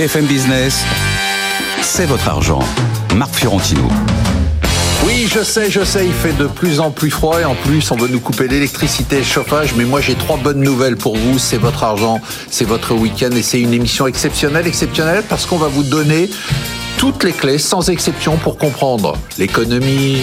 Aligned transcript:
BFM 0.00 0.24
Business, 0.24 0.82
c'est 1.82 2.06
votre 2.06 2.26
argent. 2.26 2.60
Marc 3.16 3.34
Fiorentino. 3.34 3.86
Oui, 5.04 5.28
je 5.30 5.44
sais, 5.44 5.70
je 5.70 5.84
sais, 5.84 6.06
il 6.06 6.14
fait 6.14 6.32
de 6.38 6.46
plus 6.46 6.80
en 6.80 6.90
plus 6.90 7.10
froid 7.10 7.38
et 7.38 7.44
en 7.44 7.54
plus 7.54 7.90
on 7.90 7.96
veut 7.96 8.08
nous 8.08 8.18
couper 8.18 8.48
l'électricité 8.48 9.16
et 9.16 9.18
le 9.18 9.24
chauffage, 9.26 9.74
mais 9.76 9.84
moi 9.84 10.00
j'ai 10.00 10.14
trois 10.14 10.38
bonnes 10.38 10.62
nouvelles 10.62 10.96
pour 10.96 11.18
vous, 11.18 11.38
c'est 11.38 11.58
votre 11.58 11.84
argent, 11.84 12.18
c'est 12.50 12.64
votre 12.64 12.94
week-end 12.94 13.32
et 13.32 13.42
c'est 13.42 13.60
une 13.60 13.74
émission 13.74 14.06
exceptionnelle, 14.06 14.66
exceptionnelle 14.66 15.22
parce 15.28 15.44
qu'on 15.44 15.58
va 15.58 15.68
vous 15.68 15.82
donner 15.82 16.30
toutes 16.96 17.22
les 17.22 17.32
clés 17.32 17.58
sans 17.58 17.90
exception 17.90 18.38
pour 18.38 18.56
comprendre 18.56 19.18
l'économie, 19.36 20.22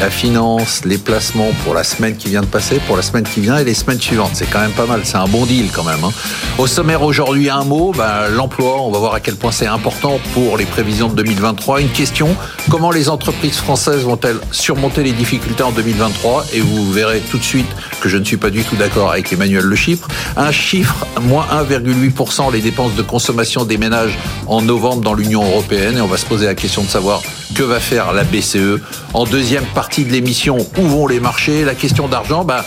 la 0.00 0.10
finance, 0.10 0.82
les 0.84 0.98
placements 0.98 1.50
pour 1.64 1.74
la 1.74 1.82
semaine 1.82 2.16
qui 2.16 2.28
vient 2.28 2.42
de 2.42 2.46
passer, 2.46 2.80
pour 2.86 2.96
la 2.96 3.02
semaine 3.02 3.24
qui 3.24 3.40
vient 3.40 3.58
et 3.58 3.64
les 3.64 3.74
semaines 3.74 4.00
suivantes. 4.00 4.30
C'est 4.34 4.48
quand 4.48 4.60
même 4.60 4.72
pas 4.72 4.86
mal, 4.86 5.00
c'est 5.02 5.16
un 5.16 5.26
bon 5.26 5.44
deal 5.44 5.70
quand 5.72 5.82
même. 5.82 6.02
Hein. 6.04 6.12
Au 6.56 6.66
sommaire 6.66 7.02
aujourd'hui, 7.02 7.50
un 7.50 7.64
mot, 7.64 7.92
ben, 7.96 8.28
l'emploi, 8.30 8.80
on 8.80 8.90
va 8.90 8.98
voir 8.98 9.14
à 9.14 9.20
quel 9.20 9.34
point 9.34 9.50
c'est 9.50 9.66
important 9.66 10.20
pour 10.34 10.56
les 10.56 10.66
prévisions 10.66 11.08
de 11.08 11.14
2023. 11.14 11.80
Une 11.80 11.90
question, 11.90 12.36
comment 12.70 12.92
les 12.92 13.08
entreprises 13.08 13.56
françaises 13.56 14.02
vont-elles 14.02 14.38
surmonter 14.52 15.02
les 15.02 15.12
difficultés 15.12 15.64
en 15.64 15.72
2023 15.72 16.46
Et 16.52 16.60
vous 16.60 16.92
verrez 16.92 17.20
tout 17.30 17.38
de 17.38 17.44
suite 17.44 17.68
que 18.00 18.08
je 18.08 18.18
ne 18.18 18.24
suis 18.24 18.36
pas 18.36 18.50
du 18.50 18.62
tout 18.62 18.76
d'accord 18.76 19.10
avec 19.10 19.32
Emmanuel 19.32 19.64
Le 19.64 19.76
Chiffre. 19.76 20.06
Un 20.36 20.52
chiffre, 20.52 21.06
moins 21.22 21.46
1,8% 21.68 22.52
les 22.52 22.60
dépenses 22.60 22.94
de 22.94 23.02
consommation 23.02 23.64
des 23.64 23.78
ménages 23.78 24.16
en 24.46 24.62
novembre 24.62 25.02
dans 25.02 25.14
l'Union 25.14 25.44
européenne. 25.44 25.96
Et 25.96 26.00
on 26.00 26.06
va 26.06 26.18
se 26.18 26.26
poser 26.26 26.46
la 26.46 26.54
question 26.54 26.82
de 26.82 26.88
savoir 26.88 27.20
que 27.54 27.62
va 27.62 27.80
faire 27.80 28.12
la 28.12 28.24
BCE. 28.24 28.80
En 29.14 29.24
deuxième 29.24 29.64
partie 29.74 29.87
de 29.96 30.12
l'émission, 30.12 30.58
où 30.78 30.82
vont 30.82 31.06
les 31.06 31.18
marchés? 31.18 31.64
La 31.64 31.74
question 31.74 32.08
d'argent, 32.08 32.44
bah, 32.44 32.64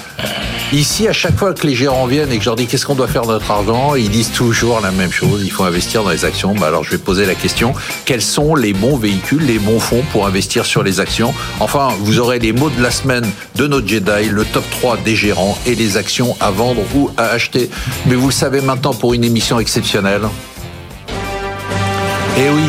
ici, 0.73 1.07
à 1.07 1.13
chaque 1.13 1.37
fois 1.37 1.53
que 1.53 1.65
les 1.65 1.75
gérants 1.75 2.07
viennent 2.07 2.31
et 2.31 2.37
que 2.37 2.43
je 2.43 2.49
leur 2.49 2.55
dis 2.55 2.65
qu'est-ce 2.65 2.85
qu'on 2.85 2.95
doit 2.95 3.07
faire 3.07 3.21
de 3.21 3.27
notre 3.27 3.49
argent, 3.49 3.95
ils 3.95 4.09
disent 4.09 4.31
toujours 4.31 4.81
la 4.81 4.91
même 4.91 5.11
chose, 5.11 5.41
il 5.43 5.51
faut 5.51 5.63
investir 5.63 6.03
dans 6.03 6.09
les 6.09 6.25
actions. 6.25 6.55
Bah, 6.55 6.67
alors 6.67 6.83
je 6.83 6.91
vais 6.91 6.97
poser 6.97 7.25
la 7.25 7.35
question, 7.35 7.73
quels 8.05 8.21
sont 8.21 8.55
les 8.55 8.73
bons 8.73 8.97
véhicules, 8.97 9.45
les 9.45 9.59
bons 9.59 9.79
fonds 9.79 10.03
pour 10.11 10.25
investir 10.25 10.65
sur 10.65 10.83
les 10.83 10.99
actions? 10.99 11.33
Enfin, 11.59 11.89
vous 11.99 12.19
aurez 12.19 12.39
les 12.39 12.51
mots 12.53 12.69
de 12.69 12.81
la 12.81 12.91
semaine 12.91 13.29
de 13.55 13.67
notre 13.67 13.87
Jedi, 13.87 14.29
le 14.29 14.43
top 14.43 14.63
3 14.71 14.97
des 14.97 15.15
gérants 15.15 15.57
et 15.65 15.75
les 15.75 15.97
actions 15.97 16.35
à 16.39 16.51
vendre 16.51 16.81
ou 16.95 17.11
à 17.17 17.27
acheter. 17.27 17.69
Mais 18.07 18.15
vous 18.15 18.27
le 18.27 18.33
savez 18.33 18.61
maintenant 18.61 18.93
pour 18.93 19.13
une 19.13 19.23
émission 19.23 19.59
exceptionnelle. 19.59 20.23
Eh 22.37 22.49
oui, 22.49 22.63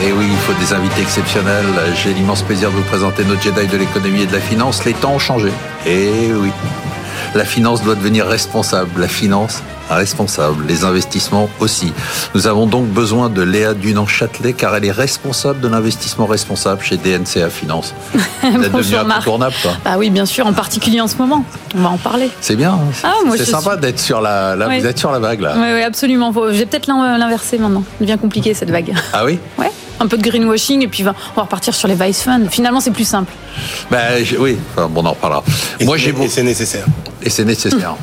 eh 0.00 0.12
oui, 0.12 0.26
il 0.30 0.36
faut 0.38 0.52
des 0.60 0.72
invités 0.72 1.02
exceptionnels. 1.02 1.66
J'ai 2.02 2.14
l'immense 2.14 2.42
plaisir 2.42 2.70
de 2.70 2.76
vous 2.76 2.82
présenter 2.82 3.24
notre 3.24 3.42
Jedi 3.42 3.66
de 3.66 3.76
l'économie 3.76 4.22
et 4.22 4.26
de 4.26 4.32
la 4.32 4.40
finance. 4.40 4.84
Les 4.84 4.92
temps 4.92 5.14
ont 5.14 5.18
changé. 5.18 5.50
Eh 5.86 6.32
oui. 6.32 6.50
La 7.34 7.44
finance 7.44 7.82
doit 7.82 7.96
devenir 7.96 8.26
responsable. 8.26 9.00
La 9.00 9.08
finance 9.08 9.62
responsable, 9.90 10.66
les 10.68 10.84
investissements 10.84 11.48
aussi. 11.60 11.92
Nous 12.34 12.46
avons 12.46 12.66
donc 12.66 12.86
besoin 12.86 13.28
de 13.28 13.42
Léa 13.42 13.74
Dunan-Châtelet 13.74 14.52
car 14.52 14.76
elle 14.76 14.84
est 14.84 14.92
responsable 14.92 15.60
de 15.60 15.68
l'investissement 15.68 16.26
responsable 16.26 16.82
chez 16.82 16.96
DNCA 16.96 17.48
Finance. 17.48 17.94
Vous 18.14 18.62
êtes 18.62 18.72
devenue 18.72 18.96
incontournable, 18.96 19.54
quoi. 19.62 19.72
Bah 19.84 19.94
oui, 19.98 20.10
bien 20.10 20.26
sûr, 20.26 20.46
en 20.46 20.52
particulier 20.52 21.00
en 21.00 21.08
ce 21.08 21.16
moment. 21.16 21.44
On 21.74 21.80
va 21.80 21.88
en 21.88 21.96
parler. 21.96 22.30
C'est 22.40 22.56
bien. 22.56 22.72
Hein. 22.72 22.92
Ah, 23.02 23.14
c'est 23.36 23.46
sympa 23.46 23.76
d'être 23.76 23.98
sur 23.98 24.20
la, 24.20 24.54
là, 24.56 24.68
vous 24.68 24.86
êtes 24.86 24.98
sur 24.98 25.10
la 25.10 25.18
vague 25.18 25.40
là. 25.40 25.54
Oui, 25.56 25.68
oui 25.74 25.82
absolument. 25.82 26.32
Je 26.32 26.58
vais 26.58 26.66
peut-être 26.66 26.86
l'inverser 26.86 27.58
maintenant. 27.58 27.82
Ça 27.98 28.04
devient 28.04 28.18
compliqué 28.20 28.54
cette 28.54 28.70
vague. 28.70 28.92
Ah 29.12 29.24
oui? 29.24 29.38
Ouais 29.58 29.72
un 30.00 30.06
peu 30.06 30.16
de 30.16 30.22
greenwashing 30.22 30.82
et 30.82 30.88
puis 30.88 31.02
on 31.02 31.06
va 31.06 31.42
repartir 31.42 31.74
sur 31.74 31.88
les 31.88 31.94
vice 31.94 32.22
funds. 32.22 32.48
Finalement, 32.50 32.80
c'est 32.80 32.90
plus 32.90 33.06
simple. 33.06 33.32
Ben, 33.90 34.24
oui, 34.38 34.56
bon, 34.76 35.02
on 35.02 35.06
en 35.06 35.10
reparlera. 35.10 35.44
Moi, 35.82 35.96
j'ai 35.96 36.10
et 36.10 36.28
c'est 36.28 36.42
nécessaire. 36.42 36.86
Et 37.22 37.30
c'est 37.30 37.44
nécessaire. 37.44 37.96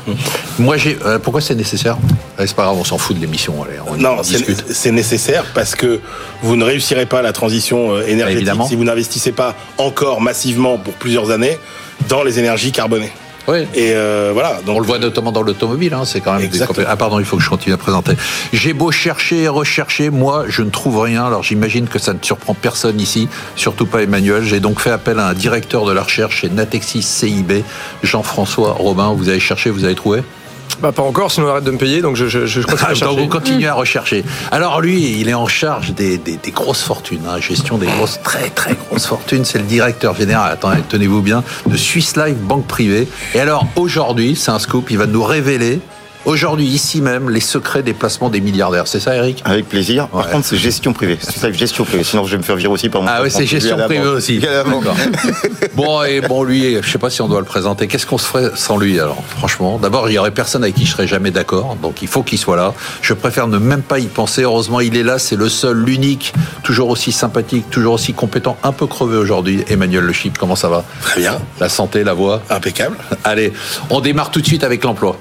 Moi, 0.59 0.77
j'ai. 0.77 0.97
Euh, 1.05 1.19
pourquoi 1.19 1.41
c'est 1.41 1.55
nécessaire? 1.55 1.97
C'est 2.37 2.53
pas 2.53 2.63
grave, 2.63 2.77
on 2.77 2.83
s'en 2.83 2.97
fout 2.97 3.15
de 3.15 3.21
l'émission. 3.21 3.55
non, 3.97 4.17
c'est 4.23 4.91
nécessaire 4.91 5.45
parce 5.53 5.75
que 5.75 6.01
vous 6.41 6.55
ne 6.55 6.63
réussirez 6.63 7.05
pas 7.05 7.21
la 7.21 7.33
transition 7.33 7.93
euh, 7.93 8.07
énergétique 8.07 8.49
si 8.67 8.75
vous 8.75 8.83
n'investissez 8.83 9.31
pas 9.31 9.55
encore 9.77 10.21
massivement 10.21 10.77
pour 10.77 10.93
plusieurs 10.93 11.31
années 11.31 11.57
dans 12.09 12.23
les 12.23 12.39
énergies 12.39 12.71
carbonées. 12.71 13.11
Oui. 13.47 13.59
Et 13.73 13.93
euh, 13.93 14.31
voilà. 14.33 14.59
Donc, 14.65 14.77
on 14.77 14.79
le 14.79 14.85
voit 14.85 14.99
notamment 14.99 15.31
dans 15.31 15.41
l'automobile. 15.41 15.93
Hein, 15.93 16.03
c'est 16.05 16.21
quand 16.21 16.33
même. 16.37 16.47
Des 16.47 16.61
ah 16.61 16.95
pardon, 16.95 17.19
il 17.19 17.25
faut 17.25 17.37
que 17.37 17.43
je 17.43 17.49
continue 17.49 17.73
à 17.73 17.77
présenter. 17.77 18.13
J'ai 18.53 18.73
beau 18.73 18.91
chercher 18.91 19.43
et 19.43 19.47
rechercher, 19.47 20.09
moi, 20.09 20.45
je 20.47 20.61
ne 20.61 20.69
trouve 20.69 20.99
rien. 20.99 21.25
Alors 21.25 21.43
j'imagine 21.43 21.87
que 21.87 21.99
ça 21.99 22.13
ne 22.13 22.19
surprend 22.21 22.53
personne 22.53 22.99
ici, 22.99 23.27
surtout 23.55 23.85
pas 23.85 24.01
Emmanuel. 24.01 24.43
J'ai 24.43 24.59
donc 24.59 24.79
fait 24.79 24.91
appel 24.91 25.19
à 25.19 25.27
un 25.27 25.33
directeur 25.33 25.85
de 25.85 25.91
la 25.91 26.03
recherche 26.03 26.41
chez 26.41 26.49
Natexis 26.49 27.03
CIB, 27.03 27.63
Jean-François 28.03 28.73
Robin. 28.73 29.13
Vous 29.15 29.29
avez 29.29 29.39
cherché, 29.39 29.69
vous 29.69 29.83
avez 29.83 29.95
trouvé? 29.95 30.23
Bah 30.81 30.91
pas 30.91 31.03
encore, 31.03 31.31
sinon 31.31 31.47
on 31.47 31.49
arrête 31.51 31.63
de 31.63 31.71
me 31.71 31.77
payer, 31.77 32.01
donc 32.01 32.15
je, 32.15 32.27
je, 32.27 32.45
je 32.45 32.61
continue 32.61 32.91
à 32.91 32.93
chercher. 32.93 33.15
vous 33.15 33.27
continuez 33.27 33.67
à 33.67 33.73
rechercher. 33.73 34.25
Alors 34.51 34.81
lui, 34.81 35.19
il 35.19 35.29
est 35.29 35.33
en 35.33 35.47
charge 35.47 35.93
des, 35.93 36.17
des, 36.17 36.37
des 36.37 36.51
grosses 36.51 36.83
fortunes, 36.83 37.21
hein, 37.29 37.39
gestion 37.39 37.77
des 37.77 37.87
grosses, 37.87 38.19
très 38.23 38.49
très 38.49 38.75
grosses 38.75 39.05
fortunes. 39.05 39.45
C'est 39.45 39.59
le 39.59 39.63
directeur 39.65 40.15
général, 40.15 40.51
attendez, 40.51 40.81
tenez-vous 40.89 41.21
bien, 41.21 41.43
de 41.67 41.77
Swiss 41.77 42.17
Life 42.17 42.37
Banque 42.37 42.67
Privée. 42.67 43.07
Et 43.33 43.39
alors 43.39 43.65
aujourd'hui, 43.75 44.35
c'est 44.35 44.51
un 44.51 44.59
scoop, 44.59 44.91
il 44.91 44.97
va 44.97 45.07
nous 45.07 45.23
révéler 45.23 45.79
aujourd'hui, 46.25 46.65
ici 46.65 47.01
même, 47.01 47.29
les 47.29 47.39
secrets 47.39 47.83
des 47.83 47.93
placements 47.93 48.29
des 48.29 48.41
milliardaires. 48.41 48.87
C'est 48.87 48.99
ça, 48.99 49.15
Eric? 49.15 49.41
Avec 49.45 49.67
plaisir. 49.67 50.07
Par 50.07 50.29
contre, 50.29 50.45
c'est 50.45 50.57
gestion 50.57 50.93
privée. 50.93 51.17
C'est 51.21 51.39
ça, 51.39 51.51
gestion 51.51 51.85
privée. 51.85 52.03
Sinon, 52.03 52.25
je 52.25 52.31
vais 52.31 52.37
me 52.37 52.43
faire 52.43 52.55
virer 52.55 52.73
aussi 52.73 52.89
par 52.89 53.01
mon 53.01 53.07
Ah 53.07 53.19
oui, 53.23 53.31
c'est 53.31 53.45
gestion 53.45 53.77
privée 53.77 54.07
aussi. 54.07 54.39
bon, 55.75 56.03
et 56.03 56.21
bon, 56.21 56.43
lui, 56.43 56.77
je 56.81 56.89
sais 56.89 56.97
pas 56.97 57.09
si 57.09 57.21
on 57.21 57.27
doit 57.27 57.39
le 57.39 57.45
présenter. 57.45 57.87
Qu'est-ce 57.87 58.05
qu'on 58.05 58.17
se 58.17 58.25
ferait 58.25 58.51
sans 58.55 58.77
lui, 58.77 58.99
alors 58.99 59.21
Franchement, 59.37 59.79
d'abord, 59.81 60.09
il 60.09 60.13
y 60.13 60.17
aurait 60.17 60.31
personne 60.31 60.63
avec 60.63 60.75
qui 60.75 60.85
je 60.85 60.91
serais 60.91 61.07
jamais 61.07 61.31
d'accord. 61.31 61.77
Donc, 61.81 62.01
il 62.01 62.07
faut 62.07 62.23
qu'il 62.23 62.37
soit 62.37 62.57
là. 62.57 62.73
Je 63.01 63.13
préfère 63.13 63.47
ne 63.47 63.57
même 63.57 63.81
pas 63.81 63.99
y 63.99 64.07
penser. 64.07 64.43
Heureusement, 64.43 64.79
il 64.79 64.97
est 64.97 65.03
là. 65.03 65.19
C'est 65.19 65.35
le 65.35 65.49
seul, 65.49 65.77
l'unique, 65.77 66.33
toujours 66.63 66.89
aussi 66.89 67.11
sympathique, 67.11 67.69
toujours 67.69 67.93
aussi 67.93 68.13
compétent, 68.13 68.57
un 68.63 68.71
peu 68.71 68.87
crevé 68.87 69.17
aujourd'hui. 69.17 69.63
Emmanuel 69.69 70.03
Le 70.03 70.13
Chip, 70.13 70.37
comment 70.37 70.55
ça 70.55 70.69
va? 70.69 70.83
Très 71.01 71.21
bien. 71.21 71.39
La 71.59 71.69
santé, 71.69 72.03
la 72.03 72.13
voix? 72.13 72.41
Impeccable. 72.49 72.97
Allez, 73.23 73.53
on 73.89 74.01
démarre 74.01 74.31
tout 74.31 74.41
de 74.41 74.47
suite 74.47 74.63
avec 74.63 74.83
l'emploi. 74.83 75.17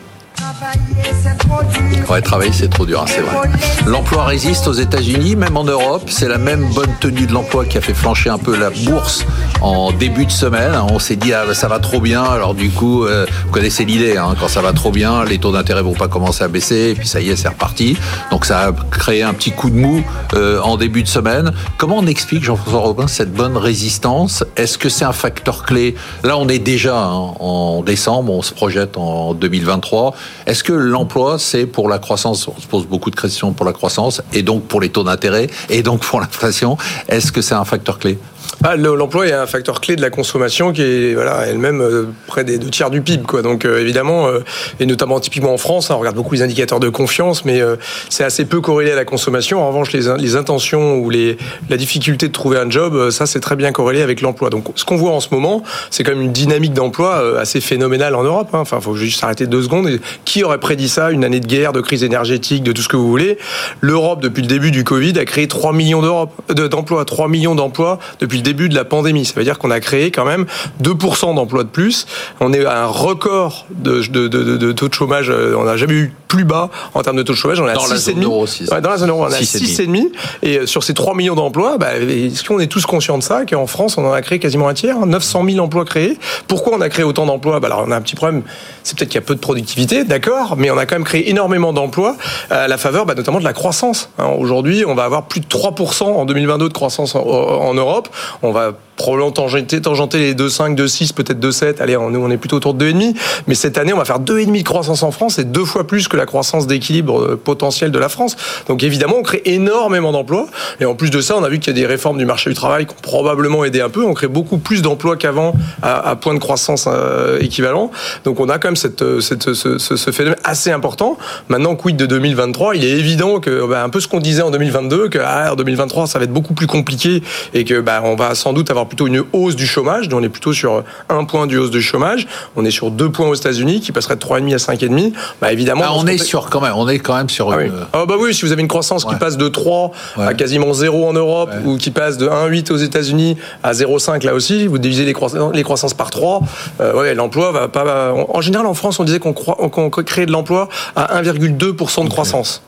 Ouais, 2.14 2.22
travailler, 2.22 2.52
c'est 2.52 2.69
trop 2.69 2.86
dur, 2.86 3.02
hein, 3.02 3.06
c'est 3.08 3.22
vrai. 3.22 3.50
L'emploi 3.86 4.25
résiste 4.25 4.69
aux 4.69 4.72
États-Unis, 4.72 5.34
même 5.34 5.56
en 5.56 5.64
Europe. 5.64 6.02
C'est 6.06 6.28
la 6.28 6.38
même 6.38 6.64
bonne 6.72 6.94
tenue 7.00 7.26
de 7.26 7.32
l'emploi 7.32 7.64
qui 7.64 7.76
a 7.76 7.80
fait 7.80 7.92
flancher 7.92 8.30
un 8.30 8.38
peu 8.38 8.56
la 8.56 8.70
bourse 8.70 9.26
en 9.60 9.91
début 9.91 10.25
de 10.25 10.30
semaine. 10.30 10.76
On 10.92 11.00
s'est 11.00 11.16
dit, 11.16 11.32
ah, 11.32 11.52
ça 11.54 11.66
va 11.66 11.80
trop 11.80 12.00
bien. 12.00 12.22
Alors, 12.22 12.54
du 12.54 12.70
coup, 12.70 13.04
euh, 13.04 13.26
vous 13.47 13.50
connaissez 13.50 13.84
l'idée, 13.84 14.16
hein, 14.16 14.36
quand 14.38 14.47
ça 14.47 14.60
va 14.60 14.72
trop 14.72 14.92
bien, 14.92 15.25
les 15.25 15.38
taux 15.38 15.50
d'intérêt 15.50 15.82
vont 15.82 15.94
pas 15.94 16.06
commencer 16.06 16.44
à 16.44 16.47
baisser. 16.47 16.91
Et 16.91 16.94
puis, 16.94 17.08
ça 17.08 17.20
y 17.20 17.30
est, 17.30 17.34
c'est 17.34 17.48
reparti. 17.48 17.97
Donc, 18.31 18.44
ça 18.44 18.69
a 18.69 18.72
créé 18.92 19.25
un 19.25 19.34
petit 19.34 19.50
coup 19.50 19.69
de 19.69 19.76
mou 19.76 20.04
euh, 20.34 20.60
en 20.60 20.76
début 20.76 21.02
de 21.02 21.08
semaine. 21.08 21.52
Comment 21.78 21.98
on 21.98 22.06
explique, 22.06 22.44
Jean-François 22.44 22.78
Robin, 22.78 23.08
cette 23.08 23.32
bonne 23.32 23.56
résistance? 23.56 24.44
Est-ce 24.56 24.78
que 24.78 24.88
c'est 24.88 25.04
un 25.04 25.12
facteur 25.12 25.64
clé? 25.64 25.96
Là, 26.22 26.38
on 26.38 26.48
est 26.48 26.60
déjà 26.60 26.96
hein, 26.96 27.34
en 27.41 27.82
décembre, 27.82 28.32
on 28.32 28.42
se 28.42 28.54
projette 28.54 28.98
en 28.98 29.34
2023. 29.34 30.14
Est-ce 30.46 30.62
que 30.62 30.72
l'emploi, 30.72 31.41
c'est 31.41 31.66
pour 31.66 31.88
la 31.88 31.98
croissance 32.04 32.47
On 32.47 32.60
se 32.60 32.66
pose 32.66 32.87
beaucoup 32.87 33.10
de 33.10 33.16
questions 33.16 33.53
pour 33.53 33.66
la 33.66 33.72
croissance, 33.72 34.22
et 34.32 34.42
donc 34.42 34.65
pour 34.65 34.81
les 34.81 34.91
taux 34.91 35.04
d'intérêt, 35.04 35.48
et 35.70 35.82
donc 35.82 36.00
pour 36.09 36.20
l'inflation. 36.20 36.76
Est-ce 37.09 37.32
que 37.32 37.42
c'est 37.42 37.54
un 37.54 37.65
facteur 37.65 37.98
clé? 37.98 38.19
Ah, 38.62 38.77
L'emploi 38.77 39.27
est 39.27 39.32
un 39.32 39.47
facteur 39.47 39.81
clé 39.81 39.97
de 39.97 40.00
la 40.00 40.10
consommation 40.10 40.72
qui 40.72 40.82
est 40.82 41.15
voilà, 41.15 41.47
elle-même 41.47 41.81
euh, 41.81 42.06
près 42.27 42.44
des 42.44 42.59
deux 42.59 42.71
tiers 42.71 42.91
du 42.91 43.03
PIB. 43.03 43.25
Quoi. 43.25 43.43
Donc 43.43 43.65
euh, 43.65 43.81
évidemment, 43.81 44.27
euh, 44.27 44.41
et 44.81 44.87
notamment 44.87 45.21
typiquement 45.21 45.53
en 45.53 45.59
France, 45.59 45.91
hein, 45.91 45.94
on 45.97 45.99
regarde 45.99 46.16
beaucoup 46.16 46.34
les 46.34 46.43
indicateurs 46.43 46.81
de 46.81 46.88
confiance, 46.88 47.44
mais 47.44 47.60
c'est 48.09 48.25
assez 48.25 48.44
peu 48.44 48.60
corrélé 48.60 48.93
à 48.93 48.97
la 48.97 49.05
consommation. 49.05 49.62
En 49.62 49.69
revanche, 49.69 49.93
les, 49.93 50.37
intentions 50.37 50.97
ou 50.97 51.10
les, 51.10 51.37
la 51.69 51.77
difficulté 51.77 52.29
de 52.29 52.32
trouver 52.32 52.58
un 52.58 52.70
job, 52.70 53.11
ça 53.11 53.26
c'est 53.26 53.41
très 53.41 53.56
bien 53.56 53.73
corrélé 53.73 54.02
avec 54.02 54.20
l'emploi. 54.20 54.50
Donc 54.50 54.67
ce 54.76 54.85
qu'on 54.85 54.97
voit 54.97 55.12
en 55.12 55.20
ce 55.20 55.29
moment, 55.31 55.62
c'est 55.90 56.02
quand 56.02 56.12
même 56.12 56.23
une 56.23 56.32
dynamique 56.32 56.73
d'emploi 56.73 57.38
assez 57.38 57.61
phénoménale 57.61 58.14
en 58.14 58.23
Europe. 58.23 58.49
Hein. 58.52 58.61
Enfin, 58.61 58.79
il 58.81 58.85
faut 58.85 58.94
juste 58.94 59.20
s'arrêter 59.20 59.47
deux 59.47 59.62
secondes. 59.62 59.88
qui 60.25 60.44
aurait 60.44 60.58
prédit 60.58 60.88
ça? 60.88 61.11
Une 61.11 61.25
année 61.25 61.40
de 61.40 61.47
guerre, 61.47 61.73
de 61.73 61.81
crise 61.81 62.05
énergétique, 62.05 62.62
de 62.62 62.73
tout 62.73 62.82
ce 62.82 62.88
que 62.88 62.97
vous 62.97 63.08
voulez. 63.08 63.38
L'Europe, 63.81 64.23
depuis 64.23 64.43
le 64.43 64.49
début 64.49 64.70
du 64.70 64.85
Covid, 64.85 65.19
a 65.19 65.25
créé 65.25 65.49
3 65.49 65.73
millions 65.73 66.02
d'emplois. 66.49 67.05
3 67.05 67.29
millions 67.29 67.55
d'emplois 67.55 67.99
le 68.36 68.42
début 68.42 68.69
de 68.69 68.75
la 68.75 68.84
pandémie. 68.84 69.25
Ça 69.25 69.34
veut 69.36 69.44
dire 69.44 69.58
qu'on 69.58 69.70
a 69.70 69.81
créé 69.81 70.10
quand 70.10 70.25
même 70.25 70.46
2% 70.82 71.34
d'emplois 71.34 71.64
de 71.64 71.69
plus. 71.69 72.06
On 72.40 72.52
est 72.52 72.64
à 72.64 72.84
un 72.84 72.86
record 72.86 73.66
de, 73.70 74.00
de, 74.08 74.28
de, 74.28 74.56
de 74.56 74.72
taux 74.72 74.88
de 74.88 74.94
chômage. 74.94 75.31
Euh, 75.31 75.54
on 75.56 75.64
n'a 75.64 75.76
jamais 75.76 75.94
eu 75.94 76.12
plus 76.28 76.44
bas 76.44 76.70
en 76.94 77.02
termes 77.02 77.16
de 77.16 77.22
taux 77.22 77.32
de 77.32 77.38
chômage. 77.38 77.60
On 77.60 77.64
la 77.64 77.75
zone 77.75 78.25
euro 78.25 78.42
aussi. 78.42 78.64
dans 78.64 78.90
la 78.90 78.96
zone 78.96 79.10
euro, 79.10 79.22
on 79.22 79.26
a 79.26 79.38
6,5. 79.38 80.10
Et 80.42 80.58
euh, 80.58 80.66
sur 80.66 80.82
ces 80.82 80.94
3 80.94 81.14
millions 81.14 81.34
d'emplois, 81.34 81.78
bah, 81.78 81.96
est-ce 81.96 82.42
qu'on 82.44 82.58
est 82.58 82.66
tous 82.66 82.86
conscients 82.86 83.19
de 83.19 83.22
ça 83.22 83.44
Qu'en 83.44 83.66
France, 83.66 83.98
on 83.98 84.06
en 84.06 84.12
a 84.12 84.20
créé 84.20 84.38
quasiment 84.38 84.69
un 84.69 84.75
tiers, 84.75 85.06
900 85.06 85.44
000 85.48 85.58
emplois 85.64 85.84
créés? 85.84 86.19
Pourquoi 86.48 86.76
on 86.76 86.80
a 86.80 86.88
créé 86.88 87.04
autant 87.04 87.26
d'emplois? 87.26 87.60
Bah, 87.60 87.69
Alors, 87.69 87.84
on 87.87 87.90
a 87.90 87.96
un 87.96 88.00
petit 88.00 88.16
problème. 88.16 88.42
C'est 88.82 88.98
peut-être 88.98 89.10
qu'il 89.10 89.20
y 89.20 89.22
a 89.25 89.26
peu 89.26 89.34
de 89.34 89.40
productivité, 89.40 90.04
d'accord, 90.04 90.56
mais 90.56 90.70
on 90.70 90.78
a 90.78 90.87
quand 90.87 90.96
même 90.96 91.04
créé 91.04 91.30
énormément 91.30 91.72
d'emplois 91.72 92.16
à 92.50 92.69
la 92.69 92.78
faveur 92.78 93.06
bah, 93.06 93.14
notamment 93.14 93.38
de 93.38 93.44
la 93.44 93.52
croissance. 93.52 94.10
Hein, 94.19 94.26
aujourd'hui, 94.38 94.84
on 94.87 94.94
va 94.94 95.04
avoir 95.04 95.25
plus 95.25 95.40
de 95.40 95.46
3% 95.46 96.02
en 96.04 96.25
2022 96.25 96.69
de 96.69 96.72
croissance 96.72 97.14
en, 97.14 97.20
en 97.20 97.75
Europe. 97.75 98.08
On 98.43 98.53
va 98.53 98.73
probablement 98.96 99.32
tangenter, 99.32 99.81
tangenter 99.81 100.19
les 100.19 100.35
2,5, 100.35 100.76
2,6, 100.76 101.14
peut-être 101.14 101.41
2,7. 101.41 101.81
Allez, 101.81 101.94
nous, 101.94 102.20
on 102.20 102.31
est 102.31 102.37
plutôt 102.37 102.56
autour 102.56 102.75
de 102.75 102.87
2,5. 102.87 103.14
Mais 103.46 103.55
cette 103.55 103.79
année, 103.79 103.93
on 103.93 103.99
va 103.99 104.05
faire 104.05 104.20
2,5 104.20 104.58
de 104.58 104.62
croissance 104.62 105.02
en 105.02 105.11
France. 105.11 105.35
C'est 105.37 105.50
deux 105.50 105.64
fois 105.64 105.87
plus 105.87 106.08
que 106.08 106.17
la 106.17 106.26
croissance 106.26 106.67
d'équilibre 106.67 107.20
euh, 107.20 107.41
potentiel 107.43 107.91
de 107.91 107.99
la 107.99 108.08
France. 108.08 108.37
Donc 108.69 108.82
évidemment, 108.82 109.17
on 109.19 109.23
crée 109.23 109.43
énormément 109.44 110.12
d'emplois. 110.12 110.46
Et 110.81 110.85
en 110.85 110.94
plus 110.94 111.11
de 111.11 111.20
ça, 111.20 111.37
on 111.37 111.44
a 111.44 111.49
vu 111.49 111.58
qu'il 111.58 111.76
y 111.76 111.76
a 111.76 111.81
des 111.81 111.87
réformes 111.87 112.19
du 112.19 112.25
marché 112.25 112.50
du 112.50 112.56
travail 112.56 112.87
qui 112.87 112.93
ont 112.93 113.02
probablement 113.02 113.64
aidé 113.64 113.81
un 113.81 113.88
peu. 113.88 114.05
On 114.05 114.14
crée 114.14 114.29
beaucoup 114.29 114.58
plus 114.58 114.82
d'emplois 114.82 115.17
qu'avant 115.17 115.55
à, 115.82 116.17
point 116.17 116.35
de 116.35 116.38
croissance 116.38 116.88
euh, 116.88 117.38
équivalent. 117.40 117.90
Donc 118.25 118.40
on 118.40 118.49
a 118.49 118.58
quand 118.58 118.69
même 118.69 118.76
cette, 118.76 119.02
euh, 119.02 119.20
cette, 119.20 119.55
ce, 119.55 120.11
phénomène 120.11 120.38
assez 120.44 120.70
important. 120.70 121.17
Maintenant, 121.49 121.75
quid 121.75 121.97
de 121.97 122.06
2023 122.06 122.76
Il 122.76 122.85
est 122.85 122.90
évident 122.90 123.40
que, 123.40 123.67
bah, 123.67 123.82
un 123.82 123.88
peu 123.88 124.00
ce 124.00 124.08
qu'on 124.08 124.20
disait 124.20 124.43
en 124.43 124.50
2022, 124.50 125.08
que 125.08 125.19
ah, 125.25 125.52
en 125.52 125.56
2023, 125.56 126.06
ça 126.06 126.19
va 126.19 126.25
être 126.25 126.32
beaucoup 126.32 126.55
plus 126.55 126.67
compliqué 126.67 127.23
et 127.52 127.64
que 127.64 127.81
bah, 127.81 128.02
on 128.05 128.17
va 128.17 128.35
sans 128.35 128.52
doute 128.52 128.70
avoir 128.70 128.83
plutôt 128.86 129.06
une 129.06 129.22
hausse 129.32 129.56
du 129.56 129.66
chômage. 129.66 130.08
Donc 130.08 130.20
on 130.20 130.22
est 130.22 130.28
plutôt 130.28 130.52
sur 130.52 130.84
un 131.08 131.25
point 131.25 131.46
du 131.46 131.56
hausse 131.58 131.70
du 131.70 131.82
chômage. 131.82 132.26
On 132.56 132.64
est 132.64 132.70
sur 132.70 132.90
deux 132.90 133.10
points 133.10 133.28
aux 133.28 133.34
États-Unis 133.34 133.81
qui 133.81 133.92
passerait 133.92 134.16
de 134.16 134.20
3,5 134.20 134.54
à 134.54 134.56
5,5. 134.56 135.12
Bah 135.40 135.52
évidemment. 135.52 135.82
Ah, 135.84 135.92
on 135.94 136.06
est 136.06 136.19
sur 136.19 136.50
quand 136.50 136.60
même. 136.60 136.75
On 136.76 136.88
est 136.88 136.98
quand 136.98 137.16
même 137.16 137.28
sur. 137.28 137.52
Ah, 137.52 137.56
oui. 137.58 137.70
Ah, 137.92 138.04
bah 138.06 138.14
oui, 138.19 138.34
si 138.34 138.42
vous 138.42 138.52
avez 138.52 138.62
une 138.62 138.69
croissance 138.69 139.04
qui 139.04 139.14
passe 139.16 139.36
de 139.36 139.48
3 139.48 139.90
à 140.19 140.34
quasiment 140.34 140.72
0 140.72 141.08
en 141.08 141.12
Europe 141.12 141.50
ou 141.64 141.76
qui 141.76 141.90
passe 141.90 142.19
de 142.19 142.28
1,8 142.28 142.72
aux 142.72 142.76
États-Unis 142.76 143.36
à 143.62 143.72
0,5 143.72 144.25
là 144.25 144.34
aussi, 144.34 144.66
vous 144.66 144.78
divisez 144.78 145.04
les 145.04 145.12
croissances, 145.12 145.54
les 145.54 145.62
croissances 145.62 145.94
par 145.94 146.10
3. 146.10 146.40
Euh, 146.80 146.94
ouais, 146.94 147.14
l'emploi 147.14 147.52
va 147.52 147.69
pas. 147.69 148.12
En 148.12 148.40
général, 148.40 148.66
en 148.66 148.75
France, 148.75 149.00
on 149.00 149.04
disait 149.04 149.19
qu'on 149.19 149.32
qu 149.32 150.04
crée 150.04 150.26
de 150.26 150.32
l'emploi 150.32 150.69
à 150.96 151.22
1,2% 151.22 152.04
de 152.04 152.08
croissance. 152.08 152.62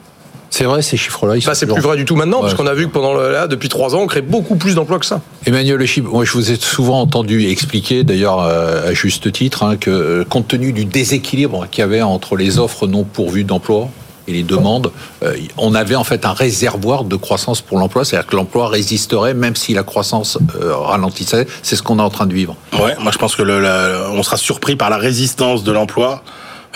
C'est 0.57 0.65
vrai, 0.65 0.81
ces 0.81 0.97
chiffres-là. 0.97 1.35
Bah, 1.45 1.55
c'est 1.55 1.67
plus 1.67 1.83
vrai 1.83 1.99
du 1.99 2.07
tout 2.07 2.17
maintenant, 2.17 2.41
parce 2.41 2.55
qu'on 2.55 2.67
a 2.67 2.73
vu 2.73 2.87
que 2.87 2.93
pendant 2.93 3.13
là, 3.13 3.47
depuis 3.47 3.69
trois 3.69 3.95
ans, 3.95 4.01
on 4.01 4.07
crée 4.07 4.23
beaucoup 4.23 4.57
plus 4.57 4.75
d'emplois 4.75 4.99
que 4.99 5.05
ça. 5.05 5.21
Emmanuel 5.45 5.77
Le 5.77 6.03
moi, 6.05 6.25
je 6.25 6.33
vous 6.33 6.51
ai 6.51 6.57
souvent 6.57 7.03
entendu 7.03 7.47
expliquer, 7.51 8.05
d'ailleurs 8.05 8.41
euh, 8.41 8.89
à 8.89 8.95
juste 8.95 9.31
titre, 9.33 9.65
hein, 9.65 9.77
que 9.77 9.91
euh, 9.91 10.25
compte 10.25 10.49
tenu 10.49 10.73
du 10.73 10.87
déséquilibre 10.87 11.67
qu'il 11.71 11.83
y 11.83 11.85
avait 11.85 12.01
entre 12.01 12.37
les 12.37 12.59
offres 12.59 12.87
non 12.87 13.05
pourvues 13.05 13.45
d'emploi 13.45 13.91
et 14.29 14.33
les 14.33 14.45
demandes, 14.45 14.93
euh, 15.23 15.37
on 15.59 15.75
avait 15.75 15.95
en 15.95 16.05
fait 16.05 16.25
un 16.25 16.33
réservoir 16.33 17.05
de 17.05 17.17
croissance 17.17 17.61
pour 17.61 17.79
l'emploi, 17.79 18.07
c'est-à-dire 18.07 18.27
que 18.27 18.37
l'emploi 18.37 18.69
résisterait 18.69 19.35
même 19.35 19.57
si 19.57 19.75
la 19.75 19.83
croissance 19.83 20.39
ralentissait. 20.59 21.47
C'est 21.63 21.77
ce 21.77 21.83
qu'on 21.83 21.99
est 21.99 22.03
en 22.03 22.09
train 22.09 22.27
de 22.27 22.33
vivre. 22.33 22.57
Ouais, 22.73 22.97
moi 22.99 23.13
je 23.13 23.19
pense 23.19 23.37
que 23.37 23.43
le, 23.43 23.63
on 24.11 24.23
sera 24.23 24.39
surpris 24.39 24.75
par 24.75 24.89
la 24.89 24.97
résistance 24.97 25.65
de 25.65 25.73
l'emploi 25.73 26.23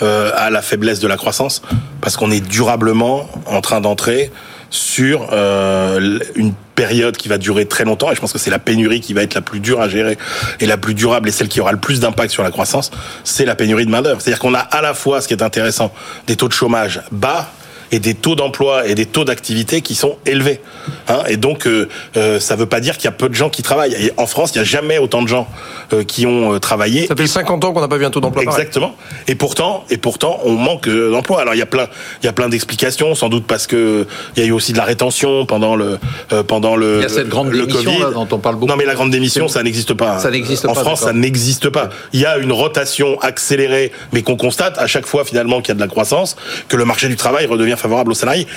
euh, 0.01 0.31
à 0.35 0.49
la 0.49 0.61
faiblesse 0.61 0.99
de 0.99 1.07
la 1.07 1.17
croissance, 1.17 1.61
parce 2.01 2.17
qu'on 2.17 2.31
est 2.31 2.39
durablement 2.39 3.29
en 3.45 3.61
train 3.61 3.81
d'entrer 3.81 4.31
sur 4.71 5.29
euh, 5.33 6.19
une 6.35 6.53
période 6.75 7.17
qui 7.17 7.27
va 7.27 7.37
durer 7.37 7.67
très 7.67 7.83
longtemps 7.83 8.09
et 8.11 8.15
je 8.15 8.21
pense 8.21 8.31
que 8.31 8.39
c'est 8.39 8.49
la 8.49 8.57
pénurie 8.57 9.01
qui 9.01 9.13
va 9.13 9.21
être 9.21 9.35
la 9.35 9.41
plus 9.41 9.59
dure 9.59 9.81
à 9.81 9.89
gérer 9.89 10.17
et 10.61 10.65
la 10.65 10.77
plus 10.77 10.93
durable 10.93 11.27
et 11.27 11.31
celle 11.33 11.49
qui 11.49 11.59
aura 11.59 11.73
le 11.73 11.77
plus 11.77 11.99
d'impact 11.99 12.31
sur 12.31 12.41
la 12.41 12.51
croissance, 12.51 12.89
c'est 13.25 13.45
la 13.45 13.55
pénurie 13.55 13.85
de 13.85 13.91
main 13.91 14.01
d'œuvre. 14.01 14.21
C'est-à-dire 14.21 14.39
qu'on 14.39 14.53
a 14.53 14.59
à 14.59 14.81
la 14.81 14.93
fois 14.93 15.21
ce 15.21 15.27
qui 15.27 15.33
est 15.33 15.43
intéressant 15.43 15.93
des 16.25 16.37
taux 16.37 16.47
de 16.47 16.53
chômage 16.53 17.01
bas 17.11 17.51
et 17.91 17.99
des 17.99 18.13
taux 18.13 18.35
d'emploi 18.35 18.87
et 18.87 18.95
des 18.95 19.05
taux 19.05 19.25
d'activité 19.25 19.81
qui 19.81 19.95
sont 19.95 20.17
élevés. 20.25 20.61
Hein 21.07 21.23
et 21.27 21.37
donc, 21.37 21.67
euh, 21.67 21.89
euh, 22.17 22.39
ça 22.39 22.55
ne 22.55 22.59
veut 22.59 22.65
pas 22.65 22.79
dire 22.79 22.97
qu'il 22.97 23.05
y 23.05 23.07
a 23.09 23.11
peu 23.11 23.29
de 23.29 23.33
gens 23.33 23.49
qui 23.49 23.63
travaillent. 23.63 23.93
Et 23.93 24.11
en 24.17 24.27
France, 24.27 24.51
il 24.55 24.59
n'y 24.59 24.61
a 24.61 24.65
jamais 24.65 24.97
autant 24.97 25.21
de 25.21 25.27
gens 25.27 25.47
euh, 25.93 26.03
qui 26.03 26.25
ont 26.25 26.59
travaillé. 26.59 27.07
Ça 27.07 27.15
fait 27.15 27.27
50 27.27 27.65
ans 27.65 27.73
qu'on 27.73 27.81
n'a 27.81 27.87
pas 27.87 27.97
vu 27.97 28.05
un 28.05 28.09
taux 28.09 28.21
d'emploi. 28.21 28.43
Exactement. 28.43 28.95
Et 29.27 29.35
pourtant, 29.35 29.83
et 29.89 29.97
pourtant, 29.97 30.39
on 30.45 30.53
manque 30.53 30.87
d'emploi. 30.87 31.41
Alors 31.41 31.53
il 31.53 31.57
y 31.57 31.63
a 31.63 31.65
plein, 31.65 31.87
il 32.21 32.25
y 32.25 32.29
a 32.29 32.33
plein 32.33 32.49
d'explications, 32.49 33.15
sans 33.15 33.29
doute 33.29 33.45
parce 33.45 33.67
que 33.67 34.07
il 34.35 34.43
y 34.43 34.45
a 34.45 34.49
eu 34.49 34.51
aussi 34.51 34.71
de 34.71 34.77
la 34.77 34.85
rétention 34.85 35.45
pendant 35.45 35.75
le 35.75 35.99
pendant 36.47 36.75
le. 36.75 36.97
Il 36.97 37.01
y 37.03 37.05
a 37.05 37.09
cette 37.09 37.29
grande 37.29 37.51
le 37.51 37.65
démission 37.65 37.99
là, 37.99 38.11
dont 38.11 38.27
on 38.31 38.39
parle 38.39 38.55
beaucoup. 38.55 38.67
Non, 38.71 38.77
mais 38.77 38.85
la 38.85 38.95
grande 38.95 39.11
démission, 39.11 39.47
ça 39.47 39.63
n'existe 39.63 39.93
pas. 39.93 40.19
Ça 40.19 40.31
n'existe 40.31 40.63
pas. 40.63 40.71
En 40.71 40.75
France, 40.75 41.01
ça 41.01 41.13
n'existe 41.13 41.69
pas. 41.69 41.89
Il 42.13 42.19
y 42.19 42.25
a 42.25 42.37
une 42.37 42.51
rotation 42.51 43.19
accélérée, 43.19 43.91
mais 44.13 44.21
qu'on 44.21 44.37
constate 44.37 44.77
à 44.77 44.87
chaque 44.87 45.05
fois 45.05 45.25
finalement 45.25 45.61
qu'il 45.61 45.69
y 45.69 45.71
a 45.71 45.75
de 45.75 45.79
la 45.79 45.87
croissance, 45.87 46.35
que 46.67 46.77
le 46.77 46.85
marché 46.85 47.07
du 47.07 47.15
travail 47.15 47.45
redevient 47.45 47.75
favorable 47.81 48.11
aux 48.11 48.15
salariés. 48.15 48.47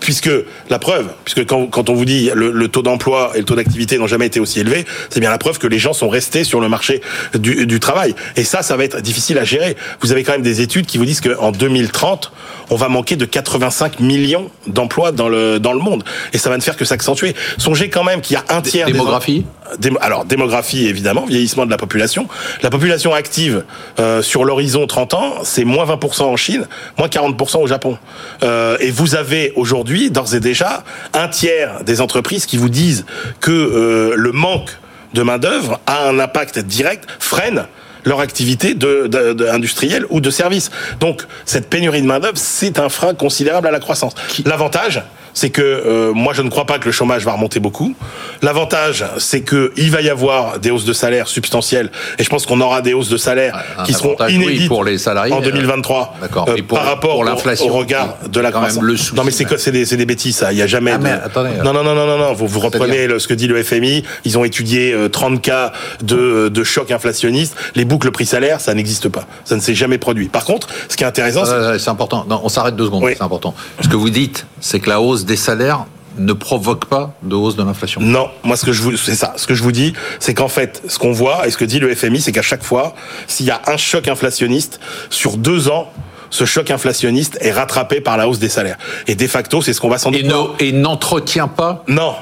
Puisque 0.00 0.30
la 0.70 0.78
preuve, 0.78 1.08
puisque 1.24 1.46
quand, 1.46 1.88
on 1.88 1.94
vous 1.94 2.04
dit 2.04 2.30
le, 2.34 2.50
le 2.50 2.68
taux 2.68 2.82
d'emploi 2.82 3.32
et 3.34 3.38
le 3.38 3.44
taux 3.44 3.54
d'activité 3.54 3.98
n'ont 3.98 4.06
jamais 4.06 4.26
été 4.26 4.40
aussi 4.40 4.60
élevés, 4.60 4.84
c'est 5.10 5.20
bien 5.20 5.30
la 5.30 5.38
preuve 5.38 5.58
que 5.58 5.66
les 5.66 5.78
gens 5.78 5.92
sont 5.92 6.08
restés 6.08 6.44
sur 6.44 6.60
le 6.60 6.68
marché 6.68 7.00
du, 7.34 7.66
du 7.66 7.80
travail. 7.80 8.14
Et 8.36 8.44
ça, 8.44 8.62
ça 8.62 8.76
va 8.76 8.84
être 8.84 9.00
difficile 9.00 9.38
à 9.38 9.44
gérer. 9.44 9.76
Vous 10.00 10.12
avez 10.12 10.24
quand 10.24 10.32
même 10.32 10.42
des 10.42 10.60
études 10.60 10.86
qui 10.86 10.98
vous 10.98 11.04
disent 11.04 11.20
qu'en 11.20 11.52
2030, 11.52 12.32
on 12.70 12.76
va 12.76 12.88
manquer 12.88 13.16
de 13.16 13.24
85 13.24 14.00
millions 14.00 14.50
d'emplois 14.66 15.12
dans 15.12 15.28
le 15.28 15.58
dans 15.58 15.72
le 15.72 15.80
monde, 15.80 16.04
et 16.32 16.38
ça 16.38 16.50
va 16.50 16.56
ne 16.56 16.62
faire 16.62 16.76
que 16.76 16.84
s'accentuer. 16.84 17.34
Songez 17.56 17.90
quand 17.90 18.04
même 18.04 18.20
qu'il 18.20 18.34
y 18.34 18.36
a 18.36 18.44
un 18.56 18.60
tiers 18.60 18.86
démographie. 18.86 19.44
Des, 19.78 19.90
alors 20.00 20.24
démographie 20.24 20.86
évidemment, 20.86 21.26
vieillissement 21.26 21.66
de 21.66 21.70
la 21.70 21.76
population. 21.76 22.26
La 22.62 22.70
population 22.70 23.12
active 23.14 23.64
euh, 23.98 24.22
sur 24.22 24.44
l'horizon 24.44 24.86
30 24.86 25.14
ans, 25.14 25.34
c'est 25.42 25.64
moins 25.64 25.84
20% 25.84 26.22
en 26.22 26.36
Chine, 26.36 26.66
moins 26.96 27.08
40% 27.08 27.58
au 27.58 27.66
Japon. 27.66 27.98
Euh, 28.42 28.76
et 28.80 28.90
vous 28.90 29.14
avez 29.14 29.52
aujourd'hui, 29.56 30.10
d'ores 30.10 30.34
et 30.34 30.40
déjà, 30.40 30.84
un 31.12 31.28
tiers 31.28 31.84
des 31.84 32.00
entreprises 32.00 32.46
qui 32.46 32.56
vous 32.56 32.68
disent 32.68 33.04
que 33.40 33.50
euh, 33.50 34.14
le 34.16 34.32
manque 34.32 34.70
de 35.14 35.22
main-d'œuvre 35.22 35.80
a 35.86 36.08
un 36.08 36.18
impact 36.18 36.58
direct, 36.58 37.06
freine 37.18 37.66
leur 38.08 38.20
activité 38.20 38.74
de, 38.74 39.06
de, 39.06 39.46
industrielle 39.46 40.04
ou 40.10 40.20
de 40.20 40.30
service. 40.30 40.70
Donc, 40.98 41.22
cette 41.44 41.68
pénurie 41.68 42.02
de 42.02 42.06
main-d'œuvre, 42.06 42.38
c'est 42.38 42.78
un 42.78 42.88
frein 42.88 43.14
considérable 43.14 43.66
à 43.66 43.70
la 43.70 43.80
croissance. 43.80 44.14
L'avantage, 44.44 45.02
c'est 45.38 45.50
que 45.50 45.62
euh, 45.62 46.12
moi 46.12 46.32
je 46.34 46.42
ne 46.42 46.50
crois 46.50 46.66
pas 46.66 46.80
que 46.80 46.86
le 46.86 46.90
chômage 46.90 47.24
va 47.24 47.30
remonter 47.30 47.60
beaucoup. 47.60 47.94
L'avantage, 48.42 49.04
c'est 49.18 49.42
que 49.42 49.72
il 49.76 49.92
va 49.92 50.00
y 50.00 50.08
avoir 50.08 50.58
des 50.58 50.72
hausses 50.72 50.84
de 50.84 50.92
salaire 50.92 51.28
substantielles, 51.28 51.92
et 52.18 52.24
je 52.24 52.28
pense 52.28 52.44
qu'on 52.44 52.60
aura 52.60 52.82
des 52.82 52.92
hausses 52.92 53.08
de 53.08 53.16
salaire 53.16 53.64
qui 53.86 53.92
seront 53.92 54.16
inédites 54.28 54.66
pour 54.66 54.82
les 54.82 54.98
salariés 54.98 55.32
en 55.32 55.40
2023 55.40 56.14
euh, 56.22 56.26
euh, 56.48 56.62
par 56.68 56.84
rapport 56.84 57.20
au, 57.20 57.72
regard 57.72 58.16
de 58.28 58.40
la 58.40 58.50
croissance. 58.50 59.12
non 59.14 59.22
mais 59.22 59.30
c'est 59.30 59.70
des, 59.70 59.84
des 59.84 60.06
bêtises 60.06 60.38
ça. 60.38 60.52
Il 60.52 60.58
y 60.58 60.62
a 60.62 60.66
jamais. 60.66 60.90
Ah, 60.90 60.98
non, 60.98 61.72
non 61.72 61.84
non 61.84 61.94
non 61.94 62.06
non 62.06 62.18
non. 62.18 62.32
Vous 62.32 62.48
vous 62.48 62.60
reprenez 62.60 63.06
ce 63.20 63.28
que 63.28 63.34
dit 63.34 63.46
le 63.46 63.62
FMI. 63.62 64.02
Ils 64.24 64.38
ont 64.38 64.44
étudié 64.44 64.96
30 65.12 65.40
cas 65.40 65.72
de, 66.02 66.48
de 66.48 66.64
choc 66.64 66.90
inflationniste. 66.90 67.54
Les 67.76 67.84
boucles 67.84 68.10
prix-salaire, 68.10 68.60
ça 68.60 68.74
n'existe 68.74 69.08
pas. 69.08 69.24
Ça 69.44 69.54
ne 69.54 69.60
s'est 69.60 69.76
jamais 69.76 69.98
produit. 69.98 70.28
Par 70.28 70.44
contre, 70.44 70.66
ce 70.88 70.96
qui 70.96 71.04
est 71.04 71.06
intéressant, 71.06 71.44
c'est 71.78 71.90
important. 71.90 72.26
Non, 72.28 72.40
on 72.42 72.48
s'arrête 72.48 72.74
deux 72.74 72.86
secondes. 72.86 73.04
C'est 73.06 73.22
important. 73.22 73.54
Ce 73.80 73.88
que 73.88 73.96
vous 73.96 74.10
dites, 74.10 74.46
c'est 74.60 74.80
que 74.80 74.90
la 74.90 75.00
hausse 75.00 75.27
des 75.28 75.36
salaires 75.36 75.84
ne 76.18 76.32
provoque 76.32 76.86
pas 76.86 77.14
de 77.22 77.36
hausse 77.36 77.54
de 77.54 77.62
l'inflation. 77.62 78.00
Non, 78.00 78.28
moi 78.42 78.56
ce 78.56 78.66
que 78.66 78.72
je 78.72 78.82
vous 78.82 78.96
c'est 78.96 79.14
ça, 79.14 79.34
ce 79.36 79.46
que 79.46 79.54
je 79.54 79.62
vous 79.62 79.70
dis, 79.70 79.92
c'est 80.18 80.34
qu'en 80.34 80.48
fait, 80.48 80.82
ce 80.88 80.98
qu'on 80.98 81.12
voit 81.12 81.46
et 81.46 81.52
ce 81.52 81.56
que 81.56 81.64
dit 81.64 81.78
le 81.78 81.94
FMI, 81.94 82.20
c'est 82.20 82.32
qu'à 82.32 82.42
chaque 82.42 82.64
fois, 82.64 82.96
s'il 83.28 83.46
y 83.46 83.52
a 83.52 83.60
un 83.66 83.76
choc 83.76 84.08
inflationniste 84.08 84.80
sur 85.10 85.36
deux 85.36 85.68
ans, 85.68 85.92
ce 86.30 86.44
choc 86.44 86.70
inflationniste 86.70 87.38
est 87.40 87.52
rattrapé 87.52 88.00
par 88.00 88.16
la 88.16 88.28
hausse 88.28 88.40
des 88.40 88.48
salaires. 88.48 88.78
Et 89.06 89.14
de 89.14 89.26
facto, 89.26 89.62
c'est 89.62 89.72
ce 89.72 89.80
qu'on 89.80 89.88
va 89.88 89.98
sans 89.98 90.10
doute. 90.10 90.24
Et 90.58 90.72
n'entretient 90.72 91.48
pas. 91.48 91.84
Non, 91.86 92.14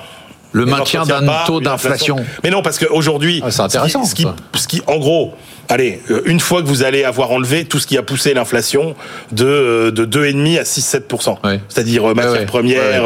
le 0.53 0.67
maintien 0.67 1.05
d'un 1.05 1.23
taux 1.47 1.61
d'inflation. 1.61 2.17
Mais 2.43 2.51
non, 2.51 2.63
parce 2.63 2.79
qu'aujourd'hui, 2.79 3.43
ah, 3.45 3.51
c'est 3.51 3.63
intéressant. 3.63 4.05
Ce 4.05 4.15
qui, 4.15 4.27
ce 4.55 4.69
qui, 4.69 4.83
en 4.87 4.99
gros, 4.99 5.35
allez, 5.69 6.01
euh, 6.11 6.23
une 6.27 6.41
fois 6.41 6.63
que 6.63 6.67
vous 6.67 6.83
allez 6.83 7.05
avoir 7.05 7.31
enlevé 7.31 7.65
tout 7.65 7.79
ce 7.79 7.87
qui 7.87 7.99
a 7.99 8.03
poussé 8.03 8.35
l'inflation 8.35 8.95
de, 9.33 9.45
euh, 9.47 9.91
de 9.91 10.05
2,5 10.05 10.59
à 10.59 10.63
6-7%. 10.63 11.39
C'est-à-dire 11.69 12.11
euh, 12.11 12.15
matières 12.15 12.47
premières, 12.47 13.05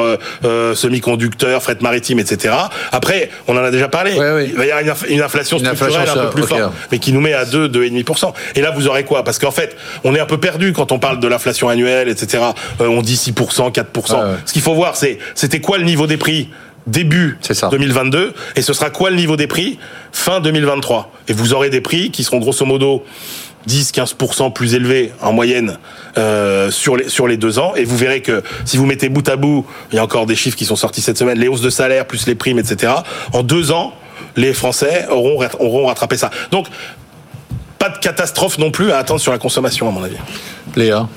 semi-conducteurs, 0.74 1.62
fret 1.62 1.78
maritime, 1.80 2.18
etc. 2.18 2.54
Après, 2.92 3.30
on 3.48 3.56
en 3.56 3.64
a 3.64 3.70
déjà 3.70 3.88
parlé. 3.88 4.12
Il 4.14 4.56
va 4.56 4.66
y 4.66 4.70
avoir 4.70 4.96
une, 5.08 5.22
inflation 5.22 5.58
structurelle 5.58 6.08
un 6.08 6.26
peu 6.26 6.30
plus 6.30 6.42
forte, 6.44 6.72
mais 6.90 6.98
qui 6.98 7.12
nous 7.12 7.20
met 7.20 7.34
à 7.34 7.44
2, 7.44 7.68
2,5%. 7.68 8.32
Et 8.54 8.60
là, 8.60 8.70
vous 8.70 8.86
aurez 8.88 9.04
quoi? 9.04 9.24
Parce 9.24 9.38
qu'en 9.38 9.50
fait, 9.50 9.76
on 10.04 10.14
est 10.14 10.20
un 10.20 10.26
peu 10.26 10.38
perdu 10.38 10.72
quand 10.72 10.92
on 10.92 10.98
parle 10.98 11.20
de 11.20 11.28
l'inflation 11.28 11.68
annuelle, 11.68 12.08
etc. 12.08 12.42
on 12.78 13.02
dit 13.02 13.16
6%, 13.16 13.72
4%. 13.72 14.20
Ce 14.44 14.52
qu'il 14.52 14.62
faut 14.62 14.74
voir, 14.74 14.96
c'est 14.96 15.18
c'était 15.34 15.60
quoi 15.60 15.78
le 15.78 15.84
niveau 15.84 16.06
des 16.06 16.16
prix? 16.16 16.48
Début 16.90 17.38
2022 17.70 18.34
et 18.56 18.62
ce 18.62 18.72
sera 18.72 18.90
quoi 18.90 19.10
le 19.10 19.16
niveau 19.16 19.36
des 19.36 19.46
prix? 19.46 19.78
Fin 20.12 20.40
2023 20.40 21.12
et 21.28 21.32
vous 21.32 21.52
aurez 21.52 21.70
des 21.70 21.80
prix 21.80 22.10
qui 22.10 22.24
seront 22.24 22.38
grosso 22.38 22.64
modo 22.66 23.04
10-15% 23.68 24.52
plus 24.52 24.74
élevés 24.74 25.12
en 25.20 25.32
moyenne 25.32 25.78
euh, 26.18 26.70
sur 26.70 26.96
les 26.96 27.08
sur 27.08 27.28
les 27.28 27.36
deux 27.36 27.58
ans. 27.58 27.74
Et 27.76 27.84
vous 27.84 27.96
verrez 27.96 28.22
que 28.22 28.42
si 28.64 28.76
vous 28.76 28.86
mettez 28.86 29.08
bout 29.08 29.28
à 29.28 29.36
bout 29.36 29.66
il 29.92 29.96
y 29.96 29.98
a 29.98 30.04
encore 30.04 30.26
des 30.26 30.36
chiffres 30.36 30.56
qui 30.56 30.64
sont 30.64 30.76
sortis 30.76 31.00
cette 31.00 31.18
semaine 31.18 31.38
les 31.38 31.48
hausses 31.48 31.60
de 31.60 31.70
salaire 31.70 32.06
plus 32.06 32.26
les 32.26 32.34
primes 32.34 32.58
etc 32.58 32.92
en 33.32 33.42
deux 33.42 33.70
ans 33.70 33.94
les 34.36 34.52
Français 34.52 35.06
auront 35.10 35.38
auront 35.58 35.86
rattrapé 35.86 36.16
ça. 36.16 36.30
Donc 36.50 36.66
pas 37.80 37.88
de 37.88 37.96
catastrophe 37.96 38.58
non 38.58 38.70
plus 38.70 38.92
à 38.92 38.98
attendre 38.98 39.20
sur 39.20 39.32
la 39.32 39.38
consommation, 39.38 39.88
à 39.88 39.90
mon 39.90 40.04
avis. 40.04 40.16
Léa 40.76 41.08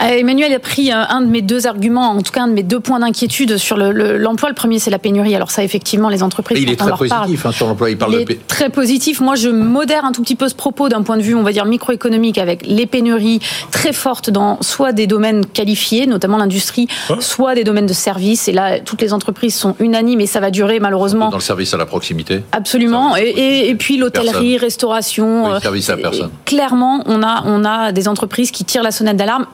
euh, 0.00 0.18
Emmanuel 0.18 0.52
a 0.52 0.58
pris 0.58 0.90
euh, 0.90 0.96
un 1.08 1.20
de 1.20 1.26
mes 1.26 1.42
deux 1.42 1.66
arguments, 1.66 2.10
en 2.10 2.22
tout 2.22 2.32
cas 2.32 2.42
un 2.42 2.48
de 2.48 2.54
mes 2.54 2.62
deux 2.62 2.80
points 2.80 2.98
d'inquiétude 2.98 3.58
sur 3.58 3.76
l'emploi. 3.76 4.48
Le, 4.48 4.54
premier, 4.54 4.78
c'est 4.78 4.90
la 4.90 4.98
pénurie. 4.98 5.34
Alors 5.34 5.50
ça, 5.50 5.62
effectivement, 5.62 6.08
les 6.08 6.22
entreprises. 6.22 6.58
il 6.60 6.70
est 6.70 6.76
très 6.76 6.90
positif 6.90 7.46
hein, 7.46 7.52
sur 7.52 7.66
l'emploi. 7.66 7.90
Il 7.90 7.98
parle 7.98 8.14
est 8.14 8.46
très 8.46 8.70
positif. 8.70 9.20
Moi, 9.20 9.34
je 9.34 9.48
modère 9.48 10.04
un 10.04 10.12
tout 10.12 10.22
petit 10.22 10.34
peu 10.34 10.48
ce 10.48 10.54
propos 10.54 10.88
d'un 10.88 11.02
point 11.02 11.16
de 11.16 11.22
vue, 11.22 11.34
on 11.34 11.42
va 11.42 11.52
dire 11.52 11.66
microéconomique, 11.66 12.38
avec 12.38 12.66
les 12.66 12.86
pénuries 12.86 13.40
très 13.70 13.92
fortes 13.92 14.30
dans 14.30 14.60
soit 14.62 14.92
des 14.92 15.06
domaines 15.06 15.44
qualifiés, 15.46 16.06
notamment 16.06 16.38
l'industrie, 16.38 16.88
soit 17.20 17.54
des 17.54 17.64
domaines 17.64 17.86
de 17.86 17.92
services. 17.92 18.48
Et 18.48 18.52
là, 18.52 18.80
toutes 18.80 19.02
les 19.02 19.12
entreprises 19.12 19.54
sont 19.54 19.76
unanimes 19.78 20.20
et 20.20 20.26
ça 20.26 20.40
va 20.40 20.50
durer 20.50 20.80
malheureusement. 20.80 21.28
Dans 21.30 21.36
le 21.36 21.42
service 21.42 21.74
à 21.74 21.76
la 21.76 21.86
proximité. 21.86 22.42
Absolument. 22.52 23.16
Et, 23.16 23.68
et, 23.68 23.74
puis 23.74 23.98
l'hôtellerie, 23.98 24.58
restauration. 24.58 25.52
Oui, 25.52 25.60
service 25.60 25.90
à 25.90 25.96
personne. 25.96 26.30
Clairement, 26.44 27.02
on 27.06 27.22
a 27.22 27.42
on 27.46 27.64
a 27.64 27.92
des 27.92 28.08
entreprises 28.08 28.50
qui 28.50 28.64
tirent 28.64 28.82
la 28.82 28.90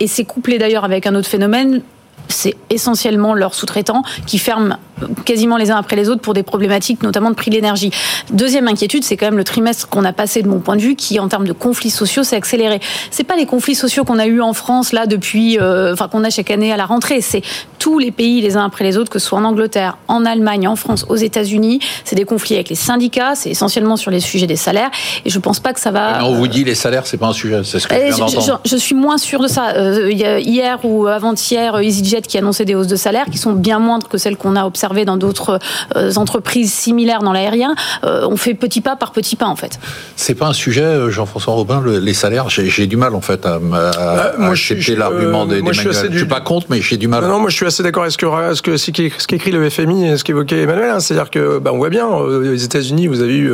et 0.00 0.07
c'est 0.07 0.25
couplé 0.25 0.59
d'ailleurs 0.59 0.85
avec 0.85 1.07
un 1.07 1.14
autre 1.14 1.28
phénomène 1.28 1.83
c'est 2.28 2.56
essentiellement 2.70 3.35
leurs 3.35 3.54
sous-traitants 3.54 4.02
qui 4.26 4.38
ferment 4.38 4.76
quasiment 5.25 5.56
les 5.56 5.70
uns 5.70 5.76
après 5.76 5.97
les 5.97 6.08
autres 6.08 6.20
pour 6.20 6.35
des 6.35 6.42
problématiques 6.42 7.02
notamment 7.02 7.30
de 7.30 7.35
prix 7.35 7.50
de 7.50 7.56
l'énergie. 7.56 7.90
Deuxième 8.30 8.68
inquiétude, 8.68 9.04
c'est 9.04 9.16
quand 9.16 9.26
même 9.26 9.37
le 9.37 9.44
trimestre 9.44 9.88
qu'on 9.88 10.04
a 10.04 10.12
passé 10.12 10.42
de 10.42 10.49
mon 10.49 10.58
point 10.58 10.76
de 10.76 10.82
vue 10.82 10.97
qui 10.97 11.18
en 11.18 11.28
termes 11.28 11.47
de 11.47 11.52
conflits 11.52 11.90
sociaux 11.90 12.25
s'est 12.25 12.37
accéléré. 12.37 12.80
C'est 13.11 13.25
pas 13.25 13.37
les 13.37 13.47
conflits 13.47 13.75
sociaux 13.75 14.04
qu'on 14.04 14.18
a 14.18 14.26
eu 14.26 14.40
en 14.40 14.52
France 14.52 14.92
là 14.92 15.06
depuis 15.06 15.58
euh, 15.58 15.92
enfin 15.92 16.08
qu'on 16.08 16.25
a 16.25 16.30
chaque 16.30 16.50
année 16.50 16.73
à 16.73 16.76
la 16.76 16.87
rentrée, 16.87 17.20
c'est 17.20 17.42
tous 17.78 17.99
les 17.99 18.11
pays 18.11 18.40
les 18.40 18.56
uns 18.56 18.64
après 18.64 18.85
les 18.85 18.97
autres 18.97 19.11
que 19.11 19.18
ce 19.18 19.28
soit 19.28 19.38
en 19.38 19.44
Angleterre, 19.44 19.99
en 20.08 20.25
Allemagne, 20.25 20.66
en 20.68 20.76
France, 20.76 21.06
aux 21.08 21.16
États-Unis, 21.16 21.80
c'est 22.04 22.16
des 22.16 22.25
conflits 22.25 22.56
avec 22.56 22.68
les 22.68 22.75
syndicats, 22.75 23.35
c'est 23.35 23.50
essentiellement 23.50 23.97
sur 23.97 24.11
les 24.11 24.20
sujets 24.20 24.47
des 24.47 24.56
salaires 24.56 24.90
et 25.25 25.30
je 25.30 25.38
pense 25.38 25.61
pas 25.61 25.73
que 25.73 25.80
ça 25.80 25.90
va 25.90 26.25
On 26.25 26.35
vous 26.35 26.49
dit 26.49 26.64
les 26.64 26.75
salaires 26.75 27.06
c'est 27.06 27.16
pas 27.16 27.28
un 27.28 27.32
sujet, 27.32 27.62
c'est 27.64 27.78
ce 27.78 27.87
que 27.87 27.94
je, 27.94 28.40
je, 28.40 28.52
je, 28.64 28.76
suis 28.76 28.94
moins 28.94 29.18
sûr 29.18 29.40
de 29.40 29.49
ça. 29.49 29.75
Euh, 29.76 30.11
hier 30.11 30.78
ou 30.85 31.06
avant-hier 31.06 31.80
EasyJet 31.80 32.18
qui 32.27 32.39
annonçait 32.39 32.65
des 32.65 32.75
hausses 32.75 32.87
de 32.87 32.97
salaire 32.97 33.27
qui 33.31 33.39
sont 33.39 33.53
bien 33.53 33.79
moindres 33.79 34.09
que 34.09 34.19
celles 34.19 34.37
qu'on 34.37 34.57
a 34.57 34.65
observées 34.65 35.05
dans 35.05 35.17
d'autres 35.17 35.59
euh, 35.97 36.13
entreprises 36.17 36.73
similaires 36.73 37.23
dans 37.23 37.33
l'aérien. 37.33 37.75
Euh, 38.05 38.27
on 38.29 38.37
fait 38.37 38.55
petit 38.55 38.81
pas 38.81 38.97
par 38.97 39.13
petit 39.13 39.37
pas 39.37 39.47
en 39.47 39.57
fait. 39.57 39.79
C'est 40.17 40.35
pas 40.35 40.47
un 40.47 40.53
sujet, 40.53 40.83
euh, 40.83 41.11
Jean-François 41.11 41.55
Robin, 41.55 41.83
les 41.87 42.15
salaires. 42.15 42.49
J'ai 42.49 42.87
du 42.87 42.97
mal 42.97 43.15
en 43.15 43.21
fait 43.21 43.47
à, 43.47 43.59
à, 43.73 44.51
accepter 44.51 44.97
l'argument 44.97 45.47
des, 45.47 45.63
moi, 45.63 45.73
des 45.73 45.79
je, 45.79 45.91
suis 45.91 46.19
suis 46.19 46.27
pas 46.27 46.41
contre, 46.41 46.67
mais 46.71 46.81
j'ai 46.81 46.97
du 46.97 47.09
mal. 47.09 47.25
Non, 47.25 47.39
moi 47.39 47.51
je 47.51 47.57
suis 47.57 47.67
assez 47.67 47.83
d'accord 47.83 48.03
avec 48.03 48.13
ce 48.13 48.19
que 48.19 48.77
ce 48.77 48.91
que 48.91 49.09
ce 49.19 49.27
qu'écrit 49.27 49.53
le 49.53 49.69
FMI 49.69 50.09
et 50.09 50.17
ce 50.17 50.25
qu'évoquait 50.25 50.63
Emmanuel. 50.63 50.91
Hein. 50.91 51.01
C'est-à-dire 51.01 51.31
que 51.31 51.59
bah, 51.59 51.71
on 51.73 51.79
voit 51.79 51.91
bien 51.91 52.07
aux 52.07 52.55
États-Unis, 52.55 53.07
vous 53.07 53.21
avez 53.21 53.37
eu 53.37 53.51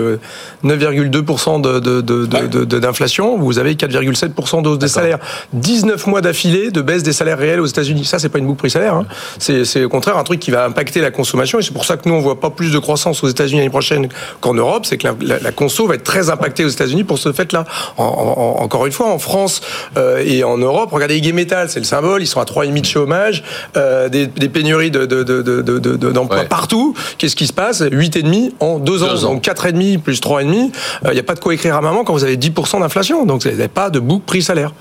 9,2% 0.64 1.61
d'inflation, 2.80 3.33
de, 3.33 3.38
de, 3.38 3.42
vous 3.42 3.59
avez 3.59 3.75
4,7% 3.75 4.62
de 4.62 4.68
hausse 4.68 4.78
des 4.78 4.88
salaires. 4.88 5.18
19 5.52 6.06
mois 6.06 6.21
d'affilée 6.21 6.71
de 6.71 6.80
baisse 6.80 7.02
des 7.02 7.12
salaires 7.12 7.38
réels 7.38 7.61
aux 7.61 7.66
États-Unis. 7.66 8.04
Ça, 8.04 8.18
c'est 8.18 8.28
pas 8.28 8.38
une 8.38 8.47
boucle 8.54 8.61
prix 8.61 8.70
salaire. 8.70 8.94
Hein. 8.94 9.06
C'est 9.38 9.84
au 9.84 9.88
contraire 9.88 10.16
un 10.16 10.25
truc 10.25 10.40
qui 10.40 10.50
va 10.50 10.64
impacter 10.64 11.00
la 11.00 11.11
consommation. 11.11 11.58
Et 11.58 11.62
c'est 11.62 11.73
pour 11.73 11.84
ça 11.84 11.96
que 11.96 12.08
nous, 12.08 12.14
on 12.14 12.20
voit 12.20 12.40
pas 12.40 12.50
plus 12.50 12.73
de 12.73 12.78
croissance 12.78 13.23
aux 13.23 13.28
États-Unis 13.28 13.58
l'année 13.58 13.70
prochaine 13.70 14.08
qu'en 14.40 14.54
Europe. 14.54 14.87
C'est 14.87 14.99
que 14.99 15.08
la, 15.20 15.38
la, 15.38 15.52
conso 15.52 15.87
va 15.87 15.94
être 15.94 16.04
très 16.04 16.30
impactée 16.30 16.64
aux 16.64 16.68
États-Unis 16.68 17.04
pour 17.04 17.18
ce 17.18 17.32
fait-là. 17.32 17.64
encore 17.96 18.87
une 18.87 18.92
fois, 18.92 19.08
en 19.08 19.18
France 19.18 19.61
euh, 19.96 20.23
et 20.25 20.44
en 20.44 20.58
Europe, 20.58 20.90
regardez 20.92 21.16
Igué 21.16 21.32
Metal, 21.32 21.68
c'est 21.68 21.80
le 21.80 21.84
symbole. 21.84 22.23
Ils 22.23 22.26
sont 22.26 22.40
à 22.40 22.44
3,5 22.44 22.80
de 22.80 22.87
chômage, 22.87 23.42
euh, 23.76 24.08
des, 24.08 24.26
des, 24.26 24.49
pénuries 24.49 24.90
d'emplois 24.90 25.06
de, 25.06 25.23
de, 25.23 26.42
de, 26.42 26.49
partout. 26.49 26.94
Qu'est-ce 27.18 27.37
qui 27.37 27.46
se 27.46 27.52
passe? 27.52 27.82
8,5 27.82 28.52
en 28.61 28.78
deux 28.78 29.02
ans. 29.02 29.08
Deux 29.08 29.25
ans. 29.25 29.34
Donc 29.34 29.44
4,5 29.44 29.99
plus 29.99 30.20
3,5. 30.20 30.44
Il 30.44 31.08
euh, 31.08 31.12
n'y 31.12 31.20
a 31.20 31.23
pas 31.23 31.34
de 31.34 31.40
quoi 31.40 31.54
écrire 31.54 31.76
à 31.76 31.80
maman 31.80 32.04
quand 32.04 32.12
vous 32.12 32.25
avez 32.25 32.37
10% 32.37 32.80
d'inflation. 32.80 33.26
Donc 33.26 33.42
vous 33.42 33.50
n'avez 33.50 33.68
pas 33.68 33.90
de 33.90 33.99
boucle 33.99 34.25
prix-salaire. 34.26 34.73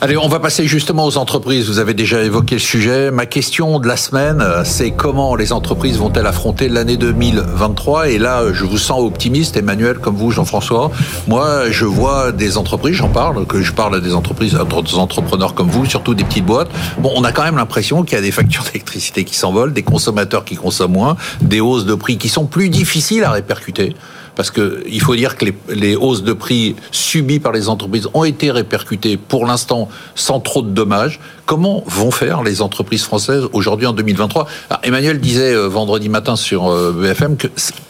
Allez, 0.00 0.16
on 0.16 0.28
va 0.28 0.40
passer 0.40 0.66
justement 0.66 1.06
aux 1.06 1.16
entreprises. 1.16 1.66
Vous 1.68 1.78
avez 1.78 1.94
déjà 1.94 2.22
évoqué 2.22 2.56
le 2.56 2.60
sujet. 2.60 2.73
Ma 2.74 3.24
question 3.26 3.78
de 3.78 3.86
la 3.86 3.96
semaine, 3.96 4.40
euh, 4.40 4.64
c'est 4.64 4.90
comment 4.90 5.36
les 5.36 5.52
entreprises 5.52 5.96
vont-elles 5.96 6.26
affronter 6.26 6.68
l'année 6.68 6.96
2023 6.96 8.08
Et 8.08 8.18
là, 8.18 8.42
je 8.52 8.64
vous 8.64 8.78
sens 8.78 9.00
optimiste, 9.00 9.56
Emmanuel, 9.56 9.98
comme 9.98 10.16
vous, 10.16 10.32
Jean-François. 10.32 10.90
Moi, 11.28 11.70
je 11.70 11.84
vois 11.84 12.32
des 12.32 12.58
entreprises, 12.58 12.96
j'en 12.96 13.10
parle, 13.10 13.46
que 13.46 13.62
je 13.62 13.70
parle 13.70 13.94
à 13.94 14.00
des 14.00 14.12
entreprises, 14.12 14.56
à 14.56 14.64
d'autres 14.64 14.98
entrepreneurs 14.98 15.54
comme 15.54 15.68
vous, 15.68 15.86
surtout 15.86 16.14
des 16.14 16.24
petites 16.24 16.46
boîtes. 16.46 16.68
Bon, 16.98 17.12
on 17.14 17.22
a 17.22 17.30
quand 17.30 17.44
même 17.44 17.56
l'impression 17.56 18.02
qu'il 18.02 18.16
y 18.16 18.18
a 18.18 18.22
des 18.22 18.32
factures 18.32 18.64
d'électricité 18.72 19.22
qui 19.22 19.36
s'envolent, 19.36 19.72
des 19.72 19.84
consommateurs 19.84 20.44
qui 20.44 20.56
consomment 20.56 20.94
moins, 20.94 21.16
des 21.42 21.60
hausses 21.60 21.86
de 21.86 21.94
prix 21.94 22.18
qui 22.18 22.28
sont 22.28 22.46
plus 22.46 22.70
difficiles 22.70 23.22
à 23.22 23.30
répercuter 23.30 23.94
parce 24.36 24.50
que 24.50 24.82
il 24.86 25.00
faut 25.00 25.14
dire 25.14 25.36
que 25.36 25.46
les, 25.68 25.96
hausses 25.96 26.22
de 26.22 26.32
prix 26.32 26.76
subies 26.90 27.40
par 27.40 27.52
les 27.52 27.68
entreprises 27.68 28.08
ont 28.14 28.24
été 28.24 28.50
répercutées 28.50 29.16
pour 29.16 29.46
l'instant 29.46 29.88
sans 30.14 30.40
trop 30.40 30.62
de 30.62 30.70
dommages. 30.70 31.20
Comment 31.46 31.84
vont 31.86 32.10
faire 32.10 32.42
les 32.42 32.62
entreprises 32.62 33.04
françaises 33.04 33.44
aujourd'hui 33.52 33.86
en 33.86 33.92
2023 33.92 34.48
Emmanuel 34.82 35.20
disait 35.20 35.54
euh, 35.54 35.68
vendredi 35.68 36.08
matin 36.08 36.36
sur 36.36 36.68
euh, 36.68 36.92
BFM 36.92 37.36
que 37.36 37.48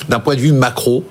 d'un 0.08 0.20
point 0.20 0.34
de 0.34 0.40
vue 0.40 0.52
macro, 0.52 1.04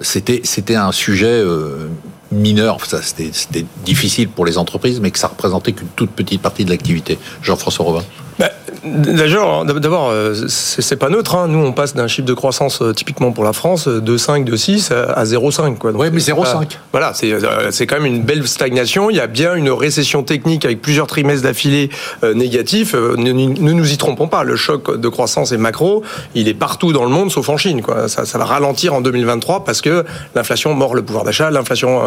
c'était 0.00 0.42
c'était 0.44 0.76
un 0.76 0.92
sujet 0.92 1.26
euh, 1.26 1.88
mineur, 2.30 2.78
c'était 2.84 3.66
difficile 3.84 4.28
pour 4.28 4.44
les 4.44 4.58
entreprises, 4.58 5.00
mais 5.00 5.10
que 5.10 5.18
ça 5.18 5.28
représentait 5.28 5.72
qu'une 5.72 5.88
toute 5.96 6.10
petite 6.10 6.42
partie 6.42 6.64
de 6.64 6.70
l'activité. 6.70 7.18
Jean-François 7.42 7.86
Robin. 7.86 8.04
Bah, 8.38 8.50
D'abord, 8.88 9.64
d'abord, 9.64 10.10
euh, 10.10 10.34
c'est 10.48 10.96
pas 10.96 11.08
neutre. 11.08 11.34
Hein. 11.34 11.48
Nous, 11.48 11.58
on 11.58 11.72
passe 11.72 11.94
d'un 11.94 12.06
chiffre 12.06 12.26
de 12.26 12.34
croissance 12.34 12.82
euh, 12.82 12.92
typiquement 12.92 13.32
pour 13.32 13.44
la 13.44 13.52
France 13.52 13.88
de 13.88 14.16
5, 14.16 14.44
de 14.44 14.56
6 14.56 14.92
à 14.92 15.24
0,5. 15.24 15.76
Oui, 15.94 16.08
mais 16.12 16.20
0,5. 16.20 16.78
Voilà, 16.92 17.12
euh, 17.22 17.68
c'est 17.70 17.86
quand 17.86 17.96
même 17.96 18.06
une 18.06 18.22
belle 18.22 18.46
stagnation. 18.46 19.10
Il 19.10 19.16
y 19.16 19.20
a 19.20 19.26
bien 19.26 19.54
une 19.54 19.70
récession 19.70 20.22
technique 20.22 20.64
avec 20.64 20.80
plusieurs 20.80 21.06
trimestres 21.06 21.44
d'affilée 21.44 21.90
négatifs. 22.22 22.94
Ne, 22.94 23.32
nous 23.32 23.92
y 23.92 23.96
trompons 23.96 24.28
pas. 24.28 24.44
Le 24.44 24.56
choc 24.56 24.98
de 24.98 25.08
croissance 25.08 25.52
est 25.52 25.58
macro. 25.58 26.02
Il 26.34 26.48
est 26.48 26.54
partout 26.54 26.92
dans 26.92 27.04
le 27.04 27.10
monde, 27.10 27.30
sauf 27.30 27.48
en 27.48 27.56
Chine. 27.56 27.82
Quoi. 27.82 28.08
Ça, 28.08 28.24
ça 28.24 28.38
va 28.38 28.44
ralentir 28.44 28.94
en 28.94 29.00
2023 29.00 29.64
parce 29.64 29.80
que 29.80 30.04
l'inflation 30.34 30.74
mord 30.74 30.94
le 30.94 31.02
pouvoir 31.02 31.24
d'achat, 31.24 31.50
l'inflation 31.50 32.02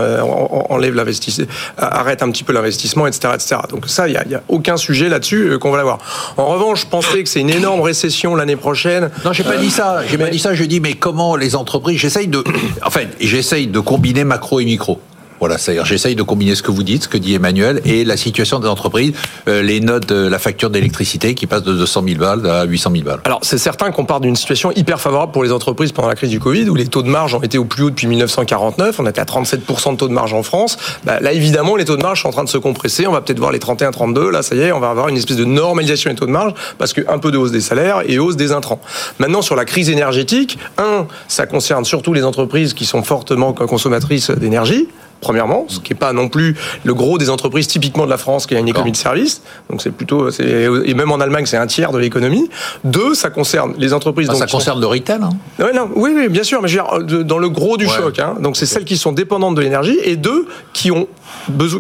enlève 0.70 0.96
l'investissement, 0.96 1.46
arrête 1.78 2.24
un 2.24 2.32
petit 2.32 2.44
peu 2.44 2.54
l'investissement, 2.54 3.08
etc., 3.08 3.34
etc. 3.34 3.56
Donc 3.70 3.88
ça, 3.88 4.08
il 4.08 4.12
n'y 4.12 4.36
a, 4.36 4.38
a, 4.38 4.42
aucun 4.48 4.78
sujet 4.78 5.10
là-dessus 5.10 5.58
qu'on 5.60 5.72
va 5.72 5.78
l'avoir. 5.78 6.00
En 6.38 6.48
revanche, 6.48 6.71
je 6.76 6.86
pensais 6.86 7.24
que 7.24 7.30
c'est 7.30 7.42
une 7.42 7.50
énorme 7.50 7.82
récession 7.82 8.36
l'année 8.36 8.56
prochaine. 8.56 9.10
Non, 9.26 9.34
j'ai 9.34 9.44
pas 9.44 9.58
dit 9.58 9.72
ça. 9.72 10.02
J'ai 10.10 10.18
pas 10.18 10.30
dit 10.30 10.40
ça. 10.40 10.54
Je 10.54 10.64
dis, 10.64 10.80
mais 10.80 10.94
comment 10.94 11.36
les 11.36 11.56
entreprises 11.56 12.00
J'essaye 12.00 12.28
de, 12.28 12.44
enfin, 12.86 13.02
j'essaye 13.20 13.68
de 13.68 13.80
combiner 13.80 14.24
macro 14.24 14.60
et 14.60 14.66
micro. 14.66 15.00
Voilà, 15.42 15.58
c'est-à-dire 15.58 15.86
j'essaye 15.86 16.16
de 16.16 16.22
combiner 16.22 16.54
ce 16.54 16.62
que 16.62 16.70
vous 16.70 16.84
dites, 16.84 17.04
ce 17.04 17.08
que 17.08 17.18
dit 17.18 17.34
Emmanuel, 17.34 17.82
et 17.84 18.04
la 18.04 18.16
situation 18.16 18.60
des 18.60 18.68
entreprises, 18.68 19.14
euh, 19.48 19.64
les 19.64 19.80
notes 19.80 20.12
la 20.12 20.38
facture 20.38 20.70
d'électricité 20.70 21.34
qui 21.34 21.48
passe 21.48 21.64
de 21.64 21.74
200 21.74 22.04
000 22.08 22.20
balles 22.20 22.48
à 22.48 22.64
800 22.64 22.92
000 22.92 23.04
balles. 23.04 23.22
Alors 23.26 23.40
c'est 23.42 23.58
certain 23.58 23.90
qu'on 23.90 24.06
part 24.06 24.20
d'une 24.20 24.36
situation 24.36 24.72
hyper 24.72 25.02
favorable 25.02 25.32
pour 25.32 25.44
les 25.44 25.52
entreprises 25.52 25.94
pendant 25.94 26.10
la 26.10 26.16
crise 26.16 26.30
du 26.30 26.40
Covid, 26.40 26.70
où 26.70 26.76
les 26.76 26.86
taux 26.86 27.02
de 27.02 27.10
marge 27.10 27.34
ont 27.34 27.42
été 27.42 27.58
au 27.58 27.66
plus 27.66 27.82
haut 27.82 27.90
depuis 27.90 28.06
1949, 28.06 29.00
on 29.00 29.08
était 29.08 29.20
à 29.20 29.26
37% 29.26 29.94
de 29.94 29.98
taux 29.98 30.08
de 30.08 30.14
marge 30.14 30.32
en 30.34 30.44
France. 30.44 30.78
Bah, 31.06 31.20
là 31.20 31.34
évidemment 31.34 31.76
les 31.76 31.86
taux 31.86 31.98
de 31.98 32.04
marge 32.04 32.22
sont 32.22 32.28
en 32.28 32.32
train 32.32 32.44
de 32.44 32.50
se 32.50 32.60
compresser, 32.60 33.08
on 33.08 33.12
va 33.12 33.22
peut-être 33.22 33.40
voir 33.40 33.52
les 33.52 33.58
31-32, 33.58 34.30
là 34.30 34.44
ça 34.44 34.54
y 34.54 34.60
est, 34.60 34.72
on 34.72 34.80
va 34.80 34.92
avoir 34.92 35.08
une 35.08 35.18
espèce 35.18 35.38
de 35.38 35.46
normalisation 35.46 36.12
des 36.12 36.18
taux 36.18 36.28
de 36.28 36.32
marge, 36.32 36.54
parce 36.78 36.94
qu'un 36.94 37.18
peu 37.18 37.32
de 37.32 37.40
hausse 37.40 37.52
des 37.52 37.62
salaires 37.62 38.04
et 38.06 38.20
hausse 38.20 38.36
des 38.36 38.52
intrants. 38.52 38.80
Maintenant 39.18 39.42
sur 39.42 39.56
la 39.56 39.66
crise 39.66 39.90
énergétique, 39.90 40.60
un, 40.78 41.08
ça 41.28 41.48
concerne 41.48 41.84
surtout 41.84 42.14
les 42.14 42.26
entreprises 42.26 42.76
qui 42.76 42.86
sont 42.86 43.02
fortement 43.02 43.54
consommatrices 43.54 44.30
d'énergie, 44.30 44.88
premièrement, 45.22 45.66
ce 45.68 45.80
qui 45.80 45.94
n'est 45.94 46.00
pas 46.00 46.12
non 46.12 46.28
plus 46.28 46.58
le 46.84 46.94
gros 46.94 47.18
des 47.18 47.30
entreprises 47.30 47.68
typiquement 47.68 48.06
de 48.06 48.10
la 48.10 48.18
France 48.18 48.48
qui 48.48 48.56
a 48.56 48.60
une 48.60 48.68
économie 48.68 48.92
de 48.92 48.98
service. 48.98 49.42
Donc 49.70 49.82
c'est 49.82 49.92
plutôt, 49.92 50.30
et 50.30 50.94
même 50.94 51.12
en 51.12 51.20
Allemagne, 51.20 51.46
c'est 51.46 51.58
un 51.58 51.68
tiers 51.68 51.92
de 51.92 52.00
l'économie. 52.00 52.50
Deux, 52.84 53.14
ça 53.14 53.30
concerne 53.30 53.74
les 53.78 53.94
entreprises. 53.94 54.28
Ah, 54.32 54.36
ça 54.36 54.48
concerne 54.48 54.82
le 54.82 54.88
retail. 54.88 55.20
Hein. 55.22 55.72
non, 55.74 55.90
oui, 55.96 56.12
oui, 56.16 56.28
bien 56.28 56.44
sûr, 56.44 56.62
mais 56.62 56.68
je 56.68 56.80
veux 56.80 57.04
dire, 57.04 57.26
dans 57.26 57.38
le 57.38 57.50
gros 57.50 57.78
du 57.78 57.88
choc. 57.88 58.20
Hein. 58.20 58.36
donc 58.42 58.58
c'est 58.58 58.66
celles 58.66 58.86
qui 58.86 58.98
sont 58.98 59.12
dépendantes 59.12 59.56
de 59.56 59.62
l'énergie 59.62 59.98
et 60.04 60.16
deux 60.16 60.48
qui 60.74 60.92
ont 60.92 61.08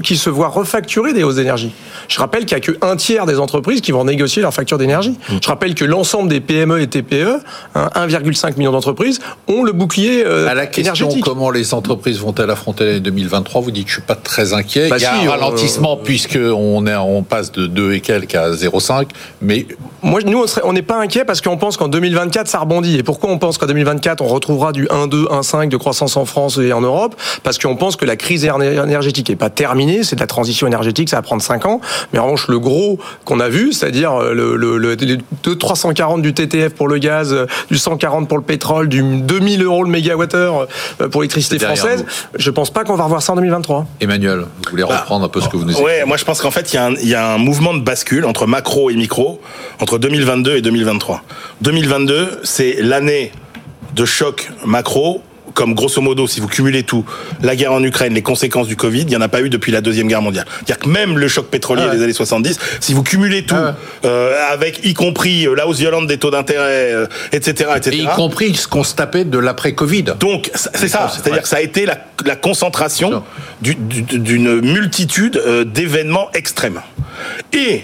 qui 0.04 0.18
se 0.18 0.30
voient 0.30 0.50
refacturer 0.50 1.14
des 1.14 1.24
hausses 1.24 1.36
d'énergie. 1.36 1.72
Je 2.08 2.20
rappelle 2.20 2.46
qu'il 2.46 2.58
n'y 2.58 2.64
a 2.64 2.74
qu'un 2.74 2.96
tiers 2.96 3.26
des 3.26 3.40
entreprises 3.40 3.82
qui 3.82 3.92
vont 3.92 4.04
négocier 4.04 4.42
leur 4.42 4.54
facture 4.54 4.78
d'énergie. 4.78 5.18
Mm. 5.30 5.38
Je 5.42 5.48
rappelle 5.48 5.76
que 5.76 5.86
l'ensemble 5.86 6.30
des 6.30 6.40
PME 6.40 6.82
et 6.82 6.88
TPE, 6.88 7.40
1,5 7.76 8.48
hein, 8.48 8.50
million 8.58 8.72
d'entreprises, 8.72 9.20
ont 9.48 9.64
le 9.64 9.72
bouclier 9.72 10.24
euh, 10.26 10.48
à 10.48 10.54
la 10.54 10.68
question, 10.68 11.10
Comment 11.22 11.52
les 11.52 11.74
entreprises 11.74 12.20
vont-elles 12.20 12.50
affronter 12.50 12.86
l'année 12.86 13.00
2023 13.00 13.62
Vous 13.62 13.72
dites 13.72 13.86
que 13.86 13.90
je 13.90 13.96
suis 13.96 14.04
pas 14.04 14.16
très 14.16 14.54
inquiet. 14.54 14.90
Bah 14.90 14.98
Il 14.98 15.04
y 15.04 15.06
a 15.06 15.16
un 15.16 15.30
ralentissement 15.30 15.98
puisque 15.98 16.40
on, 16.42 16.86
est, 16.88 16.96
on 16.96 17.24
passe 17.24 17.52
de 17.52 17.68
2 17.68 17.94
et 17.94 18.02
quelques 18.02 18.36
à 18.36 18.52
0,5, 18.52 19.08
mais 19.42 19.66
moi, 20.04 20.20
nous, 20.26 20.46
on 20.64 20.74
n'est 20.74 20.82
pas 20.82 21.00
inquiet 21.00 21.26
parce 21.26 21.42
qu'on 21.42 21.58
pense 21.58 21.78
qu'en 21.78 21.88
2024, 21.88 22.48
ça 22.48 22.60
rebondit. 22.60 22.98
Et 22.98 23.04
pourquoi 23.04 23.30
on 23.30 23.38
pense 23.38 23.58
qu'en 23.58 23.68
2024, 23.68 24.22
on 24.22 24.28
retrouvera 24.28 24.72
du 24.72 24.86
1,2, 24.88 25.28
1,5 25.28 25.70
de 25.70 25.78
croissance 25.78 26.18
en 26.18 26.26
France 26.26 26.58
et 26.58 26.74
en 26.74 26.82
Europe? 26.82 27.16
Parce 27.44 27.60
qu'on 27.60 27.76
pense 27.76 27.96
que 27.96 28.06
la 28.06 28.16
crise 28.16 28.44
énergétique 28.46 29.30
est 29.30 29.36
pas 29.42 29.50
terminé. 29.50 30.04
C'est 30.04 30.16
de 30.16 30.22
la 30.22 30.28
transition 30.28 30.68
énergétique, 30.68 31.10
ça 31.10 31.16
va 31.16 31.24
prendre 31.24 31.42
5 31.42 31.66
ans. 31.66 31.82
Mais 32.14 32.20
en 32.20 32.26
revanche, 32.26 32.48
le 32.48 32.60
gros 32.60 33.00
qu'on 33.26 33.40
a 33.40 33.50
vu, 33.50 33.74
c'est-à-dire 33.74 34.20
le, 34.20 34.56
le, 34.56 34.78
le, 34.78 34.98
340 35.58 36.22
du 36.22 36.36
TTF 36.36 36.76
pour 36.76 36.88
le 36.88 37.00
gaz, 37.00 37.36
du 37.72 37.78
140 37.80 38.28
pour 38.28 38.38
le 38.38 38.44
pétrole, 38.44 38.88
du 38.88 39.02
2000 39.02 39.64
euros 39.64 39.84
le 39.84 39.90
mégawattheure 39.90 40.68
pour 41.12 41.22
l'électricité 41.22 41.58
française, 41.58 42.06
je 42.36 42.52
pense 42.52 42.70
pas 42.70 42.84
qu'on 42.84 42.96
va 42.96 43.06
revoir 43.06 43.24
ça 43.24 43.34
en 43.34 43.36
2023. 43.38 43.88
Emmanuel, 44.00 44.42
vous 44.42 44.70
voulez 44.70 44.84
bah, 44.84 45.00
reprendre 45.00 45.26
un 45.26 45.30
peu 45.30 45.42
ce 45.42 45.50
que 45.50 45.58
vous 45.58 45.66
nous 45.66 45.74
dites 45.74 45.84
Ouais, 45.84 46.06
moi 46.06 46.18
je 46.18 46.24
pense 46.24 46.40
qu'en 46.40 46.52
fait, 46.52 46.72
il 46.72 46.80
y, 47.04 47.10
y, 47.10 47.16
a 47.16 47.34
un 47.34 47.40
mouvement 47.40 47.74
de 47.74 47.82
bascule 47.82 48.26
entre 48.26 48.46
macro 48.46 48.92
et 48.92 48.96
micro 48.96 49.42
entre 49.80 49.98
2022 49.98 50.58
et 50.58 50.62
2023. 50.62 51.24
2022, 51.62 52.42
c'est 52.44 52.78
l'année 52.80 53.32
de 53.96 54.06
choc 54.06 54.52
macro 54.66 55.24
comme 55.54 55.74
grosso 55.74 56.02
modo, 56.02 56.28
si 56.28 56.40
vous 56.40 56.48
cumulez 56.48 56.84
tout, 56.84 57.06
la 57.42 57.56
guerre 57.56 57.74
en 57.74 57.84
Ukraine, 57.84 58.14
les 58.14 58.22
conséquences 58.22 58.68
du 58.68 58.76
Covid, 58.76 59.02
il 59.02 59.08
n'y 59.08 59.16
en 59.16 59.22
a 59.22 59.28
pas 59.28 59.42
eu 59.42 59.50
depuis 59.50 59.72
la 59.72 59.82
Deuxième 59.82 60.08
Guerre 60.08 60.22
mondiale. 60.22 60.46
C'est-à-dire 60.50 60.80
que 60.80 60.90
même 60.90 61.18
le 61.18 61.28
choc 61.28 61.48
pétrolier 61.48 61.84
ah 61.88 61.96
des 61.96 62.04
années 62.04 62.14
70, 62.14 62.60
si 62.80 62.94
vous 62.94 63.04
cumulez 63.04 63.44
tout, 63.46 63.56
ah 63.58 63.76
euh, 64.06 64.52
avec 64.52 64.86
y 64.86 64.94
compris 64.94 65.46
euh, 65.46 65.56
la 65.56 65.68
hausse 65.68 65.80
violente 65.80 66.08
des 66.08 66.18
taux 66.18 66.32
d'intérêt, 66.32 66.94
etc., 67.32 67.70
euh, 67.70 67.76
etc. 67.76 67.98
Et 67.98 68.04
y 68.04 68.16
compris 68.16 68.56
ce 68.56 68.68
qu'on 68.68 68.84
se 68.84 68.96
tapait 68.96 69.26
de 69.26 69.38
l'après-Covid. 69.38 70.04
Donc, 70.20 70.52
c'est 70.54 70.88
ça. 70.88 71.12
C'est-à-dire 71.14 71.44
que 71.44 71.48
ça 71.48 71.58
a 71.58 71.62
été 71.62 71.86
la, 71.86 71.98
la 72.26 72.36
concentration 72.36 73.24
d'une 73.62 74.62
multitude 74.62 75.42
d'événements 75.66 76.30
extrêmes. 76.34 76.82
Et 77.54 77.84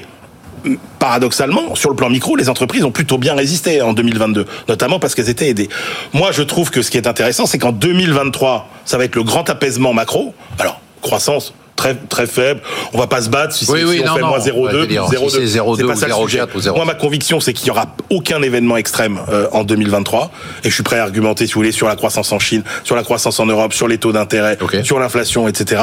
paradoxalement, 1.00 1.76
sur 1.76 1.90
le 1.90 1.96
plan 1.96 2.10
micro, 2.10 2.36
les 2.36 2.50
entreprises 2.50 2.84
ont 2.84 2.92
plutôt 2.92 3.18
bien 3.18 3.36
résisté 3.36 3.82
en 3.82 3.94
2022, 3.94 4.46
notamment 4.68 5.00
parce 5.00 5.16
qu'elles 5.16 5.30
étaient 5.30 5.50
aidées. 5.50 5.70
Moi, 6.14 6.32
je 6.32 6.44
trouve 6.44 6.72
que 6.72 6.82
ce 6.82 6.92
qui 6.92 6.98
est 6.98 7.08
intéressant, 7.08 7.46
c'est 7.46 7.58
qu'en 7.58 7.72
2023, 7.72 8.70
ça 8.86 8.98
va 8.98 9.06
être 9.06 9.16
le 9.16 9.24
grand 9.24 9.50
apaisement 9.50 9.94
macro. 9.94 10.34
Alors, 10.60 10.82
croissance 11.02 11.54
très 11.78 11.96
très 11.96 12.28
faible. 12.28 12.60
On 12.92 12.98
va 12.98 13.08
pas 13.08 13.22
se 13.22 13.30
battre 13.30 13.56
si, 13.56 13.66
si 13.66 13.72
on 13.72 13.76
fait 13.76 14.22
moins 14.22 14.40
0,2, 14.40 14.88
0,2. 14.88 15.78
c'est 15.78 15.86
pas 15.86 15.96
ça 15.96 16.08
le 16.08 16.14
sujet. 16.14 16.42
Moi, 16.76 16.84
ma 16.84 16.96
conviction, 16.96 17.40
c'est 17.40 17.54
qu'il 17.54 17.68
y 17.68 17.72
aura 17.72 17.96
aucun 18.10 18.42
événement 18.42 18.76
extrême 18.76 19.20
euh, 19.30 19.48
en 19.54 19.64
2023. 19.64 20.32
Et 20.66 20.70
je 20.70 20.74
suis 20.74 20.84
prêt 20.84 21.00
à 21.00 21.04
argumenter, 21.04 21.48
si 21.48 21.54
vous 21.54 21.60
voulez, 21.60 21.72
sur 21.72 21.88
la 21.88 21.96
croissance 21.96 22.32
en 22.34 22.40
Chine, 22.40 22.64
sur 22.84 22.96
la 22.96 23.04
croissance 23.04 23.40
en 23.40 23.46
Europe, 23.46 23.74
sur 23.74 23.88
les 23.88 23.98
taux 23.98 24.12
d'intérêt, 24.12 24.58
sur 24.84 25.00
l'inflation, 25.00 25.48
etc. 25.48 25.82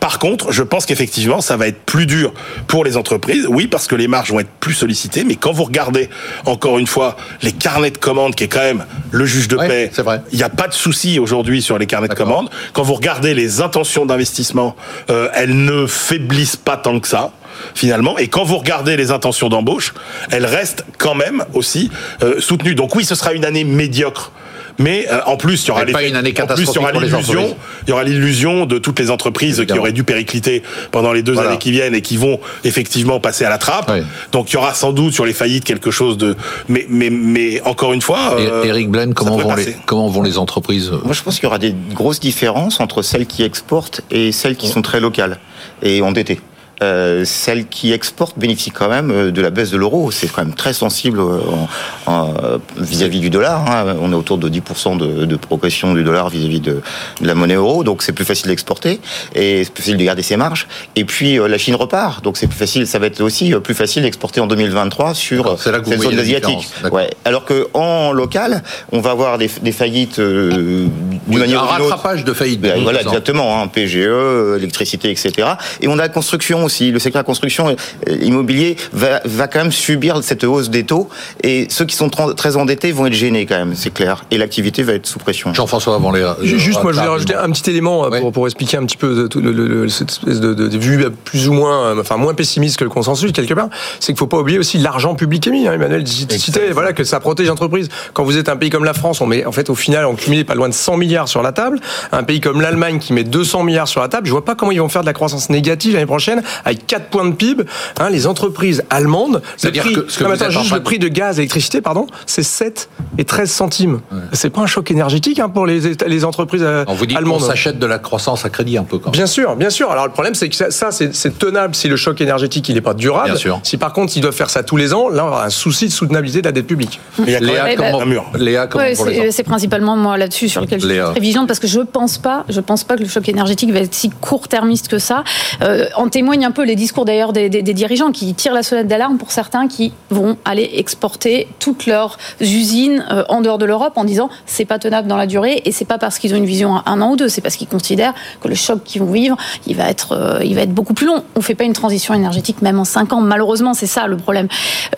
Par 0.00 0.18
contre, 0.18 0.52
je 0.52 0.62
pense 0.62 0.86
qu'effectivement, 0.86 1.40
ça 1.40 1.56
va 1.56 1.66
être 1.66 1.82
plus 1.84 2.06
dur 2.06 2.32
pour 2.66 2.84
les 2.84 2.96
entreprises. 2.96 3.46
Oui, 3.48 3.66
parce 3.66 3.86
que 3.86 3.96
les 3.96 4.08
marges 4.08 4.30
vont 4.30 4.40
être 4.40 4.50
plus 4.60 4.74
sollicitées. 4.74 5.24
Mais 5.24 5.34
quand 5.34 5.52
vous 5.52 5.64
regardez, 5.64 6.08
encore 6.46 6.78
une 6.78 6.86
fois, 6.86 7.16
les 7.42 7.52
carnets 7.52 7.90
de 7.90 7.98
commandes, 7.98 8.34
qui 8.34 8.44
est 8.44 8.48
quand 8.48 8.60
même 8.60 8.84
le 9.10 9.26
juge 9.26 9.48
de 9.48 9.56
paix, 9.56 9.90
il 10.32 10.38
n'y 10.38 10.44
a 10.44 10.48
pas 10.48 10.68
de 10.68 10.74
souci 10.74 11.18
aujourd'hui 11.18 11.60
sur 11.60 11.78
les 11.78 11.86
carnets 11.86 12.08
de 12.08 12.14
commandes. 12.14 12.48
Quand 12.72 12.82
vous 12.82 12.94
regardez 12.94 13.34
les 13.34 13.60
intentions 13.60 14.06
d'investissement, 14.06 14.76
euh, 15.10 15.23
euh, 15.24 15.30
elles 15.34 15.64
ne 15.64 15.86
faiblissent 15.86 16.56
pas 16.56 16.76
tant 16.76 17.00
que 17.00 17.08
ça 17.08 17.32
finalement. 17.74 18.18
Et 18.18 18.28
quand 18.28 18.44
vous 18.44 18.58
regardez 18.58 18.96
les 18.96 19.10
intentions 19.10 19.48
d'embauche, 19.48 19.94
elles 20.30 20.46
restent 20.46 20.84
quand 20.98 21.14
même 21.14 21.44
aussi 21.54 21.90
euh, 22.22 22.40
soutenues. 22.40 22.74
Donc 22.74 22.94
oui, 22.94 23.04
ce 23.04 23.14
sera 23.14 23.32
une 23.32 23.44
année 23.44 23.64
médiocre 23.64 24.32
mais 24.78 25.06
euh, 25.10 25.20
en 25.26 25.36
plus, 25.36 25.64
il 25.64 25.68
y 25.68 25.70
aura, 25.70 25.84
pas 25.86 26.02
une 26.02 26.16
année 26.16 26.32
catastrophique 26.32 26.74
il 26.74 26.80
y 26.80 26.84
aura 26.84 26.92
l'illusion, 26.92 27.56
il 27.86 27.90
y 27.90 27.92
aura 27.92 28.04
l'illusion 28.04 28.66
de 28.66 28.78
toutes 28.78 28.98
les 28.98 29.10
entreprises 29.10 29.64
qui 29.66 29.78
auraient 29.78 29.92
dû 29.92 30.04
péricliter 30.04 30.62
pendant 30.90 31.12
les 31.12 31.22
deux 31.22 31.38
années 31.38 31.58
qui 31.58 31.70
viennent 31.70 31.94
et 31.94 32.02
qui 32.02 32.16
vont 32.16 32.40
effectivement 32.64 33.20
passer 33.20 33.44
à 33.44 33.50
la 33.50 33.58
trappe. 33.58 33.92
Donc 34.32 34.50
il 34.50 34.54
y 34.54 34.56
aura 34.56 34.74
sans 34.74 34.92
doute 34.92 35.12
sur 35.12 35.24
les 35.24 35.32
faillites 35.32 35.64
quelque 35.64 35.90
chose 35.90 36.18
de, 36.18 36.36
mais 36.68 36.86
mais 36.88 37.10
mais 37.10 37.60
encore 37.62 37.92
une 37.92 38.02
fois. 38.02 38.36
Euh, 38.38 38.64
Eric 38.64 38.90
Blaine, 38.90 39.14
comment 39.14 39.36
vont 39.36 39.54
les 39.54 39.76
comment 39.86 40.08
vont 40.08 40.22
les 40.22 40.38
entreprises 40.38 40.90
Moi, 41.04 41.12
je 41.12 41.22
pense 41.22 41.36
qu'il 41.36 41.44
y 41.44 41.46
aura 41.46 41.58
des 41.58 41.74
grosses 41.92 42.20
différences 42.20 42.80
entre 42.80 43.02
celles 43.02 43.26
qui 43.26 43.42
exportent 43.42 44.02
et 44.10 44.32
celles 44.32 44.56
qui 44.56 44.68
sont 44.68 44.82
très 44.82 45.00
locales 45.00 45.38
et 45.82 46.02
endettées. 46.02 46.40
Euh, 46.84 47.24
celles 47.24 47.66
qui 47.66 47.92
exportent 47.92 48.38
bénéficient 48.38 48.70
quand 48.70 48.88
même 48.88 49.10
euh, 49.10 49.30
de 49.30 49.40
la 49.40 49.50
baisse 49.50 49.70
de 49.70 49.76
l'euro. 49.76 50.10
C'est 50.10 50.28
quand 50.28 50.44
même 50.44 50.54
très 50.54 50.72
sensible 50.72 51.18
euh, 51.18 52.58
vis-à-vis 52.76 53.20
du 53.20 53.30
dollar. 53.30 53.70
Hein. 53.70 53.96
On 54.00 54.12
est 54.12 54.14
autour 54.14 54.38
de 54.38 54.48
10% 54.48 54.98
de, 54.98 55.24
de, 55.24 55.36
progression 55.36 55.94
du 55.94 56.04
dollar 56.04 56.28
vis-à-vis 56.28 56.60
de, 56.60 56.82
la 57.20 57.34
monnaie 57.34 57.54
euro, 57.54 57.84
donc 57.84 58.02
c'est 58.02 58.12
plus 58.12 58.24
facile 58.24 58.48
d'exporter 58.48 59.00
et 59.34 59.64
c'est 59.64 59.72
plus 59.72 59.82
facile 59.82 59.96
de 59.96 60.04
garder 60.04 60.22
ses 60.22 60.36
marges. 60.36 60.66
Et 60.96 61.04
puis 61.04 61.36
la 61.36 61.58
Chine 61.58 61.74
repart, 61.74 62.22
donc 62.22 62.36
c'est 62.36 62.46
plus 62.46 62.58
facile. 62.58 62.86
Ça 62.86 62.98
va 62.98 63.06
être 63.06 63.20
aussi 63.20 63.52
plus 63.62 63.74
facile 63.74 64.02
d'exporter 64.02 64.40
en 64.40 64.46
2023 64.46 65.14
sur 65.14 65.58
cette 65.58 65.86
zone 65.86 66.18
asiatique. 66.18 66.68
Ouais. 66.90 67.10
Alors 67.24 67.44
que 67.44 67.68
en 67.74 68.12
local, 68.12 68.62
on 68.92 69.00
va 69.00 69.10
avoir 69.10 69.38
des, 69.38 69.50
des 69.62 69.72
faillites 69.72 70.20
d'une 70.20 70.90
manière 71.28 71.62
un 71.62 71.66
rattrapage 71.66 72.24
de 72.24 72.32
faillites. 72.32 72.60
Ben, 72.60 72.82
voilà, 72.82 73.00
exactement. 73.00 73.60
Hein, 73.60 73.68
PGE, 73.68 74.56
électricité, 74.56 75.10
etc. 75.10 75.48
Et 75.80 75.88
on 75.88 75.98
a 75.98 76.02
la 76.02 76.08
construction 76.08 76.64
aussi. 76.64 76.73
Le 76.80 76.98
secteur 76.98 77.20
de 77.20 77.24
la 77.24 77.24
construction 77.24 77.68
euh, 77.68 78.16
immobilier 78.22 78.76
va, 78.92 79.20
va 79.24 79.48
quand 79.48 79.60
même 79.60 79.72
subir 79.72 80.22
cette 80.22 80.44
hausse 80.44 80.70
des 80.70 80.84
taux 80.84 81.08
et 81.42 81.66
ceux 81.70 81.84
qui 81.84 81.96
sont 81.96 82.08
très 82.08 82.56
endettés 82.56 82.92
vont 82.92 83.06
être 83.06 83.12
gênés 83.12 83.46
quand 83.46 83.56
même, 83.56 83.74
c'est 83.74 83.92
clair. 83.92 84.24
Et 84.30 84.38
l'activité 84.38 84.82
va 84.82 84.94
être 84.94 85.06
sous 85.06 85.18
pression. 85.18 85.52
Jean-François, 85.54 85.94
avant 85.94 86.10
les. 86.10 86.24
Juste, 86.42 86.82
moi, 86.82 86.92
je 86.92 86.98
voulais 86.98 87.10
rajouter 87.10 87.34
un 87.34 87.50
petit 87.50 87.70
élément 87.70 88.06
euh, 88.06 88.20
pour, 88.20 88.32
pour, 88.32 88.46
expliquer 88.46 88.76
un 88.76 88.84
petit 88.84 88.96
peu 88.96 89.28
le, 89.34 89.52
le, 89.52 89.88
cette 89.88 90.10
espèce 90.10 90.40
de, 90.40 90.54
de, 90.54 90.78
vue 90.78 91.04
plus 91.24 91.48
ou 91.48 91.52
moins, 91.52 91.86
euh, 91.86 92.00
enfin 92.00 92.16
moins 92.16 92.34
pessimiste 92.34 92.78
que 92.78 92.84
le 92.84 92.90
consensus 92.90 93.32
quelque 93.32 93.54
part. 93.54 93.68
C'est 94.00 94.12
qu'il 94.12 94.18
faut 94.18 94.26
pas 94.26 94.38
oublier 94.38 94.58
aussi 94.58 94.78
l'argent 94.78 95.14
public 95.14 95.46
émis. 95.46 95.68
Hein, 95.68 95.74
Emmanuel 95.74 96.06
citait, 96.06 96.70
voilà, 96.70 96.92
que 96.92 97.04
ça 97.04 97.20
protège 97.20 97.48
l'entreprise. 97.48 97.88
Quand 98.12 98.24
vous 98.24 98.36
êtes 98.36 98.48
un 98.48 98.56
pays 98.56 98.70
comme 98.70 98.84
la 98.84 98.94
France, 98.94 99.20
on 99.20 99.26
met 99.26 99.44
en 99.44 99.52
fait 99.52 99.70
au 99.70 99.74
final 99.74 100.06
on 100.06 100.14
cumule 100.14 100.44
pas 100.44 100.54
loin 100.54 100.68
de 100.68 100.74
100 100.74 100.96
milliards 100.96 101.28
sur 101.28 101.42
la 101.42 101.52
table. 101.52 101.80
Un 102.12 102.22
pays 102.22 102.40
comme 102.40 102.60
l'Allemagne 102.60 102.98
qui 102.98 103.12
met 103.12 103.24
200 103.24 103.64
milliards 103.64 103.88
sur 103.88 104.00
la 104.00 104.08
table, 104.08 104.26
je 104.26 104.32
vois 104.32 104.44
pas 104.44 104.54
comment 104.54 104.72
ils 104.72 104.80
vont 104.80 104.88
faire 104.88 105.02
de 105.02 105.06
la 105.06 105.12
croissance 105.12 105.50
négative 105.50 105.94
l'année 105.94 106.06
prochaine 106.06 106.42
avec 106.64 106.86
4 106.86 107.06
points 107.06 107.26
de 107.26 107.34
PIB, 107.34 107.64
hein, 108.00 108.10
les 108.10 108.26
entreprises 108.26 108.82
allemandes, 108.90 109.42
le 109.62 109.70
prix, 109.70 109.94
que, 109.94 110.06
ce 110.08 110.18
que 110.18 110.50
juste 110.50 110.72
le 110.72 110.82
prix 110.82 110.98
de 110.98 111.08
gaz 111.08 111.38
et 111.38 111.42
électricité, 111.42 111.80
pardon, 111.80 112.06
c'est 112.26 112.42
7 112.42 112.88
et 113.18 113.24
13 113.24 113.50
centimes. 113.50 114.00
Ouais. 114.12 114.18
C'est 114.32 114.50
pas 114.50 114.62
un 114.62 114.66
choc 114.66 114.90
énergétique 114.90 115.38
hein, 115.38 115.48
pour 115.48 115.66
les, 115.66 115.94
les 116.06 116.24
entreprises 116.24 116.62
euh, 116.62 116.84
on 116.88 116.94
vous 116.94 117.06
dit 117.06 117.16
allemandes. 117.16 117.42
On 117.42 117.46
s'achète 117.46 117.78
de 117.78 117.86
la 117.86 117.98
croissance 117.98 118.44
à 118.44 118.50
crédit 118.50 118.78
un 118.78 118.84
peu 118.84 118.98
quand 118.98 119.10
même. 119.10 119.12
Bien 119.12 119.26
sûr, 119.26 119.56
bien 119.56 119.70
sûr. 119.70 119.90
Alors 119.90 120.06
le 120.06 120.12
problème, 120.12 120.34
c'est 120.34 120.48
que 120.48 120.56
ça, 120.56 120.70
ça 120.70 120.90
c'est 120.90 121.38
tenable 121.38 121.74
si 121.74 121.88
le 121.88 121.96
choc 121.96 122.20
énergétique 122.20 122.68
il 122.68 122.74
n'est 122.74 122.80
pas 122.80 122.94
durable. 122.94 123.30
Bien 123.30 123.36
sûr. 123.36 123.60
Si 123.62 123.76
par 123.76 123.92
contre 123.92 124.16
ils 124.16 124.20
doivent 124.20 124.34
faire 124.34 124.50
ça 124.50 124.62
tous 124.62 124.76
les 124.76 124.94
ans, 124.94 125.08
là 125.08 125.24
on 125.24 125.28
aura 125.28 125.46
un 125.46 125.50
souci 125.50 125.86
de 125.86 125.92
soutenabilité 125.92 126.40
de 126.40 126.46
la 126.46 126.52
dette 126.52 126.66
publique. 126.66 127.00
Il 127.18 127.30
y 127.30 127.34
a 127.34 127.40
Léa, 127.40 127.74
comment, 127.76 127.98
bah, 127.98 128.04
mur. 128.04 128.30
Léa, 128.34 128.66
comment 128.66 128.84
ouais, 128.84 129.30
c'est 129.30 129.42
principalement 129.42 129.96
moi 129.96 130.16
là-dessus 130.16 130.48
sur 130.48 130.60
lequel 130.60 130.80
je 130.80 130.86
suis 130.86 130.98
très 130.98 131.20
vigilante 131.20 131.46
parce 131.46 131.60
que 131.60 131.66
je 131.66 131.80
pense 131.80 132.18
pas, 132.18 132.44
je 132.48 132.60
pense 132.60 132.84
pas 132.84 132.96
que 132.96 133.02
le 133.02 133.08
choc 133.08 133.28
énergétique 133.28 133.72
va 133.72 133.80
être 133.80 133.94
si 133.94 134.10
court-termiste 134.10 134.88
que 134.88 134.98
ça. 134.98 135.24
Euh, 135.62 135.86
en 135.96 136.08
témoignent 136.08 136.43
un 136.44 136.50
peu 136.50 136.64
les 136.64 136.76
discours 136.76 137.04
d'ailleurs 137.04 137.32
des, 137.32 137.48
des, 137.48 137.62
des, 137.62 137.74
dirigeants 137.74 138.12
qui 138.12 138.34
tirent 138.34 138.54
la 138.54 138.62
sonnette 138.62 138.86
d'alarme 138.86 139.18
pour 139.18 139.32
certains 139.32 139.68
qui 139.68 139.92
vont 140.10 140.36
aller 140.44 140.70
exporter 140.74 141.48
toutes 141.58 141.86
leurs 141.86 142.18
usines 142.40 143.04
euh, 143.10 143.24
en 143.28 143.40
dehors 143.40 143.58
de 143.58 143.64
l'Europe 143.64 143.94
en 143.96 144.04
disant 144.04 144.28
c'est 144.46 144.64
pas 144.64 144.78
tenable 144.78 145.08
dans 145.08 145.16
la 145.16 145.26
durée 145.26 145.62
et 145.64 145.72
c'est 145.72 145.84
pas 145.84 145.98
parce 145.98 146.18
qu'ils 146.18 146.34
ont 146.34 146.36
une 146.36 146.46
vision 146.46 146.76
à 146.76 146.84
un 146.86 147.00
an 147.00 147.12
ou 147.12 147.16
deux, 147.16 147.28
c'est 147.28 147.40
parce 147.40 147.56
qu'ils 147.56 147.68
considèrent 147.68 148.14
que 148.40 148.48
le 148.48 148.54
choc 148.54 148.82
qu'ils 148.84 149.02
vont 149.02 149.12
vivre, 149.12 149.36
il 149.66 149.76
va 149.76 149.88
être, 149.88 150.12
euh, 150.12 150.40
il 150.44 150.54
va 150.54 150.62
être 150.62 150.74
beaucoup 150.74 150.94
plus 150.94 151.06
long. 151.06 151.24
On 151.36 151.40
fait 151.40 151.54
pas 151.54 151.64
une 151.64 151.72
transition 151.72 152.14
énergétique 152.14 152.62
même 152.62 152.78
en 152.78 152.84
cinq 152.84 153.12
ans. 153.12 153.20
Malheureusement, 153.20 153.74
c'est 153.74 153.86
ça 153.86 154.06
le 154.06 154.16
problème. 154.16 154.48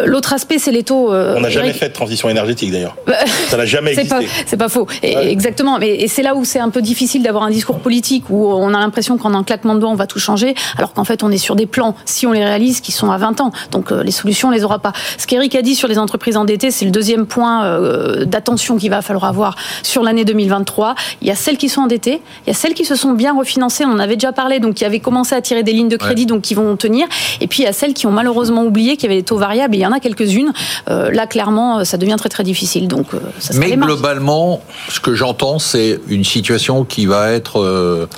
Euh, 0.00 0.06
l'autre 0.06 0.32
aspect, 0.32 0.59
c'est 0.59 0.72
les 0.72 0.82
taux. 0.82 1.12
On 1.12 1.40
n'a 1.40 1.50
jamais 1.50 1.72
fait 1.72 1.88
de 1.88 1.94
transition 1.94 2.28
énergétique 2.28 2.72
d'ailleurs. 2.72 2.96
ça 3.48 3.56
n'a 3.56 3.66
jamais 3.66 3.92
existé. 3.92 4.28
C'est 4.46 4.56
pas, 4.56 4.64
pas, 4.64 4.68
faux. 4.68 4.87
Et, 5.02 5.16
ouais. 5.16 5.30
Exactement. 5.30 5.78
Mais 5.78 5.90
et 5.90 6.09
c'est 6.09 6.22
là 6.22 6.35
où 6.35 6.44
c'est 6.44 6.59
un 6.59 6.70
peu 6.70 6.82
difficile 6.82 7.22
d'avoir 7.22 7.44
un 7.44 7.50
discours 7.50 7.78
politique 7.78 8.24
où 8.30 8.46
on 8.46 8.74
a 8.74 8.78
l'impression 8.78 9.18
qu'en 9.18 9.35
un 9.35 9.44
claquement 9.44 9.74
de 9.74 9.80
doigts 9.80 9.90
on 9.90 9.94
va 9.94 10.06
tout 10.06 10.18
changer, 10.18 10.54
alors 10.76 10.92
qu'en 10.92 11.04
fait 11.04 11.22
on 11.22 11.30
est 11.30 11.36
sur 11.38 11.57
des 11.57 11.66
plans. 11.66 11.94
Si 12.05 12.27
on 12.27 12.33
les 12.33 12.44
réalise, 12.44 12.81
qui 12.81 12.92
sont 12.92 13.11
à 13.11 13.18
20 13.18 13.40
ans. 13.40 13.53
Donc 13.70 13.92
euh, 13.92 14.03
les 14.03 14.11
solutions, 14.11 14.49
on 14.49 14.51
les 14.51 14.64
aura 14.64 14.79
pas. 14.79 14.92
Ce 15.18 15.27
qu'Eric 15.27 15.55
a 15.55 15.62
dit 15.62 15.75
sur 15.75 15.88
les 15.88 15.99
entreprises 15.99 16.37
endettées, 16.37 16.70
c'est 16.70 16.85
le 16.85 16.90
deuxième 16.90 17.27
point 17.27 17.64
euh, 17.64 18.25
d'attention 18.25 18.77
qu'il 18.77 18.90
va 18.90 19.03
falloir 19.03 19.25
avoir 19.25 19.57
sur 19.83 20.03
l'année 20.03 20.25
2023. 20.25 20.94
Il 21.22 21.29
y 21.29 21.31
a 21.31 21.35
celles 21.35 21.57
qui 21.57 21.68
sont 21.68 21.83
endettées, 21.83 22.20
il 22.46 22.49
y 22.49 22.51
a 22.51 22.55
celles 22.55 22.75
qui 22.75 22.85
se 22.85 22.94
sont 22.94 23.12
bien 23.12 23.37
refinancées, 23.37 23.85
on 23.85 23.92
en 23.92 23.99
avait 23.99 24.16
déjà 24.16 24.33
parlé, 24.33 24.61
donc 24.61 24.75
qui 24.75 24.85
avaient 24.85 25.01
commencé 25.01 25.35
à 25.35 25.40
tirer 25.40 25.62
des 25.62 25.72
lignes 25.72 25.88
de 25.88 25.96
crédit, 25.96 26.22
ouais. 26.22 26.27
donc 26.27 26.42
qui 26.42 26.55
vont 26.55 26.77
tenir. 26.77 27.07
Et 27.40 27.46
puis 27.46 27.62
il 27.62 27.66
y 27.66 27.68
a 27.68 27.72
celles 27.72 27.94
qui 27.94 28.07
ont 28.07 28.12
malheureusement 28.12 28.64
oublié 28.64 28.96
qu'il 28.96 29.05
y 29.11 29.12
avait 29.12 29.20
des 29.20 29.27
taux 29.27 29.38
variables, 29.38 29.75
et 29.75 29.79
il 29.79 29.83
y 29.83 29.87
en 29.87 29.92
a 29.92 30.01
quelques-unes. 30.01 30.53
Euh, 30.88 31.11
là, 31.11 31.27
clairement, 31.27 31.85
ça 31.85 31.96
devient 31.96 32.16
très 32.18 32.29
très 32.29 32.44
difficile. 32.44 32.88
Donc, 32.88 33.09
ça 33.38 33.55
Mais 33.59 33.77
globalement, 33.77 34.61
ce 34.88 35.01
que 35.01 35.14
j'entends, 35.14 35.59
c'est 35.59 36.01
une 36.09 36.25
situation 36.25 36.85
qui 36.85 37.07
va 37.07 37.33
être 37.33 37.61
euh, 37.61 38.09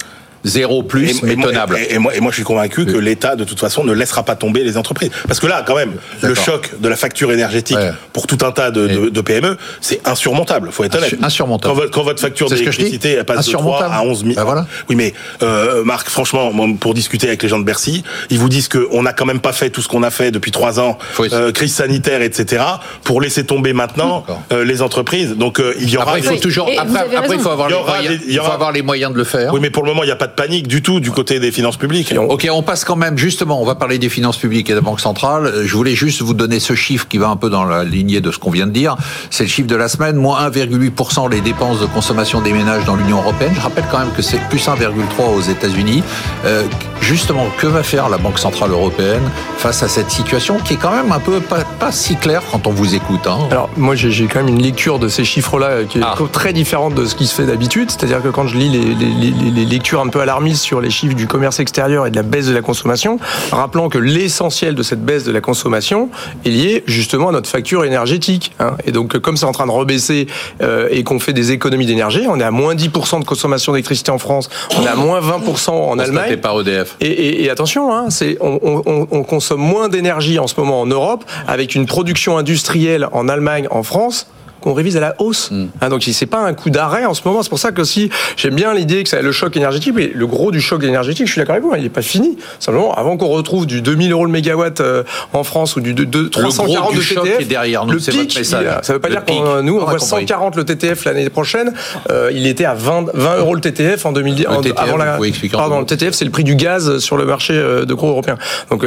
zéro 0.44 0.82
plus, 0.82 1.10
et, 1.10 1.14
mais 1.22 1.36
tenable. 1.36 1.78
Et, 1.78 1.94
et, 1.94 1.98
moi, 1.98 2.14
et 2.14 2.20
moi, 2.20 2.30
je 2.30 2.36
suis 2.36 2.44
convaincu 2.44 2.86
que 2.86 2.96
l'État, 2.96 3.36
de 3.36 3.44
toute 3.44 3.60
façon, 3.60 3.84
ne 3.84 3.92
laissera 3.92 4.22
pas 4.22 4.36
tomber 4.36 4.64
les 4.64 4.76
entreprises. 4.76 5.10
Parce 5.26 5.40
que 5.40 5.46
là, 5.46 5.62
quand 5.66 5.76
même, 5.76 5.92
le 6.22 6.34
choc 6.34 6.72
de 6.80 6.88
la 6.88 6.96
facture 6.96 7.32
énergétique 7.32 7.76
ouais. 7.76 7.92
pour 8.12 8.26
tout 8.26 8.38
un 8.44 8.52
tas 8.52 8.70
de, 8.70 8.86
de, 8.86 9.08
de 9.08 9.20
PME, 9.20 9.56
c'est 9.80 10.06
insurmontable. 10.06 10.70
Faut 10.70 10.84
être 10.84 10.96
honnête. 10.96 11.16
Insurmontable. 11.22 11.74
Quand, 11.74 11.90
quand 11.90 12.02
votre 12.02 12.20
facture 12.20 12.48
d'électricité 12.48 13.12
elle 13.12 13.24
passe 13.24 13.46
de 13.46 13.52
3 13.52 13.84
à 13.84 14.02
11 14.02 14.22
000. 14.22 14.34
Ben 14.34 14.44
voilà. 14.44 14.66
Oui, 14.88 14.96
mais 14.96 15.14
euh, 15.42 15.84
Marc, 15.84 16.08
franchement, 16.08 16.52
pour 16.80 16.94
discuter 16.94 17.28
avec 17.28 17.42
les 17.42 17.48
gens 17.48 17.58
de 17.58 17.64
Bercy, 17.64 18.04
ils 18.30 18.38
vous 18.38 18.48
disent 18.48 18.68
qu'on 18.68 19.02
n'a 19.02 19.12
quand 19.12 19.26
même 19.26 19.40
pas 19.40 19.52
fait 19.52 19.70
tout 19.70 19.82
ce 19.82 19.88
qu'on 19.88 20.02
a 20.02 20.10
fait 20.10 20.30
depuis 20.30 20.50
trois 20.50 20.80
ans, 20.80 20.98
euh, 21.20 21.52
crise 21.52 21.74
sanitaire, 21.74 22.22
etc., 22.22 22.64
pour 23.04 23.20
laisser 23.20 23.44
tomber 23.44 23.72
maintenant 23.72 24.24
euh, 24.52 24.64
les 24.64 24.82
entreprises. 24.82 25.36
Donc 25.36 25.60
euh, 25.60 25.74
il 25.80 25.90
y 25.90 25.96
aura. 25.96 26.12
Après, 26.12 26.20
il 26.20 26.24
faut 26.24 26.36
toujours. 26.36 26.70
Après, 26.78 27.16
après, 27.16 27.36
il 27.36 27.40
faut 27.40 27.50
avoir 27.50 27.68
les 27.68 27.76
moyens. 27.76 28.20
Il 28.26 28.38
faut 28.38 28.52
avoir 28.52 28.72
les 28.72 28.82
moyens 28.82 29.12
de 29.12 29.18
le 29.18 29.24
faire. 29.24 29.52
Oui, 29.52 29.60
mais 29.60 29.70
pour 29.70 29.82
le 29.82 29.90
moment, 29.90 30.02
il 30.02 30.06
n'y 30.06 30.12
a 30.12 30.16
pas 30.16 30.27
de 30.28 30.32
panique 30.32 30.68
du 30.68 30.82
tout 30.82 31.00
du 31.00 31.10
côté 31.10 31.40
des 31.40 31.50
finances 31.50 31.76
publiques. 31.76 32.14
Ok, 32.28 32.48
on 32.50 32.62
passe 32.62 32.84
quand 32.84 32.96
même 32.96 33.18
justement. 33.18 33.60
On 33.60 33.64
va 33.64 33.74
parler 33.74 33.98
des 33.98 34.08
finances 34.08 34.36
publiques 34.36 34.70
et 34.70 34.72
de 34.72 34.78
la 34.78 34.82
banque 34.82 35.00
centrale. 35.00 35.52
Je 35.64 35.74
voulais 35.74 35.94
juste 35.94 36.22
vous 36.22 36.34
donner 36.34 36.60
ce 36.60 36.74
chiffre 36.74 37.08
qui 37.08 37.18
va 37.18 37.28
un 37.28 37.36
peu 37.36 37.50
dans 37.50 37.64
la 37.64 37.84
lignée 37.84 38.20
de 38.20 38.30
ce 38.30 38.38
qu'on 38.38 38.50
vient 38.50 38.66
de 38.66 38.72
dire. 38.72 38.96
C'est 39.30 39.44
le 39.44 39.48
chiffre 39.48 39.68
de 39.68 39.76
la 39.76 39.88
semaine, 39.88 40.16
moins 40.16 40.48
1,8% 40.48 41.30
les 41.30 41.40
dépenses 41.40 41.80
de 41.80 41.86
consommation 41.86 42.40
des 42.40 42.52
ménages 42.52 42.84
dans 42.84 42.96
l'Union 42.96 43.18
européenne. 43.18 43.52
Je 43.54 43.60
rappelle 43.60 43.84
quand 43.90 43.98
même 43.98 44.12
que 44.16 44.22
c'est 44.22 44.40
plus 44.48 44.64
1,3 44.66 45.34
aux 45.36 45.40
États-Unis. 45.40 46.02
Euh, 46.44 46.64
justement, 47.00 47.46
que 47.58 47.66
va 47.66 47.82
faire 47.82 48.08
la 48.08 48.18
Banque 48.18 48.38
centrale 48.38 48.70
européenne 48.70 49.22
face 49.56 49.82
à 49.82 49.88
cette 49.88 50.10
situation 50.10 50.58
qui 50.58 50.74
est 50.74 50.76
quand 50.76 50.90
même 50.90 51.12
un 51.12 51.20
peu 51.20 51.40
pas, 51.40 51.64
si 51.90 52.16
claire 52.16 52.42
quand 52.50 52.66
on 52.66 52.70
vous 52.70 52.94
écoute 52.94 53.26
hein? 53.26 53.38
Alors 53.50 53.70
moi 53.76 53.94
j'ai 53.94 54.26
quand 54.26 54.42
même 54.42 54.48
une 54.48 54.62
lecture 54.62 54.98
de 54.98 55.08
ces 55.08 55.24
chiffres-là 55.24 55.84
qui 55.88 55.98
est 55.98 56.02
ah. 56.04 56.16
très 56.32 56.52
différente 56.52 56.94
de 56.94 57.06
ce 57.06 57.14
qui 57.14 57.26
se 57.26 57.34
fait 57.34 57.46
d'habitude. 57.46 57.90
C'est-à-dire 57.90 58.22
que 58.22 58.28
quand 58.28 58.46
je 58.46 58.56
lis 58.56 58.68
les, 58.68 59.64
lectures 59.64 60.00
un 60.00 60.08
peu 60.08 60.17
alarmistes 60.20 60.62
sur 60.62 60.80
les 60.80 60.90
chiffres 60.90 61.14
du 61.14 61.26
commerce 61.26 61.60
extérieur 61.60 62.06
et 62.06 62.10
de 62.10 62.16
la 62.16 62.22
baisse 62.22 62.46
de 62.46 62.54
la 62.54 62.62
consommation, 62.62 63.18
rappelant 63.52 63.88
que 63.88 63.98
l'essentiel 63.98 64.74
de 64.74 64.82
cette 64.82 65.04
baisse 65.04 65.24
de 65.24 65.32
la 65.32 65.40
consommation 65.40 66.10
est 66.44 66.50
lié 66.50 66.84
justement 66.86 67.28
à 67.28 67.32
notre 67.32 67.48
facture 67.48 67.84
énergétique. 67.84 68.52
Hein. 68.60 68.76
Et 68.86 68.92
donc 68.92 69.18
comme 69.18 69.36
c'est 69.36 69.46
en 69.46 69.52
train 69.52 69.66
de 69.66 69.72
rebaisser 69.72 70.26
euh, 70.62 70.88
et 70.90 71.04
qu'on 71.04 71.18
fait 71.18 71.32
des 71.32 71.52
économies 71.52 71.86
d'énergie, 71.86 72.26
on 72.28 72.40
est 72.40 72.44
à 72.44 72.50
moins 72.50 72.74
10% 72.74 73.20
de 73.20 73.24
consommation 73.24 73.72
d'électricité 73.72 74.10
en 74.10 74.18
France, 74.18 74.48
on 74.78 74.82
est 74.82 74.88
à 74.88 74.96
moins 74.96 75.20
20% 75.20 75.70
en 75.70 75.98
Allemagne. 75.98 76.36
par 76.38 76.60
EDF. 76.60 76.96
Et, 77.00 77.44
et, 77.44 77.50
attention, 77.50 77.94
hein, 77.94 78.10
c'est 78.10 78.36
on, 78.40 78.58
on, 78.62 79.06
on 79.10 79.22
consomme 79.22 79.60
moins 79.60 79.88
d'énergie 79.88 80.38
en 80.38 80.46
ce 80.46 80.54
moment 80.58 80.80
en 80.80 80.86
Europe 80.86 81.24
avec 81.46 81.74
une 81.74 81.86
production 81.86 82.38
industrielle 82.38 83.08
en 83.12 83.28
Allemagne, 83.28 83.66
en 83.70 83.82
France 83.82 84.26
qu'on 84.68 84.74
révise 84.74 84.98
à 84.98 85.00
la 85.00 85.14
hausse. 85.18 85.50
Mm. 85.50 85.66
Hein, 85.80 85.88
donc 85.88 86.02
c'est 86.02 86.26
pas 86.26 86.40
un 86.40 86.52
coup 86.52 86.68
d'arrêt 86.68 87.06
en 87.06 87.14
ce 87.14 87.22
moment. 87.24 87.42
C'est 87.42 87.48
pour 87.48 87.58
ça 87.58 87.72
que 87.72 87.84
si 87.84 88.10
j'aime 88.36 88.54
bien 88.54 88.74
l'idée 88.74 89.02
que 89.02 89.08
c'est 89.08 89.22
le 89.22 89.32
choc 89.32 89.56
énergétique, 89.56 89.94
mais 89.96 90.10
le 90.14 90.26
gros 90.26 90.50
du 90.50 90.60
choc 90.60 90.84
énergétique, 90.84 91.26
je 91.26 91.32
suis 91.32 91.40
d'accord 91.40 91.54
avec 91.54 91.64
vous, 91.64 91.72
hein, 91.72 91.76
il 91.78 91.84
n'est 91.84 91.88
pas 91.88 92.02
fini. 92.02 92.36
Simplement, 92.58 92.92
avant 92.94 93.16
qu'on 93.16 93.28
retrouve 93.28 93.66
du 93.66 93.80
2000 93.80 94.12
euros 94.12 94.26
le 94.26 94.30
mégawatt 94.30 94.80
euh, 94.80 95.04
en 95.32 95.42
France 95.42 95.76
ou 95.76 95.80
du 95.80 95.94
340 95.94 96.94
le 96.94 97.00
TTF, 97.00 97.40
est 97.40 97.44
derrière 97.44 97.86
nous, 97.86 97.94
le 97.94 97.98
pic, 97.98 98.44
ça 98.44 98.80
veut 98.88 98.98
pas 98.98 99.08
dire 99.08 99.24
que 99.24 99.62
nous 99.62 99.78
on 99.78 99.84
voit 99.84 99.98
140 99.98 100.56
le 100.56 100.64
TTF 100.64 101.04
l'année 101.06 101.30
prochaine. 101.30 101.72
Euh, 102.10 102.30
il 102.34 102.46
était 102.46 102.66
à 102.66 102.74
20, 102.74 103.06
20 103.14 103.38
euros 103.38 103.54
le 103.54 103.60
TTF 103.60 104.04
en 104.04 104.12
2010. 104.12 104.46
avant 104.76 104.96
la, 104.96 105.18
pardon, 105.52 105.80
le 105.80 105.86
TTF 105.86 106.12
c'est 106.12 106.26
le 106.26 106.30
prix 106.30 106.44
du 106.44 106.56
gaz 106.56 106.98
sur 106.98 107.16
le 107.16 107.24
marché 107.24 107.54
euh, 107.54 107.86
de 107.86 107.94
gros 107.94 108.10
européen. 108.10 108.36
Donc 108.70 108.84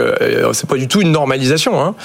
c'est 0.53 0.69
pas 0.69 0.77
du 0.77 0.87
tout 0.87 1.01
une 1.01 1.11
normalisation. 1.11 1.81
Hein. 1.83 1.95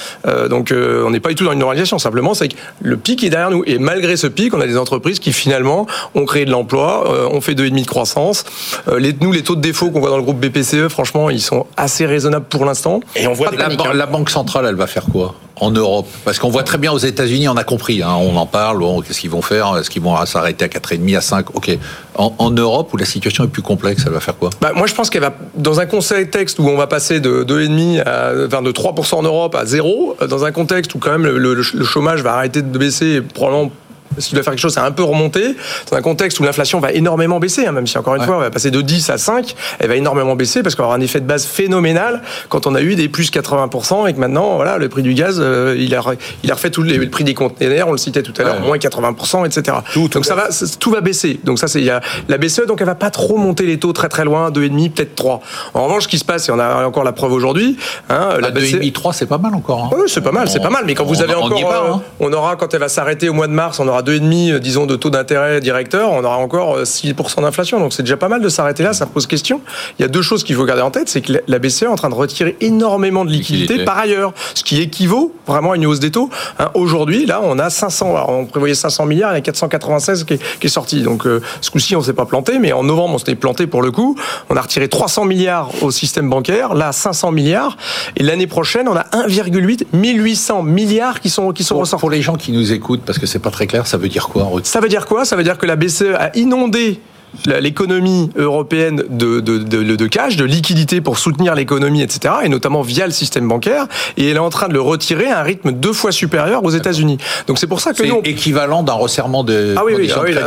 donc 0.49 0.73
on 0.73 1.11
n'est 1.11 1.19
pas 1.19 1.29
du 1.29 1.35
tout 1.35 1.45
dans 1.45 1.51
une 1.51 1.59
normalisation. 1.59 1.99
Simplement 1.99 2.33
c'est 2.33 2.47
que 2.47 2.55
le 2.81 2.97
pic 2.97 3.23
est 3.23 3.29
derrière 3.29 3.51
nous. 3.51 3.63
Et 3.67 3.79
malgré 3.79 4.15
ce 4.15 4.27
pic, 4.27 4.53
on 4.53 4.61
a 4.61 4.65
des 4.65 4.77
entreprises 4.77 5.19
qui 5.19 5.33
finalement 5.33 5.85
ont 6.15 6.25
créé 6.25 6.45
de 6.45 6.51
l'emploi, 6.51 7.13
euh, 7.13 7.27
ont 7.27 7.41
fait 7.41 7.53
2,5 7.53 7.81
de 7.81 7.85
croissance. 7.85 8.45
Euh, 8.87 8.97
les, 8.97 9.13
nous, 9.19 9.31
les 9.31 9.43
taux 9.43 9.55
de 9.55 9.61
défaut 9.61 9.91
qu'on 9.91 9.99
voit 9.99 10.09
dans 10.09 10.17
le 10.17 10.23
groupe 10.23 10.39
BPCE, 10.39 10.87
franchement, 10.87 11.29
ils 11.29 11.41
sont 11.41 11.67
assez 11.75 12.05
raisonnables 12.05 12.45
pour 12.45 12.65
l'instant. 12.65 13.01
Et 13.15 13.27
on 13.27 13.33
voit 13.33 13.51
la, 13.51 13.67
hein. 13.67 13.93
la 13.93 14.05
Banque 14.05 14.29
centrale, 14.29 14.65
elle 14.67 14.75
va 14.75 14.87
faire 14.87 15.05
quoi? 15.11 15.35
En 15.59 15.71
Europe. 15.71 16.07
Parce 16.25 16.39
qu'on 16.39 16.49
voit 16.49 16.63
très 16.63 16.77
bien 16.77 16.91
aux 16.91 16.97
États-Unis, 16.97 17.47
on 17.47 17.57
a 17.57 17.63
compris, 17.63 18.01
hein, 18.03 18.15
on 18.19 18.35
en 18.35 18.45
parle, 18.45 18.83
qu'est-ce 19.05 19.19
qu'ils 19.19 19.29
vont 19.29 19.41
faire 19.41 19.77
Est-ce 19.77 19.89
qu'ils 19.89 20.01
vont 20.01 20.25
s'arrêter 20.25 20.65
à 20.65 20.67
4,5, 20.67 21.17
à 21.17 21.21
5 21.21 21.55
Ok. 21.55 21.77
En, 22.15 22.49
Europe, 22.49 22.91
où 22.93 22.97
la 22.97 23.05
situation 23.05 23.43
est 23.43 23.47
plus 23.47 23.61
complexe, 23.61 24.03
elle 24.07 24.13
va 24.13 24.19
faire 24.19 24.35
quoi? 24.35 24.49
Bah, 24.59 24.71
Moi, 24.73 24.87
je 24.87 24.95
pense 24.95 25.11
qu'elle 25.11 25.21
va, 25.21 25.35
dans 25.55 25.79
un 25.79 25.85
contexte 25.85 26.57
où 26.57 26.67
on 26.67 26.75
va 26.75 26.87
passer 26.87 27.19
de 27.19 27.43
2,5 27.43 28.01
à 28.03 28.31
enfin, 28.47 28.63
de 28.63 28.71
3% 28.71 29.15
en 29.15 29.23
Europe 29.23 29.53
à 29.53 29.65
0, 29.65 30.17
dans 30.27 30.43
un 30.43 30.51
contexte 30.51 30.95
où 30.95 30.99
quand 30.99 31.11
même 31.11 31.27
le, 31.27 31.53
le 31.53 31.83
chômage 31.85 32.23
va 32.23 32.33
arrêter 32.33 32.63
de 32.63 32.77
baisser, 32.77 33.21
probablement 33.21 33.71
s'il 34.17 34.33
doit 34.33 34.43
faire 34.43 34.53
quelque 34.53 34.61
chose, 34.61 34.73
c'est 34.73 34.79
un 34.79 34.91
peu 34.91 35.03
remonté. 35.03 35.55
Dans 35.89 35.97
un 35.97 36.01
contexte 36.01 36.39
où 36.39 36.43
l'inflation 36.43 36.79
va 36.79 36.91
énormément 36.91 37.39
baisser, 37.39 37.65
hein, 37.65 37.71
même 37.71 37.87
si 37.87 37.97
encore 37.97 38.15
une 38.15 38.23
fois, 38.23 38.37
on 38.37 38.39
va 38.39 38.49
passer 38.49 38.71
de 38.71 38.81
10 38.81 39.09
à 39.09 39.17
5, 39.17 39.55
elle 39.79 39.89
va 39.89 39.95
énormément 39.95 40.35
baisser 40.35 40.63
parce 40.63 40.75
qu'on 40.75 40.83
avoir 40.83 40.97
un 40.97 41.01
effet 41.01 41.19
de 41.19 41.25
base 41.25 41.45
phénoménal 41.45 42.21
quand 42.49 42.67
on 42.67 42.75
a 42.75 42.81
eu 42.81 42.95
des 42.95 43.09
plus 43.09 43.31
80% 43.31 44.07
et 44.07 44.13
que 44.13 44.19
maintenant, 44.19 44.55
voilà, 44.55 44.77
le 44.77 44.89
prix 44.89 45.03
du 45.03 45.13
gaz, 45.13 45.39
euh, 45.39 45.75
il, 45.77 45.93
a, 45.95 46.01
il 46.43 46.51
a 46.51 46.55
refait 46.55 46.69
tout 46.69 46.81
le 46.81 47.09
prix 47.09 47.23
des 47.23 47.33
conteneurs, 47.33 47.87
on 47.87 47.91
le 47.91 47.97
citait 47.97 48.23
tout 48.23 48.33
à 48.37 48.43
l'heure, 48.43 48.61
moins 48.61 48.77
80%, 48.77 49.45
etc. 49.45 49.77
donc 50.11 50.25
ça 50.25 50.35
va, 50.35 50.49
tout 50.79 50.91
va 50.91 51.01
baisser. 51.01 51.39
Donc 51.43 51.59
ça, 51.59 51.67
c'est 51.67 51.79
il 51.79 51.85
y 51.85 51.89
a 51.89 52.01
la 52.27 52.37
BCE, 52.37 52.65
donc 52.67 52.81
elle 52.81 52.87
va 52.87 52.95
pas 52.95 53.09
trop 53.09 53.37
monter 53.37 53.65
les 53.65 53.77
taux 53.77 53.93
très 53.93 54.09
très 54.09 54.25
loin, 54.25 54.49
2,5, 54.49 54.91
peut-être 54.91 55.15
3. 55.15 55.41
En 55.73 55.85
revanche, 55.85 56.03
ce 56.03 56.07
qui 56.07 56.17
se 56.17 56.25
passe, 56.25 56.49
et 56.49 56.51
on 56.51 56.59
a 56.59 56.85
encore 56.85 57.03
la 57.03 57.11
preuve 57.11 57.31
aujourd'hui, 57.31 57.77
hein, 58.09 58.37
la 58.39 58.51
2,5, 58.51 58.91
3, 58.91 59.13
c'est 59.13 59.25
pas 59.25 59.37
mal 59.37 59.53
encore. 59.55 59.85
Hein. 59.85 59.97
Oui, 59.97 60.05
c'est 60.07 60.21
pas 60.21 60.31
mal, 60.31 60.49
c'est 60.49 60.61
pas 60.61 60.69
mal. 60.69 60.83
Mais 60.85 60.95
quand 60.95 61.05
vous 61.05 61.21
avez 61.21 61.35
encore, 61.35 61.71
euh, 61.71 61.93
hein. 61.93 62.01
on 62.19 62.31
aura 62.33 62.55
quand 62.55 62.73
elle 62.73 62.79
va 62.79 62.89
s'arrêter 62.89 63.29
au 63.29 63.33
mois 63.33 63.47
de 63.47 63.53
mars, 63.53 63.79
on 63.79 63.87
aura 63.87 63.96
2,5, 64.01 64.51
euh, 64.51 64.59
disons, 64.59 64.85
de 64.85 64.95
taux 64.95 65.09
d'intérêt 65.09 65.59
directeur, 65.61 66.11
on 66.11 66.23
aura 66.23 66.37
encore 66.37 66.79
6% 66.81 67.39
euh, 67.39 67.41
d'inflation. 67.41 67.79
Donc 67.79 67.93
c'est 67.93 68.03
déjà 68.03 68.17
pas 68.17 68.27
mal 68.27 68.41
de 68.41 68.49
s'arrêter 68.49 68.83
là, 68.83 68.93
ça 68.93 69.05
pose 69.05 69.27
question. 69.27 69.61
Il 69.97 70.01
y 70.01 70.05
a 70.05 70.07
deux 70.07 70.21
choses 70.21 70.43
qu'il 70.43 70.55
faut 70.55 70.65
garder 70.65 70.81
en 70.81 70.91
tête, 70.91 71.09
c'est 71.09 71.21
que 71.21 71.33
la 71.47 71.59
BCE 71.59 71.83
est 71.83 71.87
en 71.87 71.95
train 71.95 72.09
de 72.09 72.15
retirer 72.15 72.57
énormément 72.61 73.25
de 73.25 73.31
liquidités 73.31 73.83
par 73.85 73.97
ailleurs, 73.97 74.33
ce 74.53 74.63
qui 74.63 74.81
équivaut 74.81 75.33
vraiment 75.47 75.71
à 75.71 75.75
une 75.75 75.85
hausse 75.85 75.99
des 75.99 76.11
taux. 76.11 76.29
Hein, 76.59 76.69
aujourd'hui, 76.73 77.25
là, 77.25 77.41
on 77.43 77.57
a 77.59 77.69
500, 77.69 78.25
on 78.27 78.45
prévoyait 78.45 78.75
500 78.75 79.05
milliards, 79.05 79.31
il 79.31 79.35
y 79.35 79.37
a 79.37 79.41
496 79.41 80.25
qui 80.25 80.33
est, 80.33 80.67
sorti. 80.67 81.01
Donc 81.01 81.25
euh, 81.25 81.41
ce 81.61 81.71
coup-ci, 81.71 81.95
on 81.95 82.01
s'est 82.01 82.13
pas 82.13 82.25
planté, 82.25 82.59
mais 82.59 82.73
en 82.73 82.83
novembre, 82.83 83.15
on 83.15 83.17
s'était 83.17 83.35
planté 83.35 83.67
pour 83.67 83.81
le 83.81 83.91
coup. 83.91 84.17
On 84.49 84.57
a 84.57 84.61
retiré 84.61 84.89
300 84.89 85.25
milliards 85.25 85.69
au 85.81 85.91
système 85.91 86.29
bancaire, 86.29 86.73
là 86.73 86.91
500 86.91 87.31
milliards, 87.31 87.77
et 88.17 88.23
l'année 88.23 88.47
prochaine, 88.47 88.87
on 88.87 88.95
a 88.95 89.05
1,8 89.13 89.85
1800 89.93 90.63
milliards 90.63 91.21
qui 91.21 91.29
sont 91.29 91.51
qui 91.51 91.63
sont 91.63 91.77
ressortis. 91.77 92.01
Pour 92.01 92.11
les 92.11 92.21
gens 92.21 92.35
qui 92.35 92.51
nous 92.51 92.73
écoutent, 92.73 93.01
parce 93.03 93.17
que 93.17 93.25
c'est 93.25 93.39
pas 93.39 93.49
très 93.49 93.65
clair, 93.65 93.86
ça 93.87 93.97
veut 93.97 94.09
dire 94.09 94.27
quoi 94.27 94.49
Ça 94.63 94.79
veut 94.79 94.89
dire 94.89 95.05
quoi? 95.05 95.25
Ça 95.25 95.35
veut 95.35 95.43
dire 95.43 95.57
que 95.57 95.65
la 95.65 95.75
BCE 95.75 96.13
a 96.17 96.35
inondé 96.37 96.99
l'économie 97.45 98.29
européenne 98.35 99.03
de, 99.09 99.39
de, 99.39 99.57
de, 99.59 99.95
de, 99.95 100.07
cash, 100.07 100.35
de 100.35 100.45
liquidité 100.45 101.01
pour 101.01 101.17
soutenir 101.17 101.55
l'économie, 101.55 102.01
etc., 102.01 102.35
et 102.43 102.49
notamment 102.49 102.81
via 102.81 103.05
le 103.05 103.11
système 103.11 103.47
bancaire, 103.47 103.87
et 104.17 104.29
elle 104.29 104.37
est 104.37 104.39
en 104.39 104.49
train 104.49 104.67
de 104.67 104.73
le 104.73 104.81
retirer 104.81 105.27
à 105.27 105.39
un 105.39 105.43
rythme 105.43 105.71
deux 105.71 105.93
fois 105.93 106.11
supérieur 106.11 106.63
aux 106.63 106.69
États-Unis. 106.69 107.17
Donc 107.47 107.59
c'est 107.59 107.67
pour 107.67 107.79
ça 107.79 107.93
que 107.93 108.03
nous... 108.03 108.21
équivalent 108.23 108.83
d'un 108.83 108.93
resserrement 108.93 109.43
de 109.43 109.75
ah 109.77 109.83
oui, 109.85 109.93
oui, 109.97 110.11
ah 110.13 110.21
oui 110.23 110.33
là, 110.33 110.43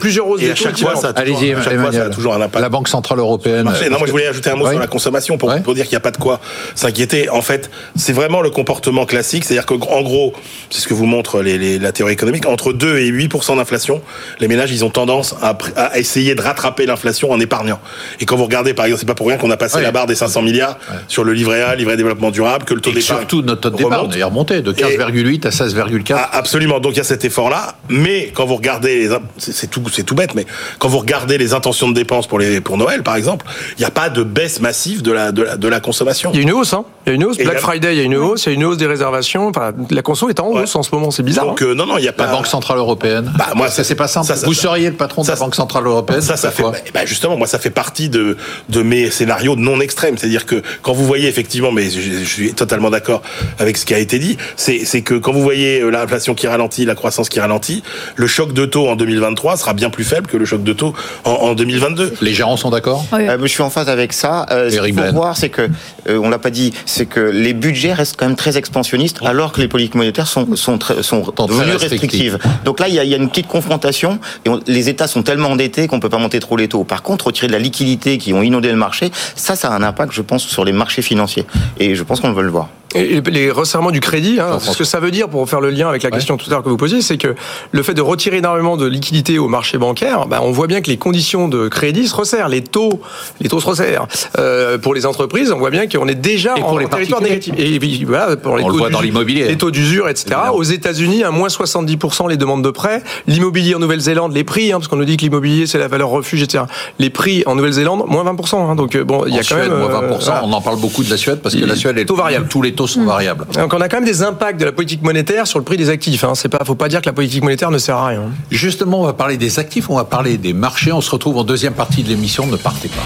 plusieurs 0.00 0.28
hausses 0.28 0.42
et 0.42 0.50
à 0.50 0.54
chaque 0.54 0.78
fois, 0.78 0.96
ça 0.96 1.08
a 1.08 2.10
toujours 2.10 2.34
un 2.34 2.40
impact. 2.40 2.62
La 2.62 2.68
Banque 2.68 2.88
centrale 2.88 3.18
européenne. 3.18 3.64
non, 3.64 3.98
moi 3.98 4.06
je 4.06 4.10
voulais 4.10 4.26
ajouter 4.26 4.50
un 4.50 4.56
mot 4.56 4.68
sur 4.68 4.78
la 4.78 4.86
consommation 4.86 5.38
pour, 5.38 5.54
pour 5.62 5.74
dire 5.74 5.84
qu'il 5.84 5.92
n'y 5.92 5.96
a 5.96 6.00
pas 6.00 6.10
de 6.10 6.18
quoi 6.18 6.40
s'inquiéter. 6.74 7.28
En 7.30 7.42
fait, 7.42 7.70
c'est 7.96 8.12
vraiment 8.12 8.40
le 8.40 8.50
comportement 8.50 9.06
classique, 9.06 9.44
c'est-à-dire 9.44 9.66
que 9.66 9.74
en 9.74 10.02
gros, 10.02 10.32
c'est 10.70 10.80
ce 10.80 10.88
que 10.88 10.94
vous 10.94 11.06
montre 11.06 11.42
les, 11.42 11.58
les, 11.58 11.78
la 11.78 11.92
théorie 11.92 12.12
économique, 12.12 12.46
entre 12.46 12.72
2 12.72 12.98
et 12.98 13.10
8% 13.10 13.56
d'inflation, 13.56 14.02
les 14.40 14.48
ménages 14.48 14.70
ils 14.72 14.84
ont 14.84 14.90
tendance 14.90 15.34
à, 15.42 15.56
à 15.76 15.98
essayer 15.98 16.17
de 16.18 16.42
rattraper 16.42 16.86
l'inflation 16.86 17.30
en 17.30 17.40
épargnant. 17.40 17.80
Et 18.20 18.26
quand 18.26 18.36
vous 18.36 18.44
regardez, 18.44 18.74
par 18.74 18.86
exemple, 18.86 19.00
c'est 19.00 19.06
pas 19.06 19.14
pour 19.14 19.28
rien 19.28 19.36
qu'on 19.36 19.50
a 19.50 19.56
passé 19.56 19.80
la 19.80 19.92
barre 19.92 20.06
des 20.06 20.14
500 20.14 20.42
milliards 20.42 20.78
sur 21.08 21.24
le 21.24 21.32
livret 21.32 21.62
A, 21.62 21.74
livret 21.74 21.96
développement 21.96 22.30
durable, 22.30 22.64
que 22.64 22.74
le 22.74 22.80
taux 22.80 22.90
d'épargne. 22.90 23.20
Surtout 23.20 23.42
notre 23.42 23.70
taux 23.70 23.76
d'épargne 23.76 24.10
est 24.16 24.22
remonté 24.22 24.62
de 24.62 24.72
15,8 24.72 25.46
à 25.46 25.50
16,4. 25.50 26.14
Ah, 26.14 26.30
absolument. 26.32 26.80
Donc 26.80 26.92
il 26.94 26.98
y 26.98 27.00
a 27.00 27.04
cet 27.04 27.24
effort-là. 27.24 27.76
Mais 27.88 28.30
quand 28.34 28.46
vous 28.46 28.56
regardez, 28.56 29.08
c'est 29.38 29.70
tout, 29.70 29.82
c'est 29.92 30.04
tout 30.04 30.14
bête, 30.14 30.34
mais 30.34 30.46
quand 30.78 30.88
vous 30.88 30.98
regardez 30.98 31.38
les 31.38 31.54
intentions 31.54 31.88
de 31.88 31.94
dépenses 31.94 32.26
pour 32.26 32.38
les 32.38 32.60
pour 32.60 32.76
Noël, 32.76 33.02
par 33.02 33.16
exemple, 33.16 33.46
il 33.76 33.80
n'y 33.80 33.86
a 33.86 33.90
pas 33.90 34.10
de 34.10 34.22
baisse 34.22 34.60
massive 34.60 35.02
de 35.02 35.12
la, 35.12 35.32
de 35.32 35.42
la, 35.42 35.56
de 35.56 35.68
la 35.68 35.80
consommation. 35.80 36.30
Il 36.32 36.36
y 36.36 36.40
a 36.40 36.42
une 36.42 36.52
hausse, 36.52 36.72
hein. 36.72 36.84
Il 37.06 37.10
y 37.10 37.12
a 37.12 37.14
une 37.14 37.24
hausse. 37.24 37.38
Black 37.38 37.58
Friday, 37.60 37.94
il 37.94 37.98
y 37.98 38.00
a 38.00 38.04
une 38.04 38.16
hausse. 38.16 38.46
Il 38.46 38.50
y 38.50 38.52
a 38.52 38.54
une 38.54 38.64
hausse 38.64 38.76
des 38.76 38.86
réservations. 38.86 39.48
Enfin, 39.48 39.72
la 39.90 40.02
conso 40.02 40.28
est 40.28 40.40
en 40.40 40.48
hausse 40.48 40.76
en 40.76 40.82
ce 40.82 40.94
moment. 40.94 41.10
C'est 41.10 41.22
bizarre. 41.22 41.46
Donc, 41.46 41.62
hein. 41.62 41.66
euh, 41.68 41.74
non, 41.74 41.86
non, 41.86 41.98
il 41.98 42.04
y 42.04 42.08
a 42.08 42.12
pas. 42.12 42.26
La 42.26 42.32
Banque 42.32 42.46
centrale 42.46 42.78
européenne. 42.78 43.32
Bah, 43.38 43.48
moi, 43.54 43.68
ça, 43.68 43.84
c'est 43.84 43.94
pas 43.94 44.08
simple. 44.08 44.32
vous 44.44 44.54
seriez 44.54 44.90
le 44.90 44.96
patron 44.96 45.22
de 45.22 45.28
la 45.28 45.36
Banque 45.36 45.54
centrale 45.54 45.86
européenne. 45.86 46.07
Ça, 46.20 46.36
ça 46.36 46.50
fait. 46.50 46.62
Bah, 46.94 47.04
justement, 47.04 47.36
moi, 47.36 47.46
ça 47.46 47.58
fait 47.58 47.70
partie 47.70 48.08
de, 48.08 48.36
de 48.68 48.82
mes 48.82 49.10
scénarios 49.10 49.56
non 49.56 49.80
extrêmes. 49.80 50.16
C'est-à-dire 50.18 50.46
que 50.46 50.62
quand 50.82 50.92
vous 50.92 51.06
voyez 51.06 51.28
effectivement, 51.28 51.72
mais 51.72 51.90
je, 51.90 52.24
suis 52.24 52.52
totalement 52.54 52.90
d'accord 52.90 53.22
avec 53.58 53.76
ce 53.76 53.86
qui 53.86 53.94
a 53.94 53.98
été 53.98 54.18
dit, 54.18 54.36
c'est 54.56 55.02
que 55.02 55.14
quand 55.14 55.32
vous 55.32 55.42
voyez 55.42 55.80
euh, 55.80 55.90
l'inflation 55.90 56.34
qui 56.34 56.46
ralentit, 56.46 56.84
la 56.84 56.94
croissance 56.94 57.28
qui 57.28 57.40
ralentit, 57.40 57.82
le 58.16 58.26
choc 58.26 58.52
de 58.52 58.66
taux 58.66 58.88
en 58.88 58.96
2023 58.96 59.56
sera 59.56 59.74
bien 59.74 59.90
plus 59.90 60.04
faible 60.04 60.26
que 60.26 60.36
le 60.36 60.44
choc 60.44 60.62
de 60.62 60.72
taux 60.72 60.94
en, 61.24 61.30
en 61.30 61.54
2022. 61.54 62.14
Les 62.20 62.34
gérants 62.34 62.56
sont 62.56 62.70
d'accord 62.70 63.04
euh, 63.12 63.38
Je 63.40 63.46
suis 63.46 63.62
en 63.62 63.70
phase 63.70 63.88
avec 63.88 64.12
ça. 64.12 64.46
Euh, 64.50 64.70
ce 64.70 64.80
qu'il 64.80 64.98
faut 64.98 65.12
voir, 65.12 65.36
c'est 65.36 65.48
que, 65.48 65.68
euh, 66.08 66.18
on 66.22 66.28
l'a 66.28 66.38
pas 66.38 66.50
dit, 66.50 66.72
c'est 66.86 67.06
que 67.06 67.20
les 67.20 67.54
budgets 67.54 67.92
restent 67.92 68.16
quand 68.16 68.26
même 68.26 68.36
très 68.36 68.56
expansionnistes, 68.56 69.18
alors 69.24 69.52
que 69.52 69.60
les 69.60 69.68
politiques 69.68 69.94
monétaires 69.94 70.26
sont, 70.26 70.56
sont, 70.56 70.78
sont 71.02 71.22
devenues 71.46 71.76
restrictives. 71.76 72.38
Donc 72.64 72.80
là, 72.80 72.88
il 72.88 72.94
y, 72.94 72.98
a, 72.98 73.04
il 73.04 73.10
y 73.10 73.14
a 73.14 73.16
une 73.16 73.28
petite 73.28 73.48
confrontation, 73.48 74.18
et 74.44 74.50
les 74.66 74.88
États 74.88 75.06
sont 75.06 75.22
tellement 75.22 75.50
endettés 75.50 75.86
qu'on 75.86 75.97
peut 76.00 76.08
pas 76.08 76.18
monter 76.18 76.40
trop 76.40 76.56
les 76.56 76.68
taux. 76.68 76.84
Par 76.84 77.02
contre, 77.02 77.26
retirer 77.26 77.46
de 77.46 77.52
la 77.52 77.58
liquidité 77.58 78.18
qui 78.18 78.32
ont 78.32 78.42
inondé 78.42 78.70
le 78.70 78.76
marché, 78.76 79.10
ça, 79.34 79.56
ça 79.56 79.68
a 79.68 79.76
un 79.76 79.82
impact, 79.82 80.12
je 80.12 80.22
pense, 80.22 80.44
sur 80.46 80.64
les 80.64 80.72
marchés 80.72 81.02
financiers. 81.02 81.46
Et 81.78 81.94
je 81.94 82.02
pense 82.02 82.20
qu'on 82.20 82.32
veut 82.32 82.42
le 82.42 82.50
voir. 82.50 82.68
Et 82.94 83.20
les 83.20 83.50
resserrements 83.50 83.90
du 83.90 84.00
crédit, 84.00 84.38
hein, 84.40 84.58
ce 84.60 84.76
que 84.76 84.84
ça 84.84 84.98
veut 84.98 85.10
dire 85.10 85.28
pour 85.28 85.48
faire 85.48 85.60
le 85.60 85.70
lien 85.70 85.88
avec 85.88 86.02
la 86.02 86.10
question 86.10 86.36
tout 86.36 86.46
à 86.48 86.54
l'heure 86.54 86.62
que 86.62 86.68
vous 86.68 86.76
posiez, 86.76 87.02
c'est 87.02 87.18
que 87.18 87.34
le 87.70 87.82
fait 87.82 87.94
de 87.94 88.00
retirer 88.00 88.38
énormément 88.38 88.76
de 88.76 88.86
liquidités 88.86 89.38
au 89.38 89.48
marché 89.48 89.76
bancaire, 89.78 90.26
bah, 90.26 90.40
on 90.42 90.52
voit 90.52 90.66
bien 90.66 90.80
que 90.80 90.88
les 90.88 90.96
conditions 90.96 91.48
de 91.48 91.68
crédit 91.68 92.08
se 92.08 92.14
resserrent, 92.14 92.48
les 92.48 92.62
taux, 92.62 93.00
les 93.40 93.48
taux 93.48 93.60
se 93.60 93.66
resserrent. 93.66 94.06
Euh, 94.38 94.78
pour 94.78 94.94
les 94.94 95.06
entreprises, 95.06 95.52
on 95.52 95.58
voit 95.58 95.70
bien 95.70 95.86
qu'on 95.86 96.08
est 96.08 96.14
déjà 96.14 96.54
en 96.54 96.78
les 96.78 96.86
territoire 96.86 97.22
négatif. 97.22 97.54
Et 97.58 97.78
voilà, 98.04 98.36
pour 98.36 98.56
les 98.56 98.64
on 98.64 98.68
taux 98.68 98.72
le 98.72 98.78
voit 98.78 98.90
dans 98.90 99.00
l'immobilier. 99.00 99.46
Les 99.46 99.58
taux 99.58 99.70
d'usure, 99.70 100.08
etc. 100.08 100.36
Aux 100.52 100.62
États-Unis, 100.62 101.24
à 101.24 101.30
moins 101.30 101.48
70% 101.48 102.28
les 102.28 102.36
demandes 102.36 102.64
de 102.64 102.70
prêts. 102.70 103.02
L'immobilier 103.26 103.74
en 103.74 103.78
Nouvelle-Zélande, 103.78 104.34
les 104.34 104.44
prix, 104.44 104.72
hein, 104.72 104.78
parce 104.78 104.88
qu'on 104.88 104.96
nous 104.96 105.04
dit 105.04 105.16
que 105.16 105.22
l'immobilier 105.22 105.66
c'est 105.66 105.78
la 105.78 105.88
valeur 105.88 106.08
refuge, 106.08 106.42
etc. 106.42 106.64
Les 106.98 107.10
prix 107.10 107.42
en 107.46 107.54
Nouvelle-Zélande, 107.54 108.04
moins 108.06 108.24
20%. 108.24 108.56
Hein, 108.56 108.74
donc 108.74 108.96
euh, 108.96 109.04
bon, 109.04 109.24
il 109.26 109.34
y 109.34 109.38
a 109.38 109.42
quand 109.42 109.56
même 109.56 109.76
moins 109.76 109.88
20%. 109.88 110.28
Euh, 110.28 110.32
on 110.42 110.52
en 110.52 110.60
parle 110.60 110.80
beaucoup 110.80 111.04
de 111.04 111.10
la 111.10 111.16
Suède 111.16 111.40
parce 111.42 111.54
que 111.54 111.64
la 111.64 111.76
Suède 111.76 111.98
est 111.98 112.06
taux 112.06 112.16
variable. 112.16 112.48
Tous 112.48 112.62
les 112.62 112.72
taux 112.72 112.86
sont 112.88 113.00
mmh. 113.00 113.06
variables. 113.06 113.46
Donc 113.54 113.72
on 113.72 113.80
a 113.80 113.88
quand 113.88 113.98
même 113.98 114.04
des 114.04 114.22
impacts 114.22 114.58
de 114.58 114.64
la 114.64 114.72
politique 114.72 115.02
monétaire 115.02 115.46
sur 115.46 115.58
le 115.58 115.64
prix 115.64 115.76
des 115.76 115.90
actifs. 115.90 116.24
Hein. 116.24 116.32
C'est 116.34 116.48
pas, 116.48 116.64
faut 116.64 116.74
pas 116.74 116.88
dire 116.88 117.00
que 117.00 117.06
la 117.06 117.12
politique 117.12 117.42
monétaire 117.42 117.70
ne 117.70 117.78
sert 117.78 117.96
à 117.96 118.08
rien. 118.08 118.22
Justement, 118.50 119.00
on 119.00 119.04
va 119.06 119.12
parler 119.12 119.36
des 119.36 119.58
actifs, 119.58 119.90
on 119.90 119.96
va 119.96 120.04
parler 120.04 120.38
des 120.38 120.52
marchés. 120.52 120.92
On 120.92 121.00
se 121.00 121.10
retrouve 121.10 121.36
en 121.38 121.44
deuxième 121.44 121.74
partie 121.74 122.02
de 122.02 122.08
l'émission. 122.08 122.46
Ne 122.46 122.56
partez 122.56 122.88
pas. 122.88 123.02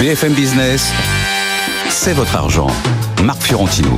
BFM 0.00 0.32
Business, 0.32 0.92
c'est 1.90 2.12
votre 2.12 2.36
argent. 2.36 2.68
Marc 3.24 3.42
Fiorentino. 3.42 3.90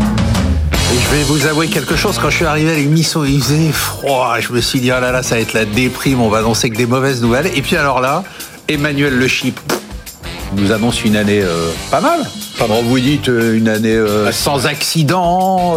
Et 0.92 0.98
je 0.98 1.08
vais 1.08 1.22
vous 1.22 1.46
avouer 1.46 1.68
quelque 1.68 1.94
chose, 1.94 2.18
quand 2.18 2.30
je 2.30 2.36
suis 2.36 2.44
arrivé 2.44 2.72
à 2.72 2.74
l'émission, 2.74 3.24
il 3.24 3.40
faisait 3.40 3.70
froid. 3.70 4.40
Je 4.40 4.52
me 4.52 4.60
suis 4.60 4.80
dit, 4.80 4.90
oh 4.90 5.00
là 5.00 5.12
là, 5.12 5.22
ça 5.22 5.36
va 5.36 5.40
être 5.40 5.52
la 5.52 5.64
déprime, 5.64 6.20
on 6.20 6.28
va 6.28 6.38
annoncer 6.38 6.68
que 6.68 6.76
des 6.76 6.86
mauvaises 6.86 7.22
nouvelles. 7.22 7.46
Et 7.54 7.62
puis 7.62 7.76
alors 7.76 8.00
là, 8.00 8.24
Emmanuel 8.66 9.16
Le 9.16 9.28
Chip 9.28 9.60
nous 10.56 10.72
annonce 10.72 11.04
une 11.04 11.14
année 11.14 11.42
euh, 11.42 11.70
pas 11.92 12.00
mal. 12.00 12.20
On 12.68 12.82
vous 12.82 13.00
dites 13.00 13.28
euh, 13.28 13.56
une 13.56 13.68
année 13.68 13.94
euh, 13.94 14.30
sans 14.32 14.66
accident, 14.66 15.76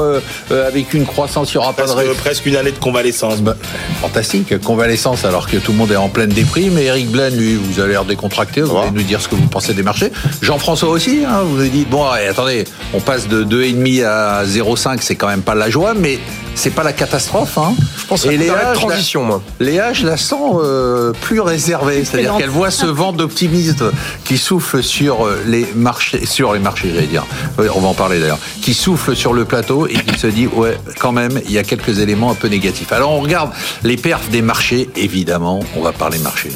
avec 0.52 0.94
une 0.94 1.06
croissance, 1.06 1.54
il 1.54 1.58
n'y 1.58 1.64
aura 1.64 1.74
pas 1.74 1.86
de 1.86 2.14
Presque 2.14 2.46
une 2.46 2.56
année 2.56 2.72
de 2.72 2.78
convalescence. 2.78 3.42
Bah, 3.42 3.56
fantastique, 4.02 4.60
convalescence 4.62 5.26
alors 5.26 5.48
que 5.48 5.58
tout 5.58 5.72
le 5.72 5.78
monde 5.78 5.92
est 5.92 5.98
en 5.98 6.10
pleine 6.10 6.30
déprime. 6.30 6.78
Et 6.78 6.86
Eric 6.86 7.10
Blaine, 7.10 7.36
lui, 7.36 7.56
vous 7.56 7.80
avez 7.80 7.94
l'air 7.94 8.06
décontracté, 8.06 8.62
vous 8.62 8.78
allez 8.78 8.92
nous 8.92 9.04
dire 9.04 9.22
ce 9.22 9.28
que 9.28 9.36
vous 9.36 9.48
pensez 9.48 9.74
des 9.74 9.84
marchés. 9.84 10.12
Jean-François 10.42 10.90
aussi, 10.90 11.24
hein, 11.26 11.42
vous 11.46 11.60
avez 11.60 11.70
dit, 11.70 11.86
bon, 11.90 12.06
attendez, 12.06 12.66
on 12.94 13.00
passe 13.00 13.28
de 13.28 13.44
2,5 13.44 14.06
à 14.06 14.44
0,5, 14.46 14.98
c'est 15.02 15.16
quand 15.16 15.28
même 15.28 15.42
pas 15.42 15.56
la 15.56 15.70
joie, 15.70 15.94
mais 15.94 16.20
c'est 16.56 16.70
pas 16.70 16.84
la 16.84 16.94
catastrophe. 16.94 17.58
Hein. 17.58 17.74
Je 18.04 18.08
pense 18.08 18.26
et 18.26 18.38
Léa, 18.38 18.74
transition, 18.74 19.24
moi. 19.24 19.42
Léa, 19.62 19.94
je 19.94 20.06
la 20.06 20.18
sens 20.18 20.60
euh, 20.62 21.14
plus 21.22 21.40
réservée, 21.40 22.04
c'est-à-dire 22.04 22.36
qu'elle 22.38 22.50
voit 22.50 22.70
ce 22.70 22.86
vent 22.86 23.14
d'optimisme 23.14 23.92
qui 24.26 24.38
souffle 24.38 24.84
sur 24.84 25.26
euh, 25.26 25.42
les 25.48 25.66
marchés, 25.74 26.26
sur 26.26 26.54
les 26.54 26.60
marchés, 26.60 26.92
j'allais 26.94 27.08
dire. 27.08 27.26
on 27.58 27.80
va 27.80 27.88
en 27.88 27.94
parler 27.94 28.20
d'ailleurs. 28.20 28.40
Qui 28.62 28.74
souffle 28.74 29.16
sur 29.16 29.34
le 29.34 29.46
plateau 29.46 29.88
et 29.88 29.94
qui 29.94 30.20
se 30.20 30.28
dit, 30.28 30.48
ouais, 30.48 30.78
quand 31.00 31.14
même, 31.14 31.40
il 31.46 31.52
y 31.52 31.58
a 31.58 31.64
quelques 31.64 32.00
éléments 32.00 32.32
un 32.32 32.36
peu 32.36 32.50
négatifs. 32.50 32.92
Alors 32.92 33.12
on 33.12 33.22
regarde 33.22 33.52
les 33.84 33.96
perfs 33.96 34.30
des 34.30 34.42
marchés, 34.42 34.90
évidemment, 34.98 35.62
on 35.78 35.82
va 35.82 35.94
parler 35.94 36.20
marchés. 36.20 36.52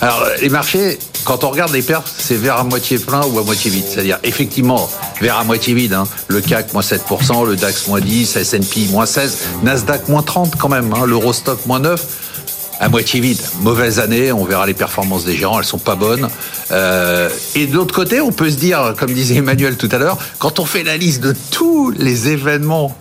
Alors 0.00 0.24
les 0.40 0.48
marchés, 0.48 0.98
quand 1.26 1.42
on 1.42 1.50
regarde 1.50 1.72
les 1.72 1.82
perfs, 1.82 2.14
c'est 2.16 2.36
vers 2.36 2.56
à 2.56 2.64
moitié 2.64 2.98
plein 2.98 3.22
ou 3.26 3.38
à 3.38 3.42
moitié 3.42 3.70
vide. 3.70 3.84
C'est-à-dire, 3.86 4.18
effectivement, 4.22 4.88
vers 5.20 5.36
à 5.36 5.44
moitié 5.44 5.74
vide. 5.74 5.92
Hein. 5.92 6.04
Le 6.28 6.40
CAC, 6.40 6.72
moins 6.72 6.82
7%, 6.82 7.44
le 7.46 7.56
DAX, 7.56 7.88
moins 7.88 8.00
10, 8.00 8.36
S&P, 8.36 8.86
moins 8.90 9.06
16, 9.06 9.38
Nasdaq, 9.64 10.08
moins 10.08 10.22
30 10.22 10.56
quand 10.56 10.68
même, 10.68 10.94
hein. 10.94 11.04
l'Eurostock, 11.04 11.66
moins 11.66 11.80
9 11.80 12.00
à 12.78 12.88
moitié 12.88 13.20
vide. 13.20 13.40
Mauvaise 13.60 13.98
année, 13.98 14.32
on 14.32 14.44
verra 14.44 14.66
les 14.66 14.74
performances 14.74 15.24
des 15.24 15.36
gérants, 15.36 15.58
elles 15.58 15.64
sont 15.64 15.78
pas 15.78 15.96
bonnes. 15.96 16.28
Euh, 16.70 17.28
et 17.54 17.66
de 17.66 17.74
l'autre 17.74 17.94
côté, 17.94 18.20
on 18.20 18.32
peut 18.32 18.50
se 18.50 18.56
dire, 18.56 18.94
comme 18.96 19.12
disait 19.12 19.36
Emmanuel 19.36 19.76
tout 19.76 19.88
à 19.90 19.98
l'heure, 19.98 20.18
quand 20.38 20.60
on 20.60 20.64
fait 20.64 20.84
la 20.84 20.96
liste 20.96 21.22
de 21.22 21.34
tous 21.50 21.90
les 21.90 22.28
événements 22.28 22.96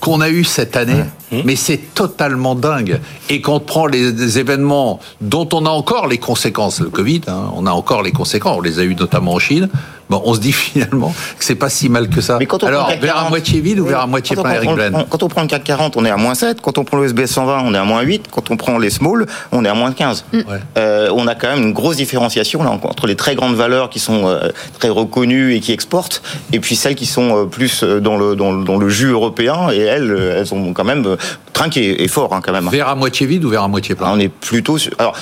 qu'on 0.00 0.20
a 0.20 0.30
eu 0.30 0.44
cette 0.44 0.76
année, 0.76 1.04
mais 1.44 1.56
c'est 1.56 1.94
totalement 1.94 2.54
dingue. 2.54 3.00
Et 3.28 3.40
quand 3.40 3.54
on 3.54 3.60
prend 3.60 3.86
les, 3.86 4.38
événements 4.38 5.00
dont 5.20 5.48
on 5.52 5.66
a 5.66 5.70
encore 5.70 6.06
les 6.08 6.18
conséquences, 6.18 6.80
le 6.80 6.88
Covid, 6.88 7.22
hein, 7.28 7.50
on 7.54 7.66
a 7.66 7.70
encore 7.70 8.02
les 8.02 8.12
conséquences, 8.12 8.56
on 8.58 8.60
les 8.62 8.78
a 8.78 8.82
eu 8.82 8.94
notamment 8.94 9.34
en 9.34 9.38
Chine, 9.38 9.68
bon, 10.08 10.20
on 10.24 10.34
se 10.34 10.40
dit 10.40 10.52
finalement 10.52 11.14
que 11.38 11.44
c'est 11.44 11.54
pas 11.54 11.70
si 11.70 11.88
mal 11.88 12.08
que 12.08 12.20
ça. 12.20 12.36
Mais 12.38 12.46
quand 12.46 12.62
on 12.62 12.66
Alors, 12.66 12.90
vers 13.00 13.16
à 13.16 13.28
moitié 13.28 13.60
vide 13.60 13.80
ou 13.80 13.86
vers 13.86 14.00
à 14.00 14.06
moitié 14.06 14.36
plein, 14.36 14.52
Eric 14.52 14.72
Blaine 14.72 15.04
Quand 15.08 15.22
on 15.22 15.28
prend 15.28 15.42
le 15.42 15.48
CAC 15.48 15.64
40, 15.64 15.96
on 15.96 16.04
est 16.04 16.10
à 16.10 16.16
moins 16.16 16.34
7. 16.34 16.60
Quand 16.60 16.78
on 16.78 16.84
prend 16.84 16.98
le 16.98 17.06
SBS 17.06 17.30
120, 17.30 17.62
on 17.64 17.74
est 17.74 17.78
à 17.78 17.84
moins 17.84 18.02
8. 18.02 18.26
Quand 18.30 18.50
on 18.50 18.56
prend 18.56 18.78
les 18.78 18.90
small, 18.90 19.26
on 19.52 19.64
est 19.64 19.68
à 19.68 19.74
moins 19.74 19.92
15. 19.92 20.24
Mm. 20.32 20.40
Euh, 20.76 21.10
on 21.14 21.26
a 21.26 21.34
quand 21.34 21.48
même 21.48 21.62
une 21.62 21.72
grosse 21.72 21.96
différenciation 21.96 22.62
là, 22.62 22.70
entre 22.70 23.06
les 23.06 23.16
très 23.16 23.34
grandes 23.34 23.54
valeurs 23.54 23.90
qui 23.90 23.98
sont 23.98 24.26
euh, 24.26 24.48
très 24.78 24.88
reconnues 24.88 25.54
et 25.54 25.60
qui 25.60 25.72
exportent, 25.72 26.22
et 26.52 26.60
puis 26.60 26.76
celles 26.76 26.94
qui 26.94 27.06
sont 27.06 27.36
euh, 27.36 27.44
plus 27.44 27.84
dans 27.84 28.16
le, 28.16 28.36
dans, 28.36 28.52
dans 28.52 28.78
le 28.78 28.88
jus 28.88 29.10
européen, 29.10 29.70
et 29.70 29.89
elles, 29.90 30.34
elles 30.36 30.54
ont 30.54 30.72
quand 30.72 30.84
même 30.84 31.16
trinqué 31.52 32.02
et 32.02 32.08
fort 32.08 32.34
hein, 32.34 32.40
quand 32.42 32.52
même. 32.52 32.68
Vers 32.68 32.88
à 32.88 32.94
moitié 32.94 33.26
vide 33.26 33.44
ou 33.44 33.50
vers 33.50 33.62
à 33.62 33.68
moitié 33.68 33.94
plein? 33.94 34.12
On 34.12 34.18
est 34.18 34.28
plutôt... 34.28 34.78
Alors, 34.98 35.16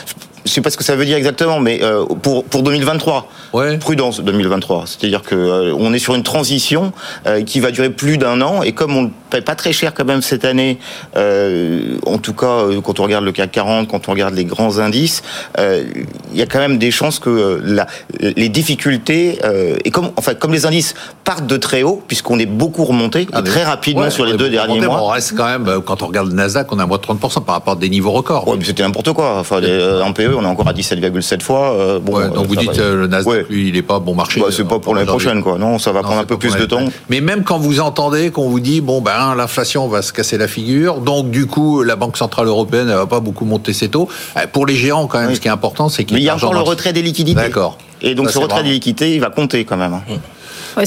je 0.48 0.54
sais 0.54 0.60
pas 0.60 0.70
ce 0.70 0.76
que 0.76 0.84
ça 0.84 0.96
veut 0.96 1.04
dire 1.04 1.16
exactement, 1.16 1.60
mais 1.60 1.80
euh, 1.82 2.04
pour 2.22 2.44
pour 2.44 2.62
2023, 2.62 3.28
ouais. 3.52 3.78
prudence 3.78 4.20
2023. 4.20 4.84
C'est-à-dire 4.86 5.22
que 5.22 5.34
euh, 5.34 5.74
on 5.78 5.92
est 5.92 5.98
sur 5.98 6.14
une 6.14 6.22
transition 6.22 6.92
euh, 7.26 7.42
qui 7.42 7.60
va 7.60 7.70
durer 7.70 7.90
plus 7.90 8.18
d'un 8.18 8.40
an, 8.40 8.62
et 8.62 8.72
comme 8.72 8.96
on 8.96 9.02
ne 9.02 9.08
paye 9.30 9.42
pas 9.42 9.54
très 9.54 9.72
cher 9.72 9.92
quand 9.92 10.06
même 10.06 10.22
cette 10.22 10.44
année, 10.44 10.78
en 11.14 12.18
tout 12.18 12.32
cas 12.32 12.62
quand 12.82 12.98
on 12.98 13.02
regarde 13.02 13.24
le 13.24 13.32
CAC 13.32 13.52
40, 13.52 13.88
quand 13.88 14.08
on 14.08 14.12
regarde 14.12 14.34
les 14.34 14.46
grands 14.46 14.78
indices, 14.78 15.22
il 15.58 16.38
y 16.38 16.40
a 16.40 16.46
quand 16.46 16.58
même 16.58 16.78
des 16.78 16.90
chances 16.90 17.18
que 17.18 17.60
la, 17.62 17.86
les 18.20 18.48
difficultés 18.48 19.38
et 19.84 19.90
comme 19.90 20.10
enfin 20.16 20.32
comme 20.32 20.52
les 20.52 20.64
indices 20.64 20.94
partent 21.24 21.46
de 21.46 21.58
très 21.58 21.82
haut, 21.82 22.02
puisqu'on 22.08 22.38
est 22.38 22.46
beaucoup 22.46 22.84
remonté 22.84 23.28
ah, 23.32 23.42
très 23.42 23.64
rapidement 23.64 24.08
sur 24.08 24.24
les 24.24 24.36
deux 24.36 24.48
derniers 24.48 24.80
mois. 24.80 25.02
On 25.02 25.08
reste 25.08 25.36
quand 25.36 25.46
même 25.46 25.82
quand 25.84 26.02
on 26.02 26.06
regarde 26.06 26.28
le 26.28 26.34
Nasdaq, 26.34 26.72
on 26.72 26.78
a 26.78 26.86
moins 26.86 26.96
de 26.96 27.02
30% 27.02 27.44
par 27.44 27.56
rapport 27.56 27.74
à 27.74 27.76
des 27.76 27.90
niveaux 27.90 28.12
records. 28.12 28.48
Ouais, 28.48 28.56
c'était 28.62 28.82
n'importe 28.82 29.12
quoi. 29.12 29.38
Enfin, 29.38 29.60
en 30.02 30.12
PE, 30.14 30.37
on 30.38 30.44
est 30.44 30.46
encore 30.46 30.68
à 30.68 30.72
17,7 30.72 31.42
fois. 31.42 31.72
Euh, 31.72 31.98
bon, 32.00 32.18
donc 32.28 32.46
vous 32.46 32.56
dites 32.56 32.78
euh, 32.78 32.96
le 32.96 33.06
Nasdaq, 33.06 33.48
lui, 33.48 33.68
il 33.68 33.74
n'est 33.74 33.82
pas 33.82 33.98
bon 33.98 34.14
marché. 34.14 34.40
Bah, 34.40 34.46
c'est 34.50 34.66
pas 34.66 34.78
pour 34.78 34.94
l'année 34.94 35.06
prochaine, 35.06 35.42
quoi. 35.42 35.58
Non, 35.58 35.78
ça 35.78 35.92
va 35.92 36.02
prendre 36.02 36.20
un 36.20 36.24
peu 36.24 36.38
plus 36.38 36.54
de 36.56 36.64
temps. 36.64 36.84
Mais 37.08 37.20
même 37.20 37.44
quand 37.44 37.58
vous 37.58 37.80
entendez 37.80 38.30
qu'on 38.30 38.48
vous 38.48 38.60
dit, 38.60 38.80
bon, 38.80 39.00
ben, 39.00 39.34
l'inflation 39.34 39.88
va 39.88 40.02
se 40.02 40.12
casser 40.12 40.38
la 40.38 40.48
figure, 40.48 41.00
donc 41.00 41.30
du 41.30 41.46
coup, 41.46 41.82
la 41.82 41.96
Banque 41.96 42.16
Centrale 42.16 42.46
Européenne, 42.46 42.88
elle 42.88 42.96
va 42.96 43.06
pas 43.06 43.20
beaucoup 43.20 43.44
monter 43.44 43.72
ses 43.72 43.88
taux. 43.88 44.08
Euh, 44.36 44.46
pour 44.52 44.66
les 44.66 44.74
géants, 44.74 45.06
quand 45.06 45.20
même, 45.20 45.34
ce 45.34 45.40
qui 45.40 45.48
est 45.48 45.52
important, 45.52 45.88
c'est 45.88 46.04
qu'il 46.04 46.20
y 46.20 46.28
a 46.28 46.34
encore 46.34 46.54
le 46.54 46.60
retrait 46.60 46.92
des 46.92 47.02
liquidités. 47.02 47.40
D'accord. 47.40 47.78
Et 48.00 48.14
donc, 48.14 48.30
ce 48.30 48.38
retrait 48.38 48.62
des 48.62 48.70
liquidités, 48.70 49.14
il 49.14 49.20
va 49.20 49.30
compter 49.30 49.64
quand 49.64 49.76
même. 49.76 50.00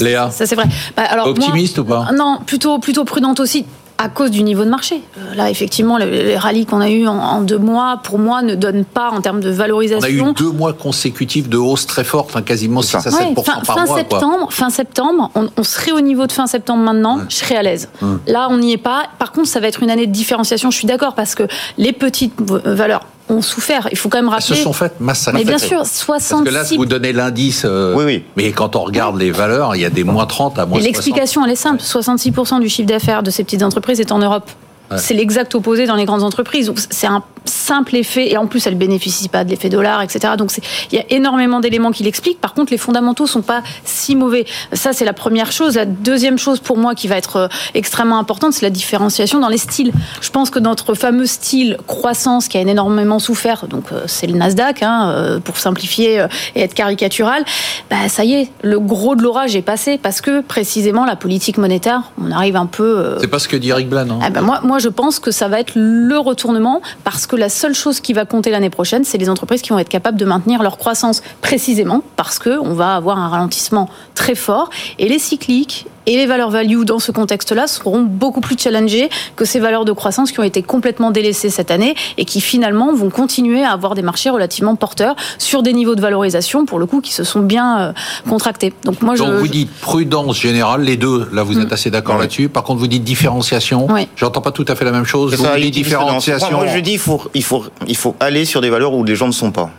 Léa, 0.00 0.30
ça 0.30 0.46
c'est 0.46 0.54
vrai. 0.54 0.64
Bah, 0.96 1.02
alors, 1.02 1.26
Optimiste 1.26 1.78
ou 1.78 1.84
pas 1.84 2.08
Non, 2.14 2.38
plutôt 2.46 2.78
plutôt 2.78 3.04
prudente 3.04 3.40
aussi 3.40 3.66
à 3.98 4.08
cause 4.08 4.30
du 4.30 4.42
niveau 4.42 4.64
de 4.64 4.70
marché. 4.70 5.02
Euh, 5.18 5.34
là, 5.34 5.50
effectivement, 5.50 5.96
les 5.96 6.36
rallyes 6.36 6.66
qu'on 6.66 6.80
a 6.80 6.90
eu 6.90 7.06
en, 7.06 7.40
deux 7.42 7.58
mois, 7.58 8.00
pour 8.02 8.18
moi, 8.18 8.42
ne 8.42 8.54
donnent 8.54 8.84
pas 8.84 9.10
en 9.10 9.20
termes 9.20 9.40
de 9.40 9.50
valorisation. 9.50 10.24
On 10.24 10.28
a 10.28 10.30
eu 10.30 10.34
deux 10.34 10.50
mois 10.50 10.72
consécutifs 10.72 11.48
de 11.48 11.56
hausse 11.56 11.86
très 11.86 12.04
forte, 12.04 12.30
enfin, 12.30 12.42
quasiment 12.42 12.82
6 12.82 12.96
à 12.96 13.00
7 13.00 13.12
fin, 13.12 13.34
par 13.34 13.64
fin 13.64 13.86
mois. 13.86 13.96
Septembre, 13.96 14.48
Fin 14.50 14.70
septembre, 14.70 15.30
on, 15.34 15.62
serait 15.62 15.92
au 15.92 16.00
niveau 16.00 16.26
de 16.26 16.32
fin 16.32 16.46
septembre 16.46 16.82
maintenant, 16.82 17.20
je 17.28 17.36
serais 17.36 17.56
à 17.56 17.62
l'aise. 17.62 17.88
Là, 18.26 18.48
on 18.50 18.58
n'y 18.58 18.72
est 18.72 18.78
pas. 18.78 19.04
Par 19.18 19.32
contre, 19.32 19.48
ça 19.48 19.60
va 19.60 19.68
être 19.68 19.82
une 19.82 19.90
année 19.90 20.06
de 20.06 20.12
différenciation, 20.12 20.70
je 20.70 20.76
suis 20.76 20.86
d'accord, 20.86 21.14
parce 21.14 21.34
que 21.34 21.44
les 21.78 21.92
petites 21.92 22.34
valeurs 22.40 23.02
ont 23.28 23.42
souffert. 23.42 23.88
Il 23.90 23.98
faut 23.98 24.08
quand 24.08 24.18
même 24.18 24.28
rappeler. 24.28 24.46
Elles 24.50 24.56
se 24.56 24.62
sont 24.62 24.72
faites 24.72 25.00
massacrer. 25.00 25.40
Mais 25.40 25.44
bien 25.44 25.58
sûr, 25.58 25.86
66. 25.86 26.30
Parce 26.30 26.44
que 26.44 26.50
là, 26.50 26.64
vous 26.76 26.86
donnez 26.86 27.12
l'indice. 27.12 27.62
Euh, 27.64 27.94
oui, 27.96 28.04
oui. 28.04 28.24
Mais 28.36 28.52
quand 28.52 28.76
on 28.76 28.82
regarde 28.82 29.18
les 29.18 29.30
valeurs, 29.30 29.74
il 29.76 29.82
y 29.82 29.84
a 29.84 29.90
des 29.90 30.04
moins 30.04 30.26
30 30.26 30.58
à 30.58 30.66
moins 30.66 30.78
Et 30.78 30.82
l'explication, 30.82 31.44
elle 31.44 31.52
est 31.52 31.56
simple. 31.56 31.82
66% 31.82 32.60
du 32.60 32.68
chiffre 32.68 32.88
d'affaires 32.88 33.22
de 33.22 33.30
ces 33.30 33.44
petites 33.44 33.62
entreprises 33.62 34.00
est 34.00 34.12
en 34.12 34.18
Europe. 34.18 34.50
C'est 34.96 35.14
l'exact 35.14 35.54
opposé 35.54 35.86
dans 35.86 35.96
les 35.96 36.04
grandes 36.04 36.22
entreprises. 36.22 36.70
C'est 36.90 37.06
un 37.06 37.22
simple 37.44 37.96
effet, 37.96 38.30
et 38.30 38.36
en 38.36 38.46
plus 38.46 38.66
elle 38.66 38.76
bénéficie 38.76 39.28
pas 39.28 39.44
de 39.44 39.50
l'effet 39.50 39.68
dollar, 39.68 40.02
etc. 40.02 40.34
Donc 40.36 40.52
il 40.90 40.98
y 40.98 41.00
a 41.00 41.04
énormément 41.10 41.60
d'éléments 41.60 41.90
qui 41.90 42.02
l'expliquent. 42.02 42.40
Par 42.40 42.54
contre, 42.54 42.72
les 42.72 42.78
fondamentaux 42.78 43.26
sont 43.26 43.42
pas 43.42 43.62
si 43.84 44.16
mauvais. 44.16 44.44
Ça, 44.72 44.92
c'est 44.92 45.04
la 45.04 45.12
première 45.12 45.52
chose. 45.52 45.76
La 45.76 45.86
deuxième 45.86 46.38
chose 46.38 46.60
pour 46.60 46.76
moi 46.78 46.94
qui 46.94 47.08
va 47.08 47.16
être 47.16 47.36
euh, 47.36 47.48
extrêmement 47.74 48.18
importante, 48.18 48.52
c'est 48.52 48.64
la 48.64 48.70
différenciation 48.70 49.40
dans 49.40 49.48
les 49.48 49.58
styles. 49.58 49.92
Je 50.20 50.30
pense 50.30 50.50
que 50.50 50.58
notre 50.58 50.94
fameux 50.94 51.26
style 51.26 51.76
croissance 51.86 52.48
qui 52.48 52.58
a 52.58 52.60
énormément 52.60 53.18
souffert, 53.18 53.66
donc 53.68 53.92
euh, 53.92 54.02
c'est 54.06 54.26
le 54.26 54.34
Nasdaq, 54.34 54.82
hein, 54.82 55.10
euh, 55.10 55.40
pour 55.40 55.56
simplifier 55.56 56.26
et 56.54 56.62
être 56.62 56.74
caricatural, 56.74 57.44
bah, 57.90 58.08
ça 58.08 58.24
y 58.24 58.34
est, 58.34 58.50
le 58.62 58.78
gros 58.80 59.14
de 59.16 59.22
l'orage 59.22 59.56
est 59.56 59.62
passé 59.62 59.98
parce 59.98 60.20
que 60.20 60.40
précisément 60.40 61.04
la 61.04 61.16
politique 61.16 61.58
monétaire, 61.58 62.02
on 62.20 62.30
arrive 62.30 62.56
un 62.56 62.66
peu. 62.66 63.16
C'est 63.20 63.28
pas 63.28 63.38
ce 63.38 63.48
que 63.48 63.56
dit 63.56 63.70
Eric 63.70 63.88
Blan. 63.88 64.08
Hein. 64.10 64.18
Ah, 64.22 64.30
bah, 64.30 64.40
moi, 64.40 64.60
moi, 64.62 64.78
je 64.78 64.88
pense 64.88 65.18
que 65.18 65.30
ça 65.30 65.48
va 65.48 65.60
être 65.60 65.72
le 65.74 66.18
retournement 66.18 66.80
parce 67.04 67.26
que 67.26 67.31
la 67.36 67.48
seule 67.48 67.74
chose 67.74 68.00
qui 68.00 68.12
va 68.12 68.24
compter 68.24 68.50
l'année 68.50 68.70
prochaine, 68.70 69.04
c'est 69.04 69.18
les 69.18 69.28
entreprises 69.28 69.62
qui 69.62 69.70
vont 69.70 69.78
être 69.78 69.88
capables 69.88 70.18
de 70.18 70.24
maintenir 70.24 70.62
leur 70.62 70.78
croissance 70.78 71.22
précisément 71.40 72.02
parce 72.16 72.38
qu'on 72.38 72.74
va 72.74 72.94
avoir 72.94 73.18
un 73.18 73.28
ralentissement 73.28 73.88
très 74.14 74.34
fort. 74.34 74.70
Et 74.98 75.08
les 75.08 75.18
cycliques 75.18 75.86
Et 76.06 76.16
les 76.16 76.26
valeurs 76.26 76.50
value 76.50 76.82
dans 76.82 76.98
ce 76.98 77.12
contexte-là 77.12 77.66
seront 77.66 78.02
beaucoup 78.02 78.40
plus 78.40 78.58
challengées 78.58 79.08
que 79.36 79.44
ces 79.44 79.60
valeurs 79.60 79.84
de 79.84 79.92
croissance 79.92 80.32
qui 80.32 80.40
ont 80.40 80.44
été 80.44 80.62
complètement 80.62 81.10
délaissées 81.10 81.50
cette 81.50 81.70
année 81.70 81.94
et 82.18 82.24
qui 82.24 82.40
finalement 82.40 82.92
vont 82.92 83.10
continuer 83.10 83.62
à 83.62 83.72
avoir 83.72 83.94
des 83.94 84.02
marchés 84.02 84.30
relativement 84.30 84.74
porteurs 84.76 85.14
sur 85.38 85.62
des 85.62 85.72
niveaux 85.72 85.94
de 85.94 86.00
valorisation, 86.00 86.66
pour 86.66 86.78
le 86.78 86.86
coup, 86.86 87.00
qui 87.00 87.12
se 87.12 87.24
sont 87.24 87.40
bien 87.40 87.80
euh, 87.80 87.92
contractés. 88.28 88.72
Donc 88.84 89.02
moi, 89.02 89.14
je, 89.14 89.22
vous 89.22 89.48
dites 89.48 89.70
prudence 89.80 90.38
générale, 90.38 90.82
les 90.82 90.96
deux, 90.96 91.28
là 91.32 91.42
vous 91.42 91.58
êtes 91.58 91.70
mm. 91.70 91.74
assez 91.74 91.90
d'accord 91.90 92.18
là-dessus. 92.18 92.48
Par 92.48 92.64
contre, 92.64 92.80
vous 92.80 92.86
dites 92.86 93.04
différenciation. 93.04 93.86
Oui. 93.90 94.08
J'entends 94.16 94.40
pas 94.40 94.52
tout 94.52 94.64
à 94.68 94.74
fait 94.74 94.84
la 94.84 94.92
même 94.92 95.04
chose. 95.04 95.34
Vous 95.34 95.46
dites 95.56 95.74
différenciation. 95.74 96.56
Moi, 96.56 96.66
je 96.66 96.78
dis 96.80 96.92
il 96.92 96.98
faut, 96.98 97.22
il 97.34 97.44
faut, 97.44 97.64
il 97.86 97.96
faut 97.96 98.16
aller 98.20 98.44
sur 98.44 98.60
des 98.60 98.70
valeurs 98.70 98.94
où 98.94 99.04
les 99.04 99.16
gens 99.16 99.26
ne 99.26 99.32
sont 99.32 99.52
pas 99.52 99.70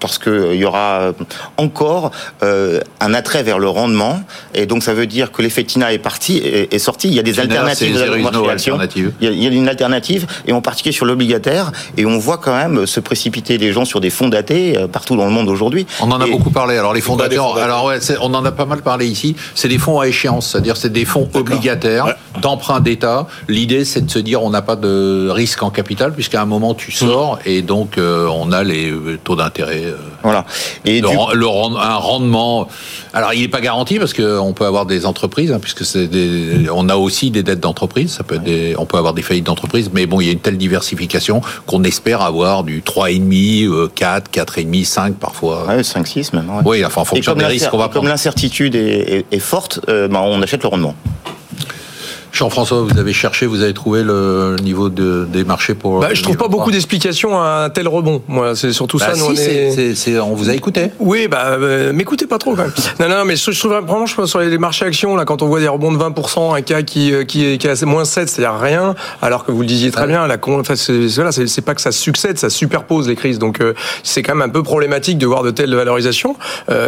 parce 0.00 0.18
qu'il 0.18 0.32
euh, 0.32 0.56
y 0.56 0.64
aura 0.64 1.12
encore 1.58 2.10
euh, 2.42 2.80
un 3.00 3.14
attrait 3.14 3.42
vers 3.42 3.58
le 3.58 3.68
rendement, 3.68 4.20
et 4.54 4.66
donc 4.66 4.82
ça 4.82 4.94
veut 4.94 5.06
dire 5.06 5.30
que 5.30 5.42
l'effet 5.42 5.62
TINA 5.62 5.92
est 5.92 5.98
parti, 5.98 6.38
est, 6.38 6.78
sorti. 6.78 7.08
Il 7.08 7.14
y 7.14 7.18
a 7.18 7.22
des 7.22 7.38
alternatives 7.38 7.88
Il 9.20 9.42
y, 9.42 9.46
a, 9.46 9.50
une 9.50 9.68
alternative, 9.68 10.26
et 10.46 10.52
en 10.52 10.62
particulier 10.62 10.92
sur 10.92 11.04
l'obligataire, 11.04 11.70
et 11.96 12.06
on 12.06 12.18
voit 12.18 12.38
quand 12.38 12.56
même 12.56 12.86
se 12.86 13.00
précipiter 13.00 13.58
les 13.58 13.72
gens 13.72 13.84
sur 13.84 14.00
des 14.00 14.10
fonds 14.10 14.28
datés 14.28 14.78
euh, 14.78 14.88
partout 14.88 15.16
dans 15.16 15.26
le 15.26 15.30
monde 15.30 15.48
aujourd'hui. 15.48 15.86
On 16.00 16.10
en 16.10 16.20
a 16.20 16.26
beaucoup 16.26 16.50
parlé. 16.50 16.78
Alors 16.78 16.94
les 16.94 17.00
fonds 17.00 17.16
datés, 17.16 17.36
alors 17.36 17.84
ouais, 17.84 17.98
on 18.20 18.32
en 18.34 18.44
a 18.44 18.52
pas 18.52 18.64
mal 18.64 18.80
parlé 18.80 19.06
ici. 19.06 19.36
C'est 19.54 19.68
des 19.68 19.78
fonds 19.78 20.00
à 20.00 20.08
échéance, 20.08 20.50
c'est-à-dire 20.50 20.76
c'est 20.76 20.92
des 20.92 21.04
fonds 21.04 21.28
obligataires 21.34 22.14
d'emprunt 22.40 22.80
d'État. 22.80 23.26
L'idée, 23.48 23.84
c'est 23.84 24.06
de 24.06 24.10
se 24.10 24.18
dire 24.18 24.42
on 24.42 24.50
n'a 24.50 24.62
pas 24.62 24.76
de 24.76 25.28
risque 25.30 25.62
en 25.62 25.70
capital 25.70 26.14
puisqu'à 26.14 26.40
un 26.40 26.46
moment 26.46 26.74
tu 26.74 26.90
sors 26.92 27.36
mmh. 27.36 27.38
et 27.46 27.62
donc 27.62 27.98
on 27.98 28.52
a 28.52 28.62
les 28.62 28.92
taux 29.22 29.36
d'intérêt 29.36 29.89
euh, 29.90 29.96
voilà. 30.22 30.44
Et 30.84 31.00
le, 31.00 31.08
un 31.08 31.96
rendement. 31.96 32.68
Alors, 33.12 33.34
il 33.34 33.40
n'est 33.40 33.48
pas 33.48 33.60
garanti 33.60 33.98
parce 33.98 34.12
qu'on 34.12 34.52
peut 34.52 34.64
avoir 34.64 34.86
des 34.86 35.06
entreprises, 35.06 35.52
hein, 35.52 35.58
puisque 35.60 35.84
c'est 35.84 36.08
on 36.72 36.88
a 36.88 36.96
aussi 36.96 37.30
des 37.30 37.42
dettes 37.42 37.60
d'entreprise. 37.60 38.12
Ça 38.12 38.24
peut 38.24 38.36
être 38.36 38.44
des, 38.44 38.74
on 38.78 38.86
peut 38.86 38.98
avoir 38.98 39.14
des 39.14 39.22
faillites 39.22 39.46
d'entreprise, 39.46 39.90
mais 39.92 40.06
bon, 40.06 40.20
il 40.20 40.26
y 40.26 40.28
a 40.28 40.32
une 40.32 40.40
telle 40.40 40.58
diversification 40.58 41.40
qu'on 41.66 41.82
espère 41.84 42.22
avoir 42.22 42.64
du 42.64 42.82
3,5, 42.82 43.88
4, 43.94 44.30
4,5, 44.30 44.84
5 44.84 45.14
parfois. 45.16 45.66
Ouais, 45.66 45.82
5, 45.82 46.06
6 46.06 46.32
même. 46.32 46.50
Oui, 46.64 46.84
enfin, 46.84 47.02
en 47.02 47.04
fonction 47.04 47.34
des 47.34 47.46
risques 47.46 47.70
qu'on 47.70 47.78
va 47.78 47.88
prendre. 47.88 48.00
Comme 48.00 48.08
l'incertitude 48.08 48.74
est, 48.74 49.38
forte, 49.38 49.80
euh, 49.88 50.08
ben, 50.08 50.20
on 50.20 50.42
achète 50.42 50.62
le 50.62 50.68
rendement. 50.68 50.94
Jean-François, 52.32 52.82
vous 52.82 52.98
avez 52.98 53.12
cherché, 53.12 53.46
vous 53.46 53.62
avez 53.62 53.74
trouvé 53.74 54.02
le 54.02 54.56
niveau 54.62 54.88
de, 54.88 55.26
des 55.30 55.44
marchés 55.44 55.74
pour. 55.74 56.00
Bah, 56.00 56.08
je 56.12 56.22
trouve 56.22 56.36
pas 56.36 56.48
beaucoup 56.48 56.70
d'explications 56.70 57.40
à 57.40 57.64
un 57.64 57.70
tel 57.70 57.88
rebond. 57.88 58.22
Moi, 58.28 58.54
c'est 58.54 58.72
surtout 58.72 58.98
bah, 58.98 59.12
ça. 59.12 59.18
Nous, 59.18 59.24
on, 59.24 60.34
vous 60.34 60.50
a 60.50 60.54
écouté. 60.54 60.90
Oui, 60.98 61.28
bah, 61.28 61.58
euh, 61.60 61.92
m'écoutez 61.92 62.26
pas 62.26 62.38
trop 62.38 62.54
quand 62.54 62.62
même. 62.62 62.72
non, 63.00 63.08
non, 63.08 63.24
mais 63.24 63.36
je, 63.36 63.58
trouve 63.58 63.72
vraiment, 63.72 64.06
je 64.06 64.14
pense 64.14 64.30
sur 64.30 64.40
les 64.40 64.58
marchés 64.58 64.84
actions 64.84 65.16
là, 65.16 65.24
quand 65.24 65.42
on 65.42 65.48
voit 65.48 65.60
des 65.60 65.68
rebonds 65.68 65.92
de 65.92 65.98
20%, 65.98 66.56
un 66.56 66.62
cas 66.62 66.82
qui 66.82 67.12
euh, 67.12 67.24
qui 67.24 67.44
est, 67.44 67.58
qui 67.58 67.66
est 67.66 67.84
moins 67.84 68.04
7, 68.04 68.28
c'est-à-dire 68.28 68.58
rien, 68.58 68.94
alors 69.22 69.44
que 69.44 69.52
vous 69.52 69.60
le 69.60 69.66
disiez 69.66 69.90
très 69.90 70.06
bien, 70.06 70.26
la 70.26 70.36
enfin, 70.42 70.76
c'est 70.76 71.64
pas 71.64 71.74
que 71.74 71.80
ça 71.80 71.92
succède, 71.92 72.38
ça 72.38 72.50
superpose 72.50 73.08
les 73.08 73.16
crises. 73.16 73.38
Donc 73.38 73.60
euh, 73.60 73.74
c'est 74.02 74.22
quand 74.22 74.34
même 74.34 74.48
un 74.48 74.52
peu 74.52 74.62
problématique 74.62 75.18
de 75.18 75.26
voir 75.26 75.42
de 75.42 75.50
telles 75.50 75.74
valorisations. 75.74 76.36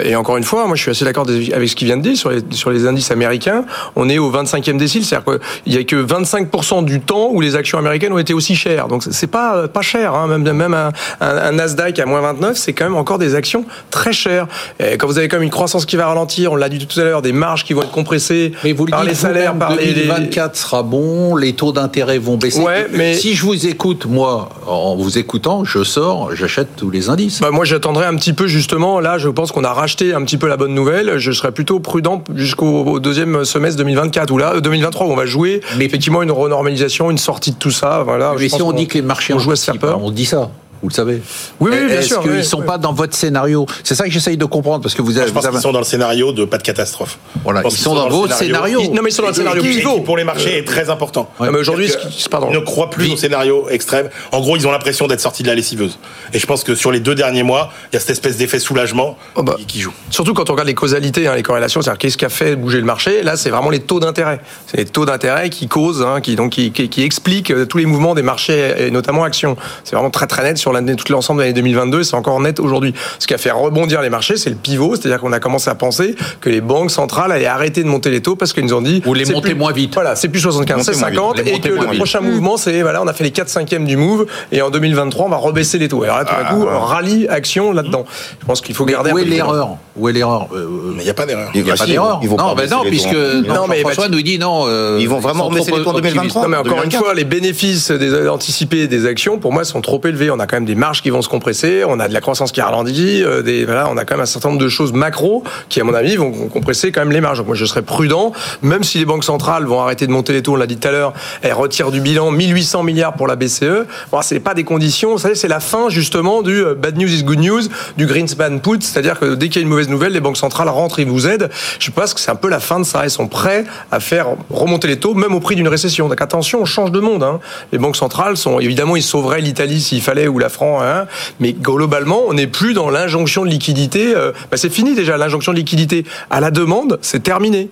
et 0.05 0.15
encore 0.17 0.37
une 0.37 0.45
fois, 0.45 0.67
moi, 0.67 0.77
je 0.77 0.83
suis 0.83 0.91
assez 0.91 1.05
d'accord 1.05 1.27
avec 1.29 1.69
ce 1.69 1.77
qu'il 1.77 1.87
vient 1.87 1.97
de 1.97 2.03
dire 2.03 2.17
sur 2.17 2.31
les 2.31 2.43
sur 2.51 2.71
les 2.71 2.87
indices 2.87 3.11
américains. 3.11 3.65
On 3.97 4.09
est 4.09 4.19
au 4.19 4.31
25e 4.31 4.77
décile, 4.77 5.05
c'est-à-dire 5.05 5.25
il 5.67 5.75
y 5.75 5.79
a 5.79 5.85
que 5.85 5.97
25% 5.97 6.85
du 6.85 7.01
temps 7.01 7.31
où 7.31 7.41
les 7.41 7.57
actions 7.57 7.79
américaines 7.79 8.13
ont 8.13 8.19
été 8.19 8.35
aussi 8.35 8.55
chères. 8.55 8.89
Donc 8.89 9.03
c'est 9.11 9.27
pas 9.27 9.69
pas 9.69 9.83
cher, 9.83 10.15
hein. 10.15 10.27
même 10.27 10.43
même 10.53 10.75
un, 10.75 10.93
un, 11.21 11.53
Nasdaq 11.53 11.99
à 11.99 12.07
moins 12.07 12.21
29, 12.21 12.57
c'est 12.57 12.73
quand 12.73 12.85
même 12.85 12.97
encore 12.97 13.19
des 13.19 13.35
actions 13.35 13.65
très 13.91 14.13
chères. 14.13 14.47
Et 14.81 14.97
quand 14.97 15.07
vous 15.07 15.19
avez 15.19 15.29
comme 15.29 15.43
une 15.43 15.51
croissance 15.51 15.87
qui 15.87 15.97
va 15.97 16.07
ralentir, 16.07 16.53
on 16.53 16.57
l'a 16.57 16.69
dit 16.69 16.85
tout 16.85 17.01
à 17.01 17.05
l'heure, 17.05 17.23
des 17.23 17.33
marges 17.33 17.65
qui 17.65 17.73
vont 17.73 17.83
être 17.83 17.91
compressées 17.91 18.53
mais 18.65 18.73
vous 18.73 18.87
par 18.87 19.05
les 19.05 19.15
salaires, 19.15 19.55
par 19.55 19.77
2024 19.77 20.57
sera 20.57 20.83
bon, 20.83 21.37
les 21.37 21.55
taux 21.55 21.73
d'intérêt 21.73 22.19
vont 22.19 22.37
baisser. 22.37 22.61
Ouais, 22.61 22.87
mais 22.93 23.15
si 23.15 23.35
je 23.35 23.43
vous 23.45 23.67
écoute, 23.67 24.07
moi, 24.07 24.49
en 24.67 24.97
vous 24.97 25.19
écoutant, 25.19 25.65
je 25.65 25.83
sors, 25.83 26.35
j'achète 26.35 26.77
tous 26.77 26.91
les 26.91 27.09
indices. 27.09 27.41
Bah 27.41 27.51
moi, 27.51 27.65
j'attendrai 27.65 28.07
un 28.07 28.17
petit 28.17 28.33
peu 28.33 28.47
justement. 28.47 29.01
Là, 29.01 29.19
je 29.19 29.29
pense 29.29 29.53
qu'on 29.53 29.65
a 29.65 29.73
racheté 29.73 30.15
un 30.15 30.23
petit 30.25 30.39
peu 30.39 30.49
la 30.49 30.57
bonne 30.57 30.75
nouvelle. 30.75 31.19
Je 31.19 31.33
serais 31.33 31.53
plutôt 31.53 31.81
prudent 31.81 32.23
jusqu'au 32.35 33.01
deuxième 33.01 33.45
semestre 33.45 33.79
2024 33.79 34.31
ou 34.31 34.39
là 34.39 34.61
2023 34.61 35.07
où 35.07 35.11
on 35.11 35.17
va 35.17 35.22
jouer 35.27 35.61
mais 35.77 35.85
effectivement, 35.85 36.23
une 36.23 36.31
renormalisation, 36.31 37.11
une 37.11 37.19
sortie 37.19 37.53
de 37.53 37.57
tout 37.57 37.71
ça. 37.71 38.03
Voilà, 38.05 38.35
mais 38.39 38.49
si 38.49 38.63
on, 38.63 38.73
dit 38.73 38.87
que 38.87 38.95
les 38.95 39.03
marchés 39.03 39.35
ont 39.35 39.39
joué 39.39 39.55
à 39.67 39.75
peur, 39.75 40.03
on 40.03 40.11
dit 40.11 40.27
ça. 40.27 40.51
Vous 40.83 40.89
le 40.89 40.95
savez. 40.95 41.23
Oui, 41.61 41.71
oui 41.73 41.87
bien 41.87 42.03
sûr. 42.03 42.19
Est-ce 42.19 42.29
qu'ils 42.29 42.37
ne 42.39 42.43
sont 42.43 42.63
pas 42.63 42.77
dans 42.77 42.93
votre 42.93 43.15
scénario? 43.15 43.67
C'est 43.85 43.95
ça 43.95 44.05
que 44.05 44.11
j'essaye 44.11 44.37
de 44.37 44.45
comprendre 44.45 44.83
parce 44.83 44.95
que 44.95 45.03
vous 45.03 45.17
avez. 45.17 45.29
Je 45.29 45.33
pense 45.33 45.47
qu'ils 45.47 45.61
sont 45.61 45.73
dans 45.73 45.79
le 45.79 45.85
scénario 45.85 46.33
de 46.33 46.45
pas 46.45 46.59
de 46.59 46.63
catastrophe. 46.65 47.19
Voilà, 47.45 47.63
ils, 47.65 47.71
sont, 47.71 47.95
dans, 47.95 48.09
vos 48.09 48.29
scénarios. 48.29 48.83
Non, 48.93 49.01
mais 49.03 49.11
ils 49.11 49.13
sont 49.13 49.23
dans 49.23 49.29
le 49.29 49.35
scénario 49.35 49.63
pivot. 49.63 49.99
Qui 49.99 50.01
pour 50.01 50.17
les 50.17 50.25
marchés 50.25 50.59
est 50.59 50.67
très 50.67 50.91
important. 50.91 51.31
mais 51.41 51.49
aujourd'hui, 51.51 51.93
pardon. 52.31 52.49
Ils 52.51 52.55
ne 52.55 52.65
croient 52.65 52.91
plus 52.91 53.13
au 53.13 53.17
scénario 53.17 53.69
extrême. 53.69 54.09
En 54.33 54.41
gros, 54.41 54.57
ils 54.57 54.67
ont 54.67 54.73
l'impression 54.73 55.07
d'être 55.07 55.21
sortis 55.21 55.45
de 55.45 55.49
la 55.49 55.55
lessiveuse. 55.55 55.99
Et 56.33 56.39
je 56.39 56.47
pense 56.47 56.65
que 56.65 56.75
sur 56.75 56.91
les 56.91 57.01
deux 57.01 57.15
derniers 57.15 57.45
mois, 57.45 57.73
il 57.93 57.95
y 57.95 57.97
a 57.97 58.01
cette 58.01 58.11
espèce 58.11 58.37
d'effet 58.37 58.59
soulagement 58.59 59.17
oh 59.37 59.43
bah, 59.43 59.57
qui 59.69 59.81
joue. 59.81 59.93
Surtout 60.11 60.35
quand 60.35 60.51
on 60.51 60.53
regarde 60.53 60.69
les 60.69 60.75
causalités, 60.75 61.29
hein, 61.29 61.37
les 61.37 61.43
corrélations, 61.43 61.81
c'est-à-dire 61.81 61.99
qu'est-ce 61.99 62.17
qui 62.17 62.25
a 62.25 62.29
fait 62.29 62.57
bouger 62.57 62.79
le 62.79 62.85
marché? 62.85 63.23
Là, 63.23 63.37
c'est 63.37 63.51
vraiment 63.51 63.71
les 63.71 63.81
taux 63.81 64.01
d'intérêt. 64.01 64.41
C'est 64.67 64.79
les 64.79 64.85
taux 64.85 65.07
d'intérêt 65.07 65.51
qui 65.51 65.69
causent, 65.69 66.03
hein, 66.03 66.21
qui 66.21 66.35
donc 66.35 66.51
qui, 66.51 66.73
qui, 66.73 67.03
expliquent 67.03 67.51
euh, 67.51 67.67
tous 67.67 67.79
les 67.79 67.87
mouvements 67.87 68.15
des 68.15 68.23
marchés 68.23 68.75
et 68.79 68.91
notamment 68.91 69.25
actions. 69.25 69.57
C'est 69.85 69.95
vraiment 69.95 70.11
très 70.11 70.27
très 70.27 70.43
net 70.43 70.59
sur 70.59 70.72
l'année, 70.73 70.97
tout 70.97 71.11
l'ensemble 71.13 71.53
2022, 71.53 72.03
c'est 72.03 72.17
encore 72.17 72.41
net 72.41 72.61
aujourd'hui. 72.61 72.95
Ce 73.19 73.27
qui 73.27 73.35
a 73.35 73.39
fait 73.39 73.51
rebondir 73.51 74.03
les 74.03 74.11
marchés, 74.11 74.37
c'est 74.37 74.51
le 74.51 74.57
pivot, 74.57 74.97
c'est-à-dire 74.97 75.21
qu'on 75.21 75.33
a 75.33 75.41
commencé 75.41 75.71
à 75.71 75.75
penser 75.75 76.15
que 76.41 76.51
les 76.51 76.61
banques 76.61 76.91
centrales 76.91 77.33
allaient 77.33 77.47
arrêter 77.47 77.83
de 77.83 77.89
monter 77.89 78.11
les 78.11 78.21
taux 78.21 78.37
parce 78.37 78.53
qu'ils 78.53 78.65
nous 78.65 78.75
ont 78.75 78.83
dit 78.83 79.03
ou 79.07 79.15
les 79.15 79.25
monter 79.27 79.55
moins 79.55 79.73
vite. 79.73 79.95
Voilà, 79.95 80.17
c'est 80.17 80.29
plus 80.29 80.41
75, 80.41 80.85
c'est 80.85 80.95
50 80.95 81.41
et 81.41 81.61
que 81.61 81.69
le 81.69 81.97
prochain 81.97 82.21
mouvement, 82.21 82.57
c'est 82.57 82.83
voilà, 82.83 83.03
on 83.03 83.07
a 83.07 83.13
fait 83.13 83.25
les 83.25 83.31
4 83.31 83.49
5e 83.49 83.85
du 83.85 83.97
move 83.97 84.27
et 84.51 84.63
en 84.63 84.71
2023, 84.71 85.27
on 85.27 85.29
va 85.29 85.37
rebaisser 85.37 85.79
les 85.79 85.89
taux. 85.89 86.05
Et 86.05 86.09
alors 86.09 86.19
là, 86.19 86.25
tout 86.25 86.35
d'un 86.35 86.55
coup, 86.55 86.67
ah. 86.69 86.79
rallye 86.79 87.29
action 87.29 87.73
là-dedans. 87.73 88.05
Je 88.41 88.47
pense 88.47 88.61
qu'il 88.61 88.75
faut 88.75 88.85
garder. 88.85 89.13
Où 89.13 89.19
est 89.19 89.25
l'erreur 89.25 89.77
Où 89.97 90.09
est 90.09 90.13
l'erreur 90.13 90.49
euh, 90.55 90.93
Mais 90.95 91.03
il 91.03 91.05
n'y 91.05 91.11
a 91.11 91.15
pas 91.15 91.27
d'erreur. 91.27 91.51
Il 91.55 91.63
n'y 91.63 91.71
a 91.71 91.75
pas 91.75 91.87
d'erreur. 91.87 92.21
Non, 92.23 92.55
ben 92.55 92.69
non, 92.69 92.83
puisque 92.85 93.15
non, 93.15 93.67
mais 93.69 93.81
François 93.81 94.09
nous 94.09 94.23
dit 94.23 94.39
non. 94.39 94.65
Euh, 94.67 94.99
ils 95.01 95.09
vont 95.09 95.19
vraiment 95.19 95.45
rebaisser 95.45 95.73
les 95.73 95.83
taux 95.83 95.91
en 95.91 95.95
2023. 95.95 96.43
Non, 96.43 96.49
mais 96.49 96.57
encore 96.57 96.83
une 96.83 96.91
fois, 96.91 97.15
les 97.15 97.25
bénéfices 97.25 97.91
des 97.91 98.29
anticipés 98.29 98.87
des 98.87 99.07
actions, 99.07 99.39
pour 99.39 99.53
moi, 99.53 99.65
sont 99.65 99.81
trop 99.81 100.01
élevés. 100.05 100.31
On 100.31 100.41
a 100.41 100.47
quand 100.47 100.57
même 100.57 100.62
des 100.65 100.75
marges 100.75 101.03
qui 101.03 101.11
vont 101.11 101.23
se 101.23 101.29
compresser. 101.29 101.85
On 101.87 102.01
a 102.01 102.09
de 102.09 102.15
la 102.15 102.21
croissance 102.21 102.53
qui 102.53 102.61
a 102.61 102.67
ralenti, 102.67 103.23
euh, 103.23 103.43
des, 103.43 103.65
voilà, 103.65 103.89
on 103.91 103.97
a 103.97 104.05
quand 104.05 104.15
même 104.15 104.23
un 104.23 104.27
certain 104.27 104.51
nombre 104.51 104.61
de 104.61 104.69
choses 104.69 104.93
macro 104.93 105.43
qui, 105.69 105.81
à 105.81 105.85
mon 105.85 105.95
avis, 105.95 106.17
vont 106.17 106.33
compresser 106.49 106.93
quand 106.93 107.01
même 107.01 107.13
les 107.13 107.21
marges. 107.21 107.39
Donc 107.39 107.47
moi, 107.47 107.57
je 107.57 107.65
serais 107.65 107.83
prudent, 107.83 108.33
même 108.63 108.85
si 108.85 108.99
les 108.99 109.05
banques 109.05 109.25
centrales 109.25 109.65
vont 109.65 109.81
arrêter 109.81 110.07
de 110.07 110.13
monter 110.13 110.33
les 110.33 110.43
taux, 110.43 110.53
on 110.53 110.57
l'a 110.57 110.67
dit 110.67 110.77
tout 110.77 110.89
à 110.89 110.93
l'heure, 110.93 111.13
elles 111.43 111.53
retirent 111.53 111.91
du 111.91 112.01
bilan 112.01 112.31
1800 112.31 112.83
milliards 112.83 113.15
pour 113.15 113.27
la 113.27 113.37
BCE. 113.37 113.87
Bon, 114.11 114.23
c'est 114.23 114.41
pas 114.41 114.55
des 114.55 114.65
conditions, 114.65 115.13
vous 115.13 115.19
savez, 115.19 115.35
c'est 115.35 115.49
la 115.49 115.61
fin 115.61 115.89
justement 115.89 116.43
du 116.43 116.65
euh, 116.65 116.75
bad 116.75 116.97
news 116.97 117.13
is 117.13 117.23
good 117.23 117.39
news, 117.39 117.63
du 117.97 118.07
Greenspan 118.07 118.59
put, 118.59 118.81
c'est-à-dire 118.81 119.19
que 119.19 119.35
dès 119.35 119.49
qu'il 119.49 119.57
y 119.57 119.59
a 119.61 119.63
une 119.63 119.69
mauvaise 119.69 119.89
nouvelle, 119.89 120.13
les 120.13 120.21
banques 120.21 120.37
centrales 120.37 120.69
rentrent 120.69 120.99
et 120.99 121.05
vous 121.05 121.27
aident. 121.27 121.51
Je 121.79 121.91
pense 121.91 122.15
que 122.15 122.21
c'est 122.21 122.31
un 122.31 122.37
peu 122.37 122.49
la 122.49 122.61
fin 122.61 122.79
de 122.79 122.85
ça. 122.85 123.03
Elles 123.05 123.11
sont 123.11 123.29
prêts 123.29 123.65
à 123.91 124.01
faire 124.01 124.29
remonter 124.51 124.89
les 124.89 124.99
taux, 124.99 125.15
même 125.15 125.35
au 125.35 125.41
prix 125.41 125.57
d'une 125.57 125.69
récession. 125.69 126.09
Donc 126.09 126.21
attention, 126.21 126.61
on 126.63 126.65
change 126.65 126.93
de 126.93 127.01
monde. 127.01 127.23
Hein. 127.23 127.41
Les 127.73 127.79
banques 127.79 127.97
centrales 127.97 128.37
sont, 128.37 128.61
évidemment, 128.61 128.97
ils 128.97 129.03
sauveraient 129.03 129.41
l'Italie 129.41 129.81
s'il 129.81 130.03
fallait 130.03 130.29
ou 130.29 130.39
la 130.39 130.49
France, 130.53 130.83
hein. 130.85 131.07
mais 131.41 131.53
globalement, 131.53 132.23
on 132.27 132.35
n'est 132.35 132.47
plus 132.47 132.75
dans 132.75 132.91
l'injonction 132.91 133.45
de 133.45 133.51
liquidité. 133.51 134.15
Euh, 134.15 134.33
bah, 134.51 134.57
c'est 134.57 134.73
fini 134.73 134.95
déjà, 134.95 135.17
l'injonction 135.17 135.53
de 135.53 135.59
liquidité 135.59 136.05
à 136.31 136.41
la 136.41 136.51
demande, 136.51 136.99
c'est 137.03 137.23
terminé. 137.23 137.69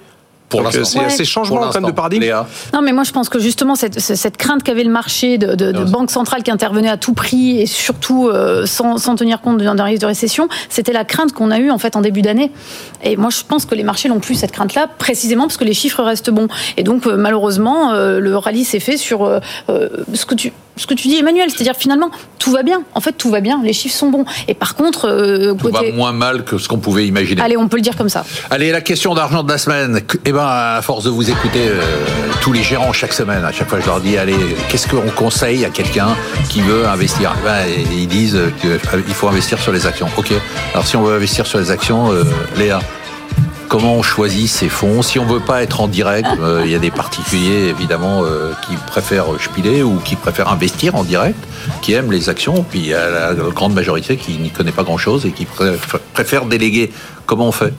Pour 0.50 0.60
euh, 0.60 0.70
c'est 0.70 1.10
ces 1.10 1.24
changements 1.24 1.62
en 1.62 1.80
de 1.80 1.92
paradigme. 1.92 2.24
Non, 2.74 2.82
mais 2.82 2.92
moi 2.92 3.04
je 3.04 3.12
pense 3.12 3.28
que 3.28 3.38
justement 3.38 3.74
cette, 3.76 3.98
cette 4.00 4.36
crainte 4.36 4.62
qu'avait 4.62 4.84
le 4.84 4.90
marché 4.90 5.38
de, 5.38 5.54
de, 5.54 5.72
de 5.72 5.84
banques 5.84 6.10
centrales 6.10 6.42
qui 6.42 6.50
intervenaient 6.50 6.90
à 6.90 6.96
tout 6.96 7.14
prix 7.14 7.60
et 7.60 7.66
surtout 7.66 8.28
euh, 8.28 8.66
sans, 8.66 8.98
sans, 8.98 9.14
tenir 9.14 9.40
compte 9.40 9.58
d'un 9.58 9.84
risque 9.84 10.02
de 10.02 10.06
récession, 10.06 10.48
c'était 10.68 10.92
la 10.92 11.04
crainte 11.04 11.32
qu'on 11.32 11.50
a 11.50 11.58
eue 11.58 11.70
en 11.70 11.78
fait 11.78 11.96
en 11.96 12.02
début 12.02 12.20
d'année. 12.20 12.50
Et 13.02 13.16
moi 13.16 13.30
je 13.30 13.42
pense 13.46 13.64
que 13.64 13.74
les 13.74 13.84
marchés 13.84 14.08
n'ont 14.08 14.20
plus 14.20 14.34
cette 14.34 14.52
crainte-là, 14.52 14.88
précisément 14.98 15.44
parce 15.44 15.56
que 15.56 15.64
les 15.64 15.74
chiffres 15.74 16.02
restent 16.02 16.30
bons. 16.30 16.48
Et 16.76 16.82
donc 16.82 17.06
malheureusement 17.06 17.92
le 17.94 18.36
rallye 18.36 18.64
s'est 18.64 18.80
fait 18.80 18.96
sur 18.96 19.40
ce 19.68 20.26
que 20.26 20.34
tu 20.34 20.52
ce 20.80 20.86
que 20.86 20.94
tu 20.94 21.08
dis, 21.08 21.16
Emmanuel, 21.16 21.50
c'est-à-dire 21.50 21.76
finalement 21.76 22.10
tout 22.38 22.50
va 22.50 22.62
bien. 22.62 22.82
En 22.94 23.00
fait, 23.00 23.12
tout 23.12 23.30
va 23.30 23.40
bien. 23.40 23.60
Les 23.62 23.74
chiffres 23.74 23.94
sont 23.94 24.08
bons. 24.08 24.24
Et 24.48 24.54
par 24.54 24.74
contre, 24.74 25.06
euh, 25.06 25.52
tout 25.52 25.68
va 25.68 25.82
moins 25.92 26.12
mal 26.12 26.42
que 26.42 26.56
ce 26.56 26.68
qu'on 26.68 26.78
pouvait 26.78 27.06
imaginer. 27.06 27.42
Allez, 27.42 27.56
on 27.58 27.68
peut 27.68 27.76
le 27.76 27.82
dire 27.82 27.96
comme 27.96 28.08
ça. 28.08 28.24
Allez, 28.50 28.72
la 28.72 28.80
question 28.80 29.14
d'argent 29.14 29.42
de 29.42 29.50
la 29.50 29.58
semaine. 29.58 30.00
Eh 30.24 30.32
ben, 30.32 30.39
à 30.46 30.80
force 30.82 31.04
de 31.04 31.10
vous 31.10 31.30
écouter, 31.30 31.68
euh, 31.68 31.80
tous 32.40 32.52
les 32.52 32.62
gérants 32.62 32.92
chaque 32.92 33.12
semaine, 33.12 33.44
à 33.44 33.52
chaque 33.52 33.68
fois, 33.68 33.80
je 33.80 33.86
leur 33.86 34.00
dis, 34.00 34.16
allez, 34.16 34.56
qu'est-ce 34.68 34.88
qu'on 34.88 35.08
conseille 35.10 35.64
à 35.64 35.70
quelqu'un 35.70 36.16
qui 36.48 36.60
veut 36.60 36.86
investir? 36.86 37.32
Eh 37.40 37.44
ben, 37.44 37.84
Ils 37.92 38.08
disent 38.08 38.38
qu'il 38.60 38.70
euh, 38.70 39.14
faut 39.14 39.28
investir 39.28 39.58
sur 39.58 39.72
les 39.72 39.86
actions. 39.86 40.08
Ok. 40.16 40.32
Alors, 40.72 40.86
si 40.86 40.96
on 40.96 41.02
veut 41.02 41.14
investir 41.14 41.46
sur 41.46 41.58
les 41.58 41.70
actions, 41.70 42.10
Léa 42.56 42.80
comment 43.70 43.94
on 43.94 44.02
choisit 44.02 44.48
ces 44.48 44.68
fonds? 44.68 45.00
Si 45.00 45.18
on 45.20 45.24
veut 45.24 45.40
pas 45.40 45.62
être 45.62 45.80
en 45.80 45.86
direct, 45.86 46.28
euh, 46.40 46.62
il 46.64 46.72
y 46.72 46.74
a 46.74 46.80
des 46.80 46.90
particuliers 46.90 47.68
évidemment 47.68 48.24
euh, 48.24 48.52
qui 48.66 48.74
préfèrent 48.74 49.40
spiler 49.40 49.82
ou 49.82 49.98
qui 49.98 50.16
préfèrent 50.16 50.48
investir 50.48 50.96
en 50.96 51.04
direct, 51.04 51.38
qui 51.80 51.92
aiment 51.92 52.10
les 52.10 52.28
actions. 52.28 52.64
Puis 52.68 52.80
il 52.80 52.86
y 52.88 52.94
a 52.94 53.08
la 53.08 53.34
grande 53.34 53.72
majorité 53.72 54.16
qui 54.16 54.32
n'y 54.38 54.50
connaît 54.50 54.72
pas 54.72 54.82
grand 54.82 54.98
chose 54.98 55.24
et 55.24 55.30
qui 55.30 55.46
préfère 56.12 56.46
déléguer. 56.46 56.90
Comment 57.26 57.46
on 57.46 57.52
fait? 57.52 57.72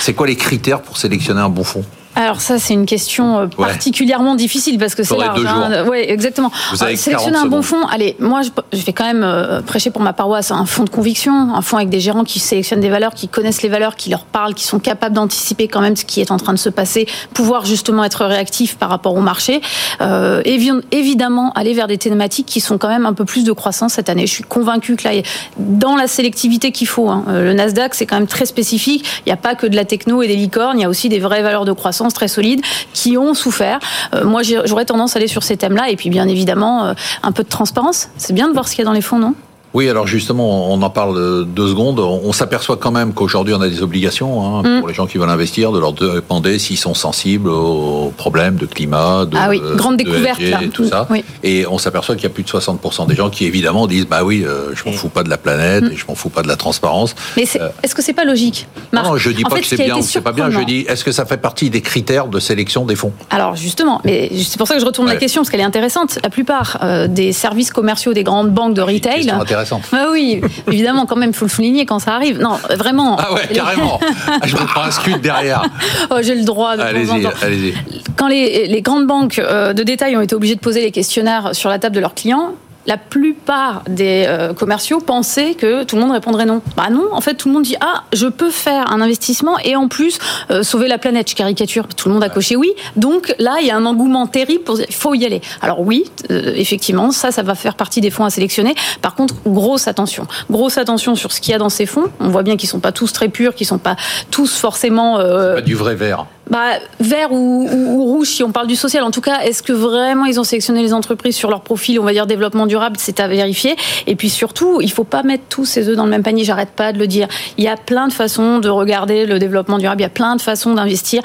C'est 0.00 0.14
quoi 0.14 0.26
les 0.26 0.36
critères 0.36 0.80
pour 0.80 0.96
sélectionner 0.96 1.42
un 1.42 1.50
bon 1.50 1.62
fonds? 1.62 1.84
Alors 2.16 2.40
ça, 2.40 2.58
c'est 2.58 2.74
une 2.74 2.86
question 2.86 3.38
euh, 3.40 3.46
particulièrement 3.46 4.34
difficile 4.36 4.78
parce 4.78 4.94
que 4.94 5.02
c'est 5.02 5.16
large. 5.16 5.40
Deux 5.40 5.46
hein. 5.46 5.84
Ouais, 5.86 6.10
exactement. 6.10 6.50
Vous 6.72 6.82
avez 6.82 6.96
sélectionner 6.96 7.36
un 7.36 7.46
bon 7.46 7.62
fonds. 7.62 7.86
Allez, 7.86 8.16
moi, 8.20 8.42
je, 8.42 8.84
vais 8.84 8.92
quand 8.92 9.04
même 9.04 9.24
euh, 9.24 9.60
prêcher 9.62 9.90
pour 9.90 10.02
ma 10.02 10.12
paroisse 10.12 10.50
un 10.50 10.66
fonds 10.66 10.84
de 10.84 10.90
conviction, 10.90 11.54
un 11.54 11.62
fonds 11.62 11.76
avec 11.76 11.88
des 11.88 12.00
gérants 12.00 12.24
qui 12.24 12.38
sélectionnent 12.38 12.80
des 12.80 12.88
valeurs, 12.88 13.14
qui 13.14 13.28
connaissent 13.28 13.62
les 13.62 13.68
valeurs, 13.68 13.96
qui 13.96 14.10
leur 14.10 14.24
parlent, 14.24 14.54
qui 14.54 14.64
sont 14.64 14.78
capables 14.78 15.14
d'anticiper 15.14 15.66
quand 15.66 15.80
même 15.80 15.96
ce 15.96 16.04
qui 16.04 16.20
est 16.20 16.30
en 16.30 16.36
train 16.36 16.52
de 16.52 16.58
se 16.58 16.68
passer, 16.68 17.06
pouvoir 17.32 17.66
justement 17.66 18.04
être 18.04 18.24
réactif 18.24 18.76
par 18.76 18.90
rapport 18.90 19.14
au 19.14 19.20
marché. 19.20 19.60
Euh, 20.00 20.42
évidemment, 20.44 21.52
aller 21.54 21.74
vers 21.74 21.88
des 21.88 21.98
thématiques 21.98 22.46
qui 22.46 22.60
sont 22.60 22.78
quand 22.78 22.88
même 22.88 23.06
un 23.06 23.12
peu 23.12 23.24
plus 23.24 23.44
de 23.44 23.52
croissance 23.52 23.94
cette 23.94 24.08
année. 24.08 24.26
Je 24.26 24.32
suis 24.32 24.44
convaincu 24.44 24.96
que 24.96 25.08
là, 25.08 25.22
dans 25.58 25.96
la 25.96 26.06
sélectivité 26.06 26.70
qu'il 26.70 26.86
faut, 26.86 27.08
hein, 27.08 27.24
euh, 27.28 27.44
le 27.44 27.52
Nasdaq, 27.54 27.94
c'est 27.94 28.06
quand 28.06 28.16
même 28.16 28.28
très 28.28 28.46
spécifique. 28.46 29.04
Il 29.26 29.28
n'y 29.28 29.32
a 29.32 29.36
pas 29.36 29.54
que 29.54 29.66
de 29.66 29.74
la 29.74 29.84
techno 29.84 30.22
et 30.22 30.28
des 30.28 30.36
licornes, 30.36 30.78
il 30.78 30.82
y 30.82 30.84
a 30.84 30.88
aussi 30.88 31.08
des 31.08 31.18
vraies 31.18 31.42
valeurs 31.42 31.64
de 31.64 31.72
croissance 31.72 32.03
très 32.12 32.28
solides 32.28 32.60
qui 32.92 33.16
ont 33.16 33.34
souffert. 33.34 33.78
Euh, 34.14 34.24
moi, 34.24 34.42
j'aurais 34.42 34.84
tendance 34.84 35.16
à 35.16 35.18
aller 35.18 35.28
sur 35.28 35.42
ces 35.42 35.56
thèmes-là. 35.56 35.88
Et 35.90 35.96
puis, 35.96 36.10
bien 36.10 36.28
évidemment, 36.28 36.86
euh, 36.86 36.94
un 37.22 37.32
peu 37.32 37.42
de 37.42 37.48
transparence. 37.48 38.08
C'est 38.16 38.32
bien 38.32 38.48
de 38.48 38.52
voir 38.52 38.68
ce 38.68 38.74
qu'il 38.74 38.80
y 38.80 38.82
a 38.82 38.86
dans 38.86 38.92
les 38.92 39.00
fonds, 39.00 39.18
non? 39.18 39.34
Oui, 39.74 39.88
alors 39.90 40.06
justement, 40.06 40.72
on 40.72 40.80
en 40.82 40.90
parle 40.90 41.44
deux 41.46 41.68
secondes. 41.68 41.98
On 41.98 42.32
s'aperçoit 42.32 42.76
quand 42.76 42.92
même 42.92 43.12
qu'aujourd'hui, 43.12 43.54
on 43.54 43.60
a 43.60 43.68
des 43.68 43.82
obligations 43.82 44.44
hein, 44.44 44.62
mm. 44.62 44.78
pour 44.78 44.88
les 44.88 44.94
gens 44.94 45.06
qui 45.06 45.18
veulent 45.18 45.28
investir, 45.28 45.72
de 45.72 45.80
leur 45.80 45.92
demander 45.92 46.60
s'ils 46.60 46.78
sont 46.78 46.94
sensibles 46.94 47.48
aux 47.48 48.12
problèmes 48.16 48.54
de 48.54 48.66
climat, 48.66 49.26
de, 49.26 49.36
ah 49.36 49.48
oui, 49.50 49.60
grande 49.74 49.96
découverte 49.96 50.40
et 50.40 50.68
tout 50.68 50.88
ça. 50.88 51.08
Et 51.42 51.66
on 51.66 51.78
s'aperçoit 51.78 52.14
qu'il 52.14 52.22
y 52.22 52.26
a 52.26 52.30
plus 52.30 52.44
de 52.44 52.48
60% 52.48 53.08
des 53.08 53.16
gens 53.16 53.30
qui 53.30 53.46
évidemment 53.46 53.88
disent 53.88 54.06
bah 54.06 54.22
oui, 54.22 54.44
euh, 54.44 54.70
je 54.74 54.84
m'en 54.84 54.92
mm. 54.92 54.94
fous 54.94 55.08
pas 55.08 55.24
de 55.24 55.30
la 55.30 55.38
planète 55.38 55.82
mm. 55.82 55.92
et 55.92 55.96
je 55.96 56.06
m'en 56.06 56.14
fous 56.14 56.28
pas 56.28 56.42
de 56.42 56.48
la 56.48 56.56
transparence. 56.56 57.16
Mais 57.36 57.44
euh, 57.56 57.68
est-ce 57.82 57.96
que 57.96 58.02
c'est 58.02 58.12
pas 58.12 58.24
logique 58.24 58.68
Non, 58.92 59.16
je 59.16 59.30
dis 59.30 59.42
pas 59.42 59.58
que 59.58 59.66
c'est 59.66 59.76
bien 59.76 59.96
ou 59.96 60.02
c'est 60.02 60.20
pas 60.20 60.32
bien. 60.32 60.50
Je 60.50 60.60
dis 60.60 60.86
est-ce 60.88 61.02
que 61.02 61.12
ça 61.12 61.26
fait 61.26 61.36
partie 61.36 61.70
des 61.70 61.80
critères 61.80 62.28
de 62.28 62.38
sélection 62.38 62.84
des 62.84 62.94
fonds? 62.94 63.12
Alors 63.30 63.56
justement, 63.56 64.00
mais 64.04 64.30
c'est 64.44 64.58
pour 64.58 64.68
ça 64.68 64.74
que 64.74 64.80
je 64.80 64.86
retourne 64.86 65.08
la 65.08 65.16
question 65.16 65.42
parce 65.42 65.50
qu'elle 65.50 65.60
est 65.60 65.64
intéressante. 65.64 66.20
La 66.22 66.30
plupart 66.30 66.78
euh, 66.84 67.08
des 67.08 67.32
services 67.32 67.72
commerciaux 67.72 68.12
des 68.12 68.22
grandes 68.22 68.50
banques 68.50 68.74
de 68.74 68.82
retail. 68.82 69.32
Intéressante. 69.64 69.88
Bah 69.90 70.06
oui, 70.12 70.40
évidemment, 70.68 71.06
quand 71.06 71.16
même, 71.16 71.30
il 71.30 71.36
faut 71.36 71.44
le 71.46 71.50
souligner 71.50 71.86
quand 71.86 71.98
ça 71.98 72.14
arrive. 72.14 72.38
Non, 72.40 72.58
vraiment. 72.76 73.16
Ah 73.18 73.32
ouais, 73.32 73.48
carrément. 73.52 73.98
Ah, 74.26 74.46
je 74.46 74.54
me 74.56 74.66
prends 74.66 74.82
un 74.82 74.90
scud 74.90 75.20
derrière. 75.20 75.62
Oh, 76.10 76.16
j'ai 76.20 76.34
le 76.34 76.44
droit. 76.44 76.72
Allez-y, 76.72 77.26
allez-y. 77.42 77.74
Quand 78.16 78.28
les, 78.28 78.66
les 78.66 78.82
grandes 78.82 79.06
banques 79.06 79.38
euh, 79.38 79.72
de 79.72 79.82
détail 79.82 80.16
ont 80.16 80.20
été 80.20 80.34
obligées 80.34 80.54
de 80.54 80.60
poser 80.60 80.80
les 80.80 80.90
questionnaires 80.90 81.50
sur 81.54 81.70
la 81.70 81.78
table 81.78 81.94
de 81.94 82.00
leurs 82.00 82.14
clients, 82.14 82.52
la 82.86 82.96
plupart 82.96 83.82
des 83.88 84.24
euh, 84.26 84.52
commerciaux 84.52 85.00
pensaient 85.00 85.54
que 85.54 85.84
tout 85.84 85.96
le 85.96 86.02
monde 86.02 86.12
répondrait 86.12 86.46
non. 86.46 86.62
Bah 86.76 86.88
non, 86.90 87.08
en 87.12 87.20
fait, 87.20 87.34
tout 87.34 87.48
le 87.48 87.54
monde 87.54 87.64
dit 87.64 87.76
ah, 87.80 88.04
je 88.12 88.26
peux 88.26 88.50
faire 88.50 88.92
un 88.92 89.00
investissement 89.00 89.58
et 89.58 89.76
en 89.76 89.88
plus 89.88 90.18
euh, 90.50 90.62
sauver 90.62 90.88
la 90.88 90.98
planète. 90.98 91.30
Je 91.30 91.34
caricature. 91.34 91.88
Tout 91.88 92.08
le 92.08 92.14
monde 92.14 92.24
a 92.24 92.28
coché 92.28 92.56
oui. 92.56 92.72
Donc 92.96 93.34
là, 93.38 93.56
il 93.60 93.66
y 93.66 93.70
a 93.70 93.76
un 93.76 93.86
engouement 93.86 94.26
terrible 94.26 94.64
pour 94.64 94.76
dire 94.76 94.86
il 94.88 94.94
faut 94.94 95.14
y 95.14 95.24
aller. 95.24 95.40
Alors 95.62 95.80
oui, 95.80 96.04
euh, 96.30 96.52
effectivement, 96.54 97.10
ça, 97.10 97.30
ça 97.30 97.42
va 97.42 97.54
faire 97.54 97.74
partie 97.74 98.00
des 98.00 98.10
fonds 98.10 98.24
à 98.24 98.30
sélectionner. 98.30 98.74
Par 99.02 99.14
contre, 99.14 99.34
grosse 99.46 99.88
attention, 99.88 100.26
grosse 100.50 100.78
attention 100.78 101.14
sur 101.14 101.32
ce 101.32 101.40
qu'il 101.40 101.52
y 101.52 101.54
a 101.54 101.58
dans 101.58 101.70
ces 101.70 101.86
fonds. 101.86 102.10
On 102.20 102.28
voit 102.28 102.42
bien 102.42 102.56
qu'ils 102.56 102.68
sont 102.68 102.80
pas 102.80 102.92
tous 102.92 103.12
très 103.12 103.28
purs, 103.28 103.54
qu'ils 103.54 103.66
sont 103.66 103.78
pas 103.78 103.96
tous 104.30 104.56
forcément. 104.56 105.16
pas 105.18 105.60
du 105.60 105.74
vrai 105.74 105.94
vert 105.94 106.26
bah, 106.50 106.78
vert 107.00 107.32
ou, 107.32 107.66
rouge 108.04 108.28
si 108.28 108.42
on 108.42 108.52
parle 108.52 108.66
du 108.66 108.76
social. 108.76 109.02
En 109.02 109.10
tout 109.10 109.20
cas, 109.20 109.40
est-ce 109.40 109.62
que 109.62 109.72
vraiment 109.72 110.24
ils 110.26 110.38
ont 110.38 110.44
sélectionné 110.44 110.82
les 110.82 110.92
entreprises 110.92 111.36
sur 111.36 111.50
leur 111.50 111.62
profil, 111.62 111.98
on 112.00 112.04
va 112.04 112.12
dire 112.12 112.26
développement 112.26 112.66
durable, 112.66 112.96
c'est 112.98 113.20
à 113.20 113.28
vérifier. 113.28 113.76
Et 114.06 114.16
puis 114.16 114.30
surtout, 114.30 114.80
il 114.80 114.90
faut 114.90 115.04
pas 115.04 115.22
mettre 115.22 115.44
tous 115.48 115.64
ces 115.64 115.88
œufs 115.88 115.96
dans 115.96 116.04
le 116.04 116.10
même 116.10 116.22
panier. 116.22 116.44
J'arrête 116.44 116.70
pas 116.70 116.92
de 116.92 116.98
le 116.98 117.06
dire. 117.06 117.28
Il 117.56 117.64
y 117.64 117.68
a 117.68 117.76
plein 117.76 118.08
de 118.08 118.12
façons 118.12 118.58
de 118.58 118.68
regarder 118.68 119.26
le 119.26 119.38
développement 119.38 119.78
durable. 119.78 120.00
Il 120.02 120.04
y 120.04 120.06
a 120.06 120.10
plein 120.10 120.36
de 120.36 120.42
façons 120.42 120.74
d'investir. 120.74 121.22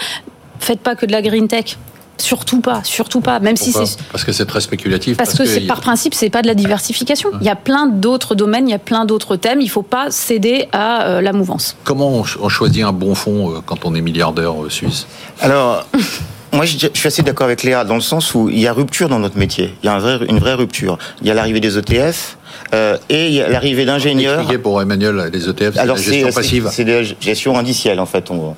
Faites 0.59 0.80
pas 0.80 0.95
que 0.95 1.05
de 1.05 1.11
la 1.11 1.22
green 1.22 1.47
tech. 1.47 1.78
Surtout 2.20 2.61
pas, 2.61 2.82
surtout 2.84 3.22
pas. 3.22 3.39
Même 3.39 3.55
si 3.55 3.72
c'est 3.72 3.97
parce 4.11 4.24
que 4.24 4.32
c'est 4.32 4.45
très 4.45 4.61
spéculatif. 4.61 5.17
Parce, 5.17 5.38
que, 5.38 5.45
c'est 5.45 5.61
par 5.61 5.82
principe, 5.82 6.13
c'est 6.13 6.30
pas 6.30 6.41
de 6.41 6.47
la 6.47 6.53
diversification. 6.53 7.32
Il 7.41 7.45
y 7.45 7.49
a 7.49 7.55
plein 7.55 7.88
d'autres 7.88 8.36
domaines, 8.36 8.67
il 8.67 8.72
y 8.72 8.76
a 8.76 8.80
plein 8.80 9.05
d'autres 9.05 9.36
thèmes. 9.36 9.61
Il 9.61 9.70
faut 9.70 9.82
pas 9.82 10.11
céder 10.11 10.67
à 10.72 11.05
euh, 11.05 11.22
la 11.22 11.34
mouvance. 11.34 11.76
Comment 11.84 12.09
on, 12.09 12.49
choisit 12.49 12.84
un 12.84 12.93
bon 12.93 13.15
fonds 13.15 13.51
euh, 13.51 13.59
quand 13.65 13.86
on 13.86 13.95
est 13.95 14.01
milliardaire 14.01 14.63
euh, 14.63 14.70
suisse? 14.70 15.07
Alors. 15.41 15.86
Moi, 16.51 16.65
je 16.65 16.88
suis 16.95 17.07
assez 17.07 17.22
d'accord 17.22 17.45
avec 17.45 17.61
Léa 17.61 17.84
dans 17.84 17.93
le 17.93 18.01
sens 18.01 18.34
où 18.34 18.49
il 18.49 18.59
y 18.59 18.65
a 18.65 18.74
rupture 18.74 19.07
dans 19.07 19.20
notre 19.20 19.38
métier. 19.38 19.76
Il 19.84 19.86
y 19.86 19.89
a 19.89 19.99
une 20.28 20.39
vraie 20.39 20.55
rupture. 20.55 20.97
Il 21.22 21.28
y 21.28 21.30
a 21.30 21.36
l'arrivée 21.36 21.59
des 21.59 21.78
ETF, 21.78 22.38
euh, 22.74 22.97
et 23.09 23.41
l'arrivée 23.49 23.86
d'ingénieurs. 23.86 24.45
pour 24.61 24.82
Emmanuel, 24.82 25.30
les 25.34 25.49
ETF, 25.49 25.74
c'est 25.76 25.86
la 25.86 25.95
gestion 25.95 26.32
passive. 26.32 26.70
C'est 26.72 26.84
la 26.84 27.03
gestion 27.03 27.57
indicielle 27.57 27.99
en 27.99 28.05
fait. 28.05 28.30
On, 28.32 28.55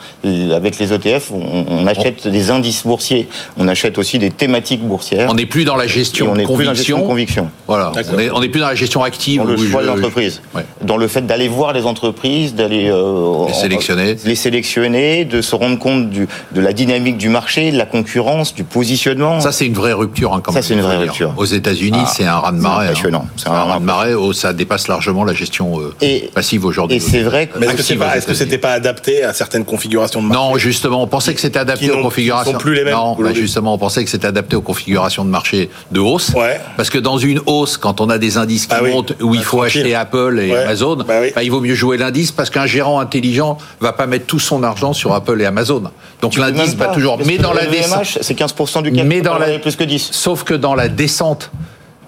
avec 0.53 0.80
les 0.80 0.93
ETF, 0.93 1.32
on, 1.32 1.88
achète 1.88 2.28
des 2.28 2.51
indices 2.51 2.84
boursiers, 2.84 3.28
on 3.57 3.68
achète 3.68 3.97
aussi 3.97 4.20
des 4.20 4.32
thématiques 4.32 4.84
boursières. 4.84 5.30
On 5.30 5.36
n'est 5.36 5.45
plus 5.45 5.66
dans 5.66 5.76
la 5.76 5.88
gestion 5.88 6.28
on 6.28 6.43
conviction. 6.43 6.55
Plus 6.55 6.66
dans 6.66 6.72
la 6.72 6.76
gestion 6.76 7.01
conviction. 7.01 7.51
Voilà. 7.68 7.91
On 8.34 8.39
n'est 8.39 8.49
plus 8.49 8.59
dans 8.59 8.68
la 8.68 8.76
gestion 8.76 9.03
active. 9.03 9.41
Dans 9.41 9.45
le 9.45 9.57
choix 9.57 9.82
de 9.82 9.88
l'entreprise. 9.88 10.41
Dans 10.82 10.97
le 10.97 11.07
fait 11.07 11.26
d'aller 11.26 11.47
voir 11.47 11.74
les 11.74 11.86
entreprises, 11.86 12.55
d'aller 12.55 12.89
euh, 12.89 13.47
les 13.47 13.53
sélectionner, 13.53 14.16
les 14.26 14.36
sélectionner, 14.36 15.26
de 15.26 15.41
se 15.41 15.55
rendre 15.55 15.80
compte 15.80 16.09
du, 16.09 16.28
de 16.53 16.62
la 16.62 16.74
dynamique 16.74 17.18
du 17.18 17.30
marché, 17.30 17.72
de 17.72 17.78
la 17.78 17.86
concurrence, 17.86 18.53
du 18.53 18.64
positionnement. 18.64 19.39
Ça 19.39 19.51
c'est 19.51 19.66
une 19.66 19.74
vraie 19.74 19.93
rupture. 19.93 20.34
Hein, 20.34 20.41
ça 20.51 20.62
c'est 20.62 20.74
une 20.74 20.82
vraie 20.82 20.97
rupture. 20.97 21.34
Aux 21.38 21.45
États-Unis, 21.45 21.99
ah, 22.03 22.12
c'est 22.14 22.26
un 22.26 22.38
raz 22.38 22.51
de 22.51 22.57
marée. 22.57 22.88
Hein. 22.88 22.93
Passionnant. 22.93 23.28
C'est 23.38 23.49
un 23.49 23.53
raz 23.53 23.80
de 23.80 23.86
marée 23.86 24.01
Oh, 24.18 24.34
ça 24.34 24.54
dépasse 24.54 24.88
largement 24.88 25.24
la 25.24 25.34
gestion 25.34 25.80
euh, 25.80 26.20
passive 26.34 26.66
aujourd'hui. 26.66 26.97
Et 26.97 26.99
c'est 26.99 27.22
vrai. 27.22 27.49
Mais 27.60 27.68
est-ce 27.68 28.26
que 28.26 28.34
c'était 28.34 28.58
pas, 28.58 28.72
adapté 28.72 29.24
à 29.24 29.34
certaines 29.34 29.66
configurations 29.66 30.22
de 30.22 30.28
marché 30.28 30.41
Non, 30.41 30.58
justement, 30.58 31.04
on 31.04 31.08
pensait 31.08 31.34
que 31.34 31.41
c'était 31.41 31.60
adapté 31.60 31.91
aux 31.91 32.02
configurations. 32.02 32.54
Sont 32.54 32.58
plus 32.58 32.76
les 32.76 32.84
mêmes. 32.84 32.93
Non, 32.93 33.16
bah, 33.16 33.34
justement, 33.34 33.74
on 33.74 33.78
pensait 33.78 34.04
que 34.04 34.10
c'était 34.10 34.28
adapté 34.28 34.56
aux 34.56 34.62
configurations 34.62 35.26
de 35.26 35.30
marché 35.30 35.70
de 35.91 35.99
hausse. 35.99 36.32
Parce 36.78 36.89
que 36.89 36.97
dans 36.97 37.18
une 37.18 37.41
hausse, 37.45 37.78
quand 37.78 38.02
on 38.02 38.10
a 38.10 38.18
des 38.18 38.38
indices 38.38 38.68
qui 38.68 38.76
ah 38.76 38.82
montent 38.82 39.14
où 39.22 39.34
il 39.36 39.41
bah, 39.41 39.45
faut 39.45 39.62
acheter 39.62 39.95
Apple 39.95 40.39
et 40.39 40.56
Amazon, 40.56 40.97
bah 41.08 41.43
il 41.43 41.52
vaut 41.52 41.62
mieux 41.62 41.76
jouer 41.76 41.97
l'indice 41.97 42.32
parce 42.32 42.49
qu'un 42.49 42.66
gérant 42.66 42.99
intelligent 42.99 43.58
va 43.80 43.93
pas 43.93 44.08
mettre 44.08 44.26
tout 44.26 44.39
son 44.39 44.64
argent 44.64 44.93
sur 44.93 45.14
Apple 45.14 45.41
et 45.41 45.45
Amazon. 45.45 45.84
Donc 46.22 46.38
l'indice 46.38 46.76
va 46.76 46.88
toujours. 46.88 47.20
Mais 47.26 47.38
dans 47.38 47.54
la 47.54 47.66
descente, 47.66 48.18
c'est 48.22 48.38
15% 48.38 48.84
du 48.84 48.91
capital. 48.91 49.08
Mais 49.08 49.22
dans 49.22 49.38
la 49.38 49.60
plus 49.60 49.76
que 49.76 49.84
10. 49.84 50.10
Sauf 50.12 50.43
que 50.43 50.54
dans 50.54 50.76
la 50.76 50.88
descente 50.88 51.52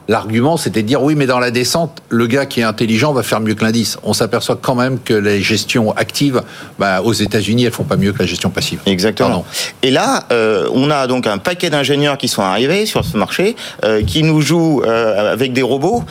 L'argument, 0.09 0.57
c'était 0.57 0.81
de 0.81 0.87
dire 0.87 1.01
oui, 1.01 1.15
mais 1.15 1.25
dans 1.25 1.39
la 1.39 1.49
descente, 1.49 2.01
le 2.09 2.27
gars 2.27 2.45
qui 2.45 2.59
est 2.59 2.63
intelligent 2.63 3.13
va 3.13 3.23
faire 3.23 3.39
mieux 3.39 3.53
que 3.53 3.63
l'indice. 3.63 3.97
On 4.03 4.13
s'aperçoit 4.13 4.57
quand 4.61 4.75
même 4.75 4.99
que 4.99 5.13
les 5.13 5.41
gestions 5.41 5.95
actives, 5.95 6.41
bah, 6.77 7.01
aux 7.01 7.13
États-Unis, 7.13 7.63
elles 7.63 7.71
font 7.71 7.85
pas 7.85 7.95
mieux 7.95 8.11
que 8.11 8.19
la 8.19 8.25
gestion 8.25 8.49
passive. 8.49 8.79
Exactement. 8.85 9.45
Et 9.81 9.91
là, 9.91 10.25
euh, 10.31 10.67
on 10.73 10.91
a 10.91 11.07
donc 11.07 11.25
un 11.25 11.37
paquet 11.37 11.69
d'ingénieurs 11.69 12.17
qui 12.17 12.27
sont 12.27 12.41
arrivés 12.41 12.85
sur 12.85 13.05
ce 13.05 13.15
marché, 13.15 13.55
euh, 13.85 14.03
qui 14.03 14.23
nous 14.23 14.41
jouent 14.41 14.83
euh, 14.85 15.31
avec 15.31 15.53
des 15.53 15.61
robots. 15.61 16.03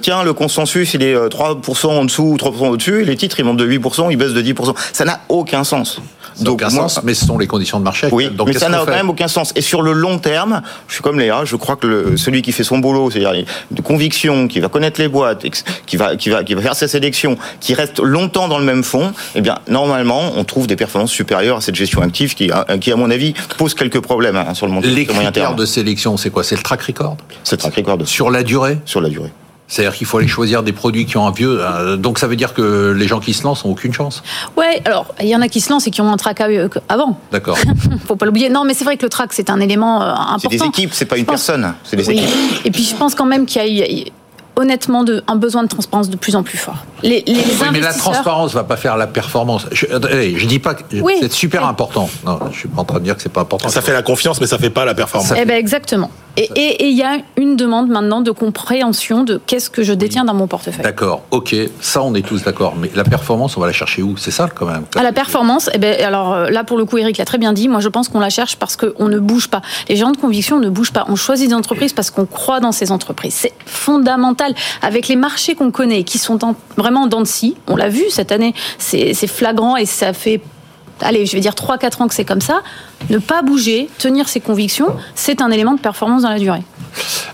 tiens, 0.00 0.22
le 0.24 0.32
consensus, 0.32 0.94
il 0.94 1.02
est 1.02 1.14
3% 1.14 1.86
en 1.86 2.04
dessous 2.04 2.22
ou 2.22 2.36
3% 2.36 2.68
au-dessus. 2.68 3.04
Les 3.04 3.16
titres, 3.16 3.38
ils 3.40 3.44
montent 3.44 3.58
de 3.58 3.68
8%, 3.68 4.10
ils 4.10 4.16
baissent 4.16 4.32
de 4.32 4.42
10%. 4.42 4.74
Ça 4.92 5.04
n'a 5.04 5.20
aucun 5.28 5.64
sens. 5.64 6.00
Ça 6.34 6.50
aucun 6.50 6.70
sens, 6.70 7.00
mais 7.04 7.14
ce 7.14 7.26
sont 7.26 7.38
les 7.38 7.46
conditions 7.46 7.78
de 7.78 7.84
marché. 7.84 8.08
Oui, 8.10 8.28
donc 8.28 8.48
mais 8.48 8.54
ça 8.54 8.68
n'a 8.68 8.78
quand 8.78 8.86
même 8.86 9.10
aucun 9.10 9.28
sens. 9.28 9.52
Et 9.54 9.60
sur 9.60 9.82
le 9.82 9.92
long 9.92 10.18
terme, 10.18 10.62
je 10.88 10.94
suis 10.94 11.02
comme 11.02 11.18
Léa, 11.18 11.44
je 11.44 11.56
crois 11.56 11.76
que 11.76 11.86
le, 11.86 12.16
celui 12.16 12.42
qui 12.42 12.52
fait 12.52 12.64
son 12.64 12.78
boulot, 12.78 13.10
c'est-à-dire 13.10 13.33
de 13.70 13.80
conviction, 13.82 14.48
qui 14.48 14.60
va 14.60 14.68
connaître 14.68 15.00
les 15.00 15.08
boîtes, 15.08 15.44
qui 15.86 15.96
va, 15.96 16.16
qui 16.16 16.30
va, 16.30 16.44
qui 16.44 16.54
va 16.54 16.62
faire 16.62 16.74
ses 16.74 16.88
sélections, 16.88 17.36
qui 17.60 17.74
reste 17.74 18.00
longtemps 18.00 18.48
dans 18.48 18.58
le 18.58 18.64
même 18.64 18.84
fonds, 18.84 19.12
eh 19.34 19.40
bien, 19.40 19.58
normalement, 19.68 20.32
on 20.36 20.44
trouve 20.44 20.66
des 20.66 20.76
performances 20.76 21.12
supérieures 21.12 21.58
à 21.58 21.60
cette 21.60 21.74
gestion 21.74 22.02
active 22.02 22.34
qui, 22.34 22.50
qui 22.80 22.92
à 22.92 22.96
mon 22.96 23.10
avis, 23.10 23.34
pose 23.58 23.74
quelques 23.74 24.00
problèmes 24.00 24.36
hein, 24.36 24.54
sur 24.54 24.66
le 24.66 24.72
moyen 24.72 24.88
terme. 24.88 24.98
Les 24.98 25.06
critères 25.06 25.54
de 25.54 25.66
sélection, 25.66 26.16
c'est 26.16 26.30
quoi? 26.30 26.44
C'est 26.44 26.56
le 26.56 26.62
track 26.62 26.82
record? 26.82 27.16
C'est 27.42 27.56
le 27.56 27.60
track 27.60 27.74
record. 27.76 27.98
Sur 28.06 28.30
la 28.30 28.42
durée? 28.42 28.78
Sur 28.84 29.00
la 29.00 29.08
durée. 29.08 29.30
C'est-à-dire 29.66 29.96
qu'il 29.96 30.06
faut 30.06 30.18
aller 30.18 30.28
choisir 30.28 30.62
des 30.62 30.72
produits 30.72 31.06
qui 31.06 31.16
ont 31.16 31.26
un 31.26 31.30
vieux. 31.30 31.58
Euh, 31.60 31.96
donc 31.96 32.18
ça 32.18 32.26
veut 32.26 32.36
dire 32.36 32.52
que 32.52 32.92
les 32.92 33.08
gens 33.08 33.20
qui 33.20 33.32
se 33.32 33.44
lancent 33.44 33.64
n'ont 33.64 33.72
aucune 33.72 33.92
chance. 33.92 34.22
Ouais, 34.56 34.82
alors 34.84 35.06
il 35.20 35.28
y 35.28 35.34
en 35.34 35.40
a 35.40 35.48
qui 35.48 35.60
se 35.60 35.70
lancent 35.70 35.86
et 35.86 35.90
qui 35.90 36.00
ont 36.00 36.12
un 36.12 36.16
track 36.16 36.42
avant. 36.88 37.18
D'accord. 37.32 37.58
faut 38.06 38.16
pas 38.16 38.26
l'oublier. 38.26 38.50
Non, 38.50 38.64
mais 38.64 38.74
c'est 38.74 38.84
vrai 38.84 38.96
que 38.96 39.02
le 39.02 39.08
track 39.08 39.32
c'est 39.32 39.50
un 39.50 39.60
élément 39.60 40.02
important. 40.02 40.38
C'est 40.50 40.58
des 40.58 40.64
équipes, 40.64 40.90
c'est 40.92 41.06
pas 41.06 41.16
une 41.16 41.24
personne. 41.24 41.74
C'est 41.82 41.96
des 41.96 42.10
équipes. 42.10 42.28
Et 42.64 42.70
puis 42.70 42.84
je 42.84 42.94
pense 42.94 43.14
quand 43.14 43.26
même 43.26 43.46
qu'il 43.46 43.66
y 43.66 43.82
a 43.82 44.10
honnêtement 44.56 45.04
de, 45.04 45.22
un 45.26 45.36
besoin 45.36 45.62
de 45.62 45.68
transparence 45.68 46.08
de 46.08 46.16
plus 46.16 46.36
en 46.36 46.42
plus 46.42 46.58
fort. 46.58 46.76
Les, 47.02 47.22
les 47.26 47.34
oui, 47.34 47.66
mais 47.72 47.80
la 47.80 47.92
transparence 47.92 48.52
va 48.52 48.64
pas 48.64 48.76
faire 48.76 48.96
la 48.96 49.06
performance. 49.06 49.66
Je, 49.72 49.86
je 49.86 50.46
dis 50.46 50.58
pas 50.58 50.74
que 50.74 50.82
c'est 51.20 51.32
super 51.32 51.66
important. 51.66 52.08
Non, 52.24 52.38
je 52.52 52.58
suis 52.58 52.68
pas 52.68 52.82
en 52.82 52.84
train 52.84 52.98
de 52.98 53.04
dire 53.04 53.16
que 53.16 53.22
c'est 53.22 53.32
pas 53.32 53.42
important. 53.42 53.68
Ça 53.68 53.82
fait 53.82 53.92
la 53.92 54.02
confiance, 54.02 54.40
mais 54.40 54.46
ça 54.46 54.58
fait 54.58 54.70
pas 54.70 54.84
la 54.84 54.94
performance. 54.94 55.32
Eh 55.36 55.44
ben 55.44 55.56
exactement. 55.56 56.10
Et 56.36 56.88
il 56.88 56.96
y 56.96 57.02
a 57.02 57.18
une 57.36 57.56
demande 57.56 57.88
maintenant 57.88 58.20
de 58.20 58.30
compréhension 58.30 59.22
de 59.22 59.40
qu'est-ce 59.46 59.70
que 59.70 59.82
je 59.82 59.92
détiens 59.92 60.24
dans 60.24 60.34
mon 60.34 60.46
portefeuille. 60.46 60.82
D'accord, 60.82 61.22
ok, 61.30 61.54
ça 61.80 62.02
on 62.02 62.14
est 62.14 62.26
tous 62.26 62.42
d'accord. 62.42 62.74
Mais 62.76 62.90
la 62.94 63.04
performance, 63.04 63.56
on 63.56 63.60
va 63.60 63.66
la 63.66 63.72
chercher 63.72 64.02
où? 64.02 64.16
C'est 64.16 64.30
ça 64.30 64.48
quand 64.52 64.66
même. 64.66 64.84
À 64.96 65.02
la 65.02 65.12
performance, 65.12 65.70
eh 65.72 65.78
ben, 65.78 66.00
alors 66.02 66.32
euh, 66.32 66.50
là 66.50 66.64
pour 66.64 66.76
le 66.76 66.84
coup, 66.84 66.98
Eric 66.98 67.18
l'a 67.18 67.24
très 67.24 67.38
bien 67.38 67.52
dit. 67.52 67.68
Moi, 67.68 67.80
je 67.80 67.88
pense 67.88 68.08
qu'on 68.08 68.20
la 68.20 68.30
cherche 68.30 68.56
parce 68.56 68.76
qu'on 68.76 69.08
ne 69.08 69.18
bouge 69.18 69.48
pas. 69.48 69.62
Les 69.88 69.96
gens 69.96 70.10
de 70.10 70.16
conviction 70.16 70.58
ne 70.58 70.68
bougent 70.68 70.92
pas. 70.92 71.04
On 71.08 71.16
choisit 71.16 71.48
des 71.48 71.54
entreprises 71.54 71.92
parce 71.92 72.10
qu'on 72.10 72.26
croit 72.26 72.60
dans 72.60 72.72
ces 72.72 72.90
entreprises. 72.90 73.34
C'est 73.34 73.52
fondamental. 73.66 74.54
Avec 74.82 75.08
les 75.08 75.16
marchés 75.16 75.54
qu'on 75.54 75.70
connaît, 75.70 76.04
qui 76.04 76.18
sont 76.18 76.38
vraiment 76.76 77.06
dans 77.06 77.20
de 77.20 77.26
scie, 77.26 77.56
on 77.68 77.76
l'a 77.76 77.88
vu 77.88 78.04
cette 78.10 78.32
année, 78.32 78.54
c'est 78.78 79.14
flagrant 79.26 79.76
et 79.76 79.86
ça 79.86 80.12
fait 80.12 80.40
allez, 81.04 81.26
je 81.26 81.32
vais 81.32 81.40
dire 81.40 81.52
3-4 81.52 82.02
ans 82.02 82.08
que 82.08 82.14
c'est 82.14 82.24
comme 82.24 82.40
ça, 82.40 82.62
ne 83.10 83.18
pas 83.18 83.42
bouger, 83.42 83.88
tenir 83.98 84.28
ses 84.28 84.40
convictions, 84.40 84.96
c'est 85.14 85.40
un 85.40 85.50
élément 85.50 85.74
de 85.74 85.80
performance 85.80 86.22
dans 86.22 86.30
la 86.30 86.38
durée. 86.38 86.62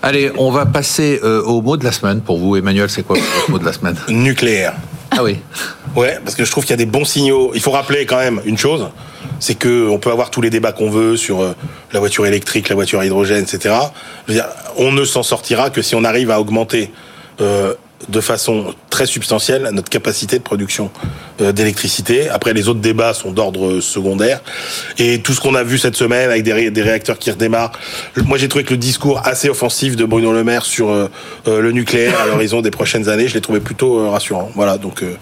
Allez, 0.02 0.30
on 0.36 0.50
va 0.50 0.66
passer 0.66 1.20
euh, 1.22 1.42
au 1.42 1.62
mot 1.62 1.76
de 1.76 1.84
la 1.84 1.92
semaine. 1.92 2.20
Pour 2.20 2.38
vous, 2.38 2.56
Emmanuel, 2.56 2.88
c'est 2.90 3.02
quoi 3.02 3.16
le 3.16 3.52
mot 3.52 3.58
de 3.58 3.64
la 3.64 3.72
semaine? 3.72 3.96
Nucléaire. 4.08 4.74
Ah 5.10 5.22
oui. 5.22 5.38
Ouais, 5.96 6.18
parce 6.24 6.36
que 6.36 6.44
je 6.44 6.50
trouve 6.50 6.64
qu'il 6.64 6.70
y 6.70 6.74
a 6.74 6.84
des 6.84 6.86
bons 6.86 7.04
signaux. 7.04 7.50
Il 7.54 7.60
faut 7.60 7.72
rappeler 7.72 8.06
quand 8.06 8.18
même 8.18 8.40
une 8.44 8.56
chose, 8.56 8.88
c'est 9.40 9.56
que 9.56 9.88
on 9.88 9.98
peut 9.98 10.10
avoir 10.10 10.30
tous 10.30 10.40
les 10.40 10.50
débats 10.50 10.72
qu'on 10.72 10.90
veut 10.90 11.16
sur 11.16 11.40
euh, 11.40 11.52
la 11.92 12.00
voiture 12.00 12.26
électrique, 12.26 12.68
la 12.68 12.76
voiture 12.76 13.00
à 13.00 13.06
hydrogène, 13.06 13.42
etc. 13.42 13.74
Je 14.26 14.32
veux 14.32 14.38
dire, 14.38 14.46
on 14.76 14.92
ne 14.92 15.04
s'en 15.04 15.22
sortira 15.22 15.70
que 15.70 15.82
si 15.82 15.94
on 15.94 16.04
arrive 16.04 16.30
à 16.30 16.40
augmenter 16.40 16.92
euh, 17.40 17.74
de 18.08 18.20
façon 18.20 18.74
très 18.88 19.06
substantielle 19.06 19.68
notre 19.72 19.88
capacité 19.88 20.38
de 20.38 20.42
production 20.42 20.90
euh, 21.40 21.52
d'électricité. 21.52 22.28
Après, 22.28 22.52
les 22.52 22.68
autres 22.68 22.80
débats 22.80 23.14
sont 23.14 23.32
d'ordre 23.32 23.80
secondaire. 23.80 24.40
Et 24.98 25.20
tout 25.20 25.32
ce 25.32 25.40
qu'on 25.40 25.54
a 25.54 25.62
vu 25.62 25.78
cette 25.78 25.96
semaine 25.96 26.30
avec 26.30 26.42
des, 26.42 26.70
des 26.70 26.82
réacteurs 26.82 27.18
qui 27.18 27.30
redémarrent, 27.30 27.72
moi 28.24 28.38
j'ai 28.38 28.48
trouvé 28.48 28.64
que 28.64 28.70
le 28.70 28.78
discours 28.78 29.20
assez 29.24 29.48
offensif 29.48 29.96
de 29.96 30.04
Bruno 30.04 30.32
Le 30.32 30.44
Maire 30.44 30.64
sur 30.64 30.90
euh, 30.90 31.08
euh, 31.46 31.60
le 31.60 31.72
nucléaire 31.72 32.20
à 32.20 32.26
l'horizon 32.26 32.60
des 32.60 32.70
prochaines 32.70 33.08
années, 33.08 33.28
je 33.28 33.34
l'ai 33.34 33.40
trouvé 33.40 33.60
plutôt 33.60 34.10
rassurant. 34.10 34.50
Voilà, 34.54 34.78
donc 34.78 35.02
euh, 35.02 35.14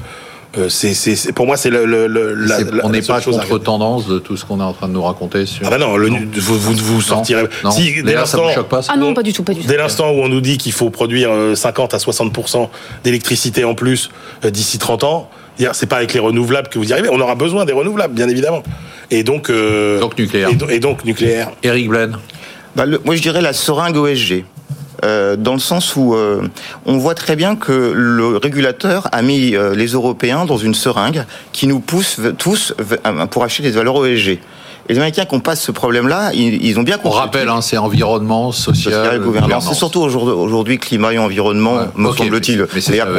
c'est, 0.69 1.33
pour 1.33 1.47
moi, 1.47 1.57
c'est 1.57 1.71
le, 1.71 1.85
le, 1.85 2.07
la, 2.35 2.59
On 2.83 2.91
n'est 2.91 3.03
pas 3.03 3.21
contre 3.21 3.59
tendance 3.59 4.07
de 4.07 4.19
tout 4.19 4.37
ce 4.37 4.45
qu'on 4.45 4.61
est 4.61 4.65
en 4.65 4.73
train 4.73 4.89
de 4.89 4.93
nous 4.93 5.03
raconter 5.03 5.47
sur. 5.47 5.67
Ah 5.67 5.71
bah 5.71 5.79
non, 5.79 5.97
le, 5.97 6.09
vous, 6.09 6.59
vous, 6.59 6.75
vous 6.75 7.01
sortirez. 7.01 7.45
Non. 7.65 7.71
Si, 7.71 8.03
dès 8.03 8.15
l'instant, 8.15 8.49
ça 8.49 8.55
choque 8.55 8.69
pas. 8.69 8.81
Ah 8.89 8.97
non, 8.97 9.15
pas 9.15 9.23
du 9.23 9.33
tout, 9.33 9.43
pas 9.43 9.55
du 9.55 9.61
tout. 9.61 9.69
Dès 9.69 9.77
l'instant 9.77 10.11
où 10.11 10.21
on 10.23 10.29
nous 10.29 10.41
dit 10.41 10.59
qu'il 10.59 10.73
faut 10.73 10.91
produire 10.91 11.31
50 11.55 11.93
euh, 11.93 11.97
à 11.97 12.01
60% 12.01 12.69
d'électricité 13.05 13.65
en 13.65 13.75
plus 13.75 14.11
euh, 14.45 14.51
d'ici 14.51 14.79
30 14.79 15.05
ans, 15.05 15.31
c'est 15.73 15.87
pas 15.87 15.97
avec 15.97 16.15
les 16.15 16.21
renouvelables 16.21 16.69
que 16.69 16.79
vous 16.79 16.89
y 16.89 16.93
arrivez. 16.93 17.09
On 17.11 17.21
aura 17.21 17.35
besoin 17.35 17.65
des 17.65 17.73
renouvelables, 17.73 18.15
bien 18.15 18.29
évidemment. 18.29 18.63
Et 19.11 19.25
donc. 19.25 19.51
donc 19.51 20.19
nucléaire. 20.19 20.51
Et, 20.71 20.81
donc 20.81 21.05
nucléaire. 21.05 21.51
Eric 21.63 21.89
Blaine. 21.89 22.17
Bah, 22.77 22.85
moi, 23.05 23.17
je 23.17 23.23
dirais 23.23 23.43
la 23.43 23.53
seringue 23.53 23.97
OSG. 23.97 24.45
Euh, 25.05 25.37
dans 25.37 25.53
le 25.53 25.61
sens 25.61 25.95
où 25.97 26.15
euh, 26.15 26.43
on 26.85 26.99
voit 26.99 27.15
très 27.15 27.37
bien 27.37 27.55
que 27.55 27.93
le 27.95 28.37
régulateur 28.37 29.09
a 29.13 29.23
mis 29.23 29.55
euh, 29.55 29.75
les 29.75 29.89
Européens 29.89 30.45
dans 30.45 30.57
une 30.57 30.75
seringue 30.75 31.25
qui 31.53 31.67
nous 31.67 31.81
pousse 31.81 32.21
tous 32.37 32.75
pour 33.31 33.45
acheter 33.45 33.63
des 33.63 33.71
valeurs 33.71 34.05
ESG. 34.05 34.41
Les 34.89 34.97
Américains 34.97 35.25
qui 35.25 35.39
passe 35.41 35.63
ce 35.63 35.73
problème-là, 35.73 36.31
ils, 36.35 36.79
ont 36.79 36.83
bien 36.83 36.97
compris. 36.97 37.19
On 37.19 37.21
rappelle, 37.21 37.49
hein, 37.49 37.61
c'est 37.61 37.77
environnement, 37.77 38.53
social, 38.53 38.95
social 38.95 39.21
gouvernance. 39.21 39.69
C'est 39.69 39.75
surtout 39.75 40.01
aujourd'hui 40.01 40.79
climat 40.79 41.13
et 41.13 41.19
environnement, 41.19 41.79
me 41.95 42.13
semble-t-il. 42.13 42.67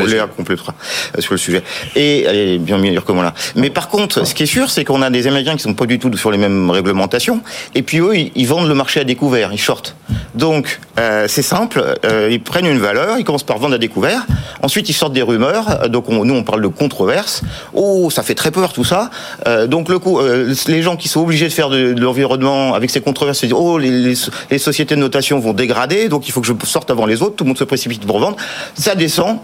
Léa, 0.08 0.28
complétera 0.28 0.74
sur 1.20 1.34
le 1.34 1.38
sujet. 1.38 1.64
Et 1.96 2.24
elle 2.24 2.38
est 2.38 2.58
bien 2.58 2.78
meilleure 2.78 3.06
que 3.06 3.12
moi 3.12 3.24
là. 3.24 3.34
Mais 3.56 3.70
par 3.70 3.90
contre, 3.90 4.26
ce 4.26 4.34
qui 4.34 4.44
est 4.44 4.48
sûr, 4.48 4.70
c'est 4.70 4.84
qu'on 4.84 5.02
a 5.02 5.10
des 5.10 5.28
Américains 5.28 5.56
qui 5.56 5.64
sont 5.64 5.74
pas 5.74 5.86
du 5.86 6.00
tout 6.00 6.16
sur 6.18 6.32
les 6.32 6.38
mêmes 6.38 6.70
réglementations. 6.70 7.42
Et 7.76 7.84
puis 7.84 8.00
eux, 8.00 8.16
ils, 8.18 8.48
vendent 8.48 8.68
le 8.68 8.74
marché 8.74 9.00
à 9.00 9.04
découvert, 9.04 9.54
ils 9.54 9.60
shortent. 9.60 9.96
Donc 10.34 10.80
euh, 11.00 11.26
c'est 11.28 11.44
simple, 11.44 11.96
euh, 12.06 12.30
ils 12.32 12.42
prennent 12.42 12.66
une 12.66 12.80
valeur, 12.80 13.18
ils 13.18 13.24
commencent 13.24 13.44
par 13.44 13.60
vendre 13.60 13.76
à 13.76 13.78
découvert. 13.78 14.26
Ensuite, 14.62 14.90
ils 14.90 14.94
sortent 14.94 15.14
des 15.14 15.22
rumeurs. 15.22 15.90
Donc 15.90 16.10
nous, 16.10 16.34
on 16.34 16.44
parle 16.44 16.62
de 16.62 16.68
controverse. 16.68 17.44
Oh, 17.74 18.10
ça 18.10 18.24
fait 18.24 18.36
très 18.36 18.52
peur 18.52 18.74
tout 18.74 18.84
ça. 18.84 19.10
Euh, 19.48 19.68
donc 19.68 19.90
le 19.90 20.00
coup, 20.00 20.20
euh, 20.20 20.54
les 20.68 20.82
gens 20.82 20.96
qui 20.96 21.08
sont 21.08 21.22
obligés 21.22 21.48
de 21.48 21.54
de, 21.68 21.94
l'environnement 22.00 22.74
avec 22.74 22.90
ces 22.90 23.02
controverses, 23.02 23.44
oh 23.54 23.78
les, 23.78 24.16
les, 24.50 24.58
sociétés 24.58 24.96
de 24.96 25.02
notation 25.02 25.40
vont 25.40 25.52
dégrader, 25.52 26.08
donc 26.08 26.30
il 26.30 26.32
faut 26.32 26.40
que 26.40 26.48
je 26.48 26.54
sorte 26.64 26.90
avant 26.90 27.06
les 27.06 27.22
autres, 27.22 27.36
tout 27.36 27.44
le 27.44 27.50
monde 27.50 27.58
se 27.58 27.66
précipite 27.66 28.06
pour 28.06 28.20
vendre, 28.20 28.38
ça 28.76 28.96
descend, 28.96 29.40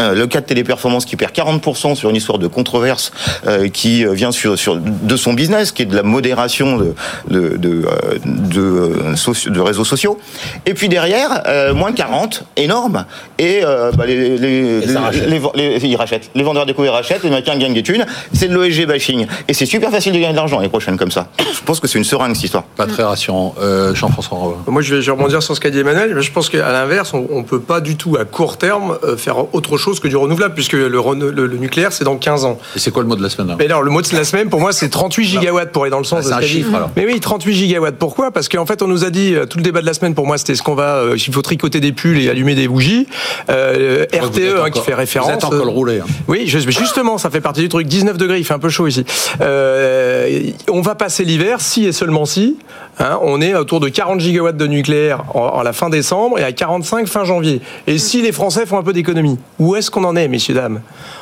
euh, 0.00 0.14
le 0.14 0.26
cas 0.26 0.40
de 0.40 0.46
Téléperformance 0.46 1.04
qui 1.04 1.16
perd 1.16 1.32
40% 1.32 1.96
sur 1.96 2.10
une 2.10 2.16
histoire 2.16 2.38
de 2.38 2.46
controverse 2.46 3.10
euh, 3.46 3.68
qui 3.68 4.06
euh, 4.06 4.12
vient 4.12 4.30
sur, 4.30 4.56
sur 4.56 4.76
de 4.76 5.16
son 5.16 5.32
business, 5.32 5.72
qui 5.72 5.82
est 5.82 5.86
de 5.86 5.96
la 5.96 6.02
modération 6.02 6.76
de 6.76 6.94
de 7.28 7.56
de, 7.56 7.84
de, 8.24 9.50
de 9.50 9.60
réseaux 9.60 9.84
sociaux. 9.84 10.18
Et 10.66 10.74
puis 10.74 10.88
derrière, 10.88 11.42
moins 11.74 11.92
40, 11.92 12.44
énorme. 12.56 13.06
Et 13.38 13.62
bah, 13.62 14.06
les, 14.06 14.38
les, 14.38 14.80
les, 14.80 15.86
ils 15.86 15.96
rachètent. 15.96 16.30
Les 16.34 16.42
vendeurs 16.42 16.66
découverts 16.66 16.92
rachètent, 16.92 17.22
les 17.22 17.28
Américains 17.28 17.56
gagnent 17.56 17.74
des 17.74 17.82
thunes. 17.82 18.06
C'est 18.32 18.48
de 18.48 18.54
l'OSG 18.54 18.86
bashing. 18.86 19.26
Et 19.48 19.54
c'est 19.54 19.66
super 19.66 19.90
facile 19.90 20.12
de 20.12 20.18
gagner 20.18 20.32
de 20.32 20.36
l'argent 20.36 20.60
les 20.60 20.68
prochaines 20.68 20.96
comme 20.96 21.10
ça. 21.10 21.28
Je 21.38 21.60
pense 21.64 21.80
que 21.80 21.88
c'est 21.88 21.98
une 21.98 22.04
seringue 22.04 22.34
cette 22.34 22.44
histoire. 22.44 22.64
Pas 22.64 22.86
très 22.86 23.02
rassurant. 23.02 23.54
Jean-François 23.94 24.58
Moi, 24.66 24.82
je 24.82 24.96
vais, 24.96 25.02
je 25.02 25.06
vais 25.06 25.16
rebondir 25.16 25.42
sur 25.42 25.54
ce 25.56 25.60
qu'a 25.60 25.70
dit 25.70 25.80
Emmanuel. 25.80 26.20
Je 26.20 26.32
pense 26.32 26.48
qu'à 26.48 26.72
l'inverse, 26.72 27.14
on 27.14 27.38
ne 27.38 27.44
peut 27.44 27.60
pas 27.60 27.80
du 27.80 27.96
tout 27.96 28.16
à 28.16 28.24
court 28.24 28.58
terme 28.58 28.98
faire 29.16 29.54
autre 29.54 29.76
chose 29.76 29.87
que 29.96 30.08
du 30.08 30.16
renouvelable, 30.16 30.54
puisque 30.54 30.74
le, 30.74 30.88
le, 30.88 31.56
nucléaire, 31.56 31.92
c'est 31.92 32.04
dans 32.04 32.16
15 32.16 32.44
ans. 32.44 32.58
Et 32.76 32.78
c'est 32.78 32.90
quoi 32.90 33.02
le 33.02 33.08
mot 33.08 33.16
de 33.16 33.22
la 33.22 33.30
semaine 33.30 33.54
Mais 33.58 33.64
alors, 33.64 33.82
le 33.82 33.90
mot 33.90 34.02
de 34.02 34.14
la 34.14 34.24
semaine, 34.24 34.48
pour 34.48 34.60
moi, 34.60 34.72
c'est 34.72 34.88
38 34.88 35.24
gigawatts, 35.24 35.72
pour 35.72 35.82
aller 35.82 35.90
dans 35.90 35.98
le 35.98 36.04
sens 36.04 36.26
ah, 36.26 36.36
de 36.40 36.44
un 36.44 36.46
chiffre, 36.46 36.74
alors. 36.74 36.90
Mais 36.96 37.06
oui, 37.06 37.20
38 37.20 37.54
gigawatts. 37.54 37.96
Pourquoi? 37.96 38.30
Parce 38.30 38.48
qu'en 38.48 38.66
fait, 38.66 38.82
on 38.82 38.86
nous 38.86 39.04
a 39.04 39.10
dit, 39.10 39.34
euh, 39.34 39.46
tout 39.46 39.58
le 39.58 39.64
débat 39.64 39.80
de 39.80 39.86
la 39.86 39.94
semaine, 39.94 40.14
pour 40.14 40.26
moi, 40.26 40.38
c'était 40.38 40.54
ce 40.54 40.62
qu'on 40.62 40.74
va, 40.74 40.96
euh, 40.96 41.16
il 41.16 41.34
faut 41.34 41.42
tricoter 41.42 41.80
des 41.80 41.92
pulls 41.92 42.20
et 42.20 42.28
allumer 42.28 42.54
des 42.54 42.68
bougies. 42.68 43.06
Euh, 43.50 44.04
RTE, 44.12 44.60
hein, 44.64 44.70
qui 44.70 44.80
fait 44.80 44.94
référence. 44.94 45.30
Vous 45.30 45.36
êtes 45.36 45.44
encore 45.44 45.66
roulé. 45.68 46.00
Hein. 46.00 46.06
Oui, 46.26 46.46
justement, 46.46 47.18
ça 47.18 47.30
fait 47.30 47.40
partie 47.40 47.60
du 47.60 47.68
truc. 47.68 47.86
19 47.86 48.16
degrés, 48.16 48.38
il 48.38 48.44
fait 48.44 48.54
un 48.54 48.58
peu 48.58 48.68
chaud 48.68 48.86
ici. 48.86 49.04
on 49.40 50.80
va 50.80 50.94
passer 50.94 51.24
l'hiver, 51.24 51.60
si 51.60 51.86
et 51.86 51.92
seulement 51.92 52.24
si. 52.24 52.56
Hein, 53.00 53.18
on 53.22 53.40
est 53.40 53.54
autour 53.54 53.78
de 53.78 53.88
40 53.88 54.18
gigawatts 54.20 54.56
de 54.56 54.66
nucléaire 54.66 55.22
en, 55.34 55.62
la 55.62 55.72
fin 55.72 55.88
décembre 55.88 56.38
et 56.38 56.42
à 56.42 56.50
45 56.50 57.06
fin 57.06 57.24
janvier. 57.24 57.60
Et 57.86 57.98
si 57.98 58.22
les 58.22 58.32
Français 58.32 58.66
font 58.66 58.78
un 58.78 58.82
peu 58.82 58.92
d'économie, 58.92 59.38
où 59.58 59.76
est-ce 59.78 59.90
qu'on 59.90 60.04
en 60.04 60.16
est, 60.16 60.28
messieurs, 60.28 60.54
dames? 60.54 60.80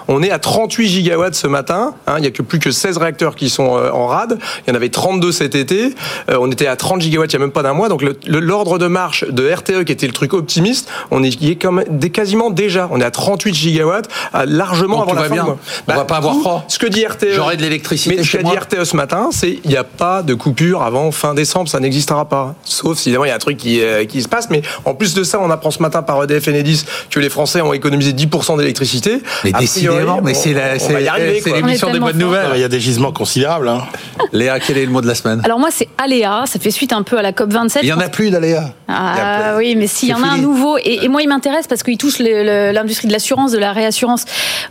On 0.09 0.23
est 0.23 0.31
à 0.31 0.39
38 0.39 0.89
gigawatts 0.89 1.35
ce 1.35 1.47
matin. 1.47 1.95
Hein, 2.07 2.15
il 2.19 2.23
n'y 2.23 2.27
a 2.27 2.31
que 2.31 2.43
plus 2.43 2.59
que 2.59 2.71
16 2.71 2.99
réacteurs 2.99 3.35
qui 3.35 3.51
sont 3.51 3.77
euh, 3.77 3.91
en 3.91 4.07
rade. 4.07 4.39
Il 4.67 4.71
y 4.71 4.73
en 4.73 4.77
avait 4.77 4.89
32 4.89 5.33
cet 5.33 5.55
été. 5.55 5.95
Euh, 6.31 6.39
on 6.41 6.51
était 6.51 6.67
à 6.67 6.77
30 6.77 7.01
gigawatts 7.01 7.33
il 7.33 7.37
n'y 7.37 7.43
a 7.43 7.47
même 7.47 7.53
pas 7.53 7.63
d'un 7.63 7.75
mois. 7.75 7.89
Donc 7.89 8.05
l'ordre 8.27 8.79
de 8.79 8.87
marche 8.87 9.25
de 9.25 9.51
RTE, 9.51 9.85
qui 9.85 9.93
était 9.93 10.07
le 10.07 10.13
truc 10.13 10.33
optimiste, 10.33 10.89
on 11.11 11.23
est, 11.23 11.41
y 11.41 11.51
est 11.51 11.57
comme, 11.57 11.83
quasiment 12.13 12.51
déjà. 12.51 12.89
On 12.93 13.01
est 13.01 13.05
à 13.05 13.11
38 13.11 13.55
gigawatts, 13.55 14.09
largement 14.45 15.03
avant 15.03 15.15
la 15.15 15.25
fin 15.25 15.35
bien. 15.35 15.45
mois. 15.45 15.59
on 15.89 15.93
va 15.93 15.99
bah, 15.99 16.05
pas 16.05 16.17
avoir 16.17 16.37
froid. 16.39 16.65
Ce 16.69 16.79
que 16.79 16.87
dit 16.87 17.05
RTE. 17.05 17.33
J'aurai 17.33 17.57
de 17.57 17.63
l'électricité. 17.63 18.17
Mais 18.17 18.23
ce 18.23 18.37
que 18.37 18.43
dit 18.43 18.57
RTE 18.57 18.85
ce 18.85 18.97
matin, 18.97 19.29
c'est 19.33 19.59
il 19.65 19.71
n'y 19.71 19.77
a 19.77 19.85
pas 19.85 20.23
de 20.23 20.35
coupure 20.35 20.83
avant 20.83 21.11
fin 21.11 21.35
décembre 21.35 21.67
ça 21.67 21.81
n'existera 21.81 22.29
pas. 22.29 22.55
Sauf 22.65 22.99
si 22.99 23.09
évidemment 23.09 23.25
il 23.25 23.29
y 23.29 23.33
a 23.33 23.37
un 23.37 23.39
truc 23.39 23.57
qui, 23.57 23.81
euh, 23.81 24.05
qui, 24.05 24.23
se 24.23 24.29
passe. 24.29 24.51
Mais 24.51 24.63
en 24.85 24.95
plus 24.95 25.15
de 25.15 25.25
ça, 25.25 25.41
on 25.41 25.51
apprend 25.51 25.71
ce 25.71 25.83
matin 25.83 26.03
par 26.03 26.23
EDF 26.23 26.49
Enedis 26.49 26.85
que 27.11 27.21
les 27.21 27.31
Français 27.31 27.61
ont 27.61 27.73
économisé 27.73 28.13
10% 28.13 28.59
d'électricité. 28.59 29.21
Mais 29.45 29.53
mais 30.23 30.35
c'est 30.35 30.55
l'émission 31.53 31.91
des 31.91 32.01
bonnes 32.01 32.19
nouvelles. 32.19 32.51
Il 32.55 32.61
y 32.61 32.65
a 32.65 32.69
des 32.69 32.81
gisements 32.81 33.13
considérables. 33.13 33.69
Hein. 33.69 33.83
Léa, 34.33 34.61
quel 34.61 34.79
est 34.79 34.87
le 34.87 34.91
mot 34.91 35.01
de 35.01 35.07
la 35.07 35.15
semaine? 35.15 35.41
Alors 35.45 35.59
moi, 35.59 35.69
c'est 35.71 35.89
Aléa. 35.99 36.45
Ça 36.47 36.59
fait 36.59 36.71
suite 36.71 36.93
un 36.93 37.03
peu 37.03 37.19
à 37.19 37.23
la 37.23 37.33
COP 37.33 37.53
27. 37.53 37.83
Il 37.83 37.89
y 37.89 37.93
en 37.93 38.01
a 38.01 38.09
plus 38.09 38.31
d'Aléa. 38.31 38.73
Ah 38.89 39.55
oui, 39.57 39.77
mais 39.77 39.87
s'il 39.87 40.09
y 40.09 40.15
en 40.15 40.23
a 40.23 40.29
un 40.29 40.39
nouveau, 40.39 40.79
et, 40.83 41.09
moi 41.09 41.23
il 41.23 41.29
m'intéresse 41.29 41.67
parce 41.67 41.83
qu'il 41.83 41.99
touche 41.99 42.19
l'industrie 42.19 43.09
de 43.09 43.13
l'assurance, 43.13 43.53
de 43.53 43.59
la 43.59 43.73
réassurance. 43.73 44.25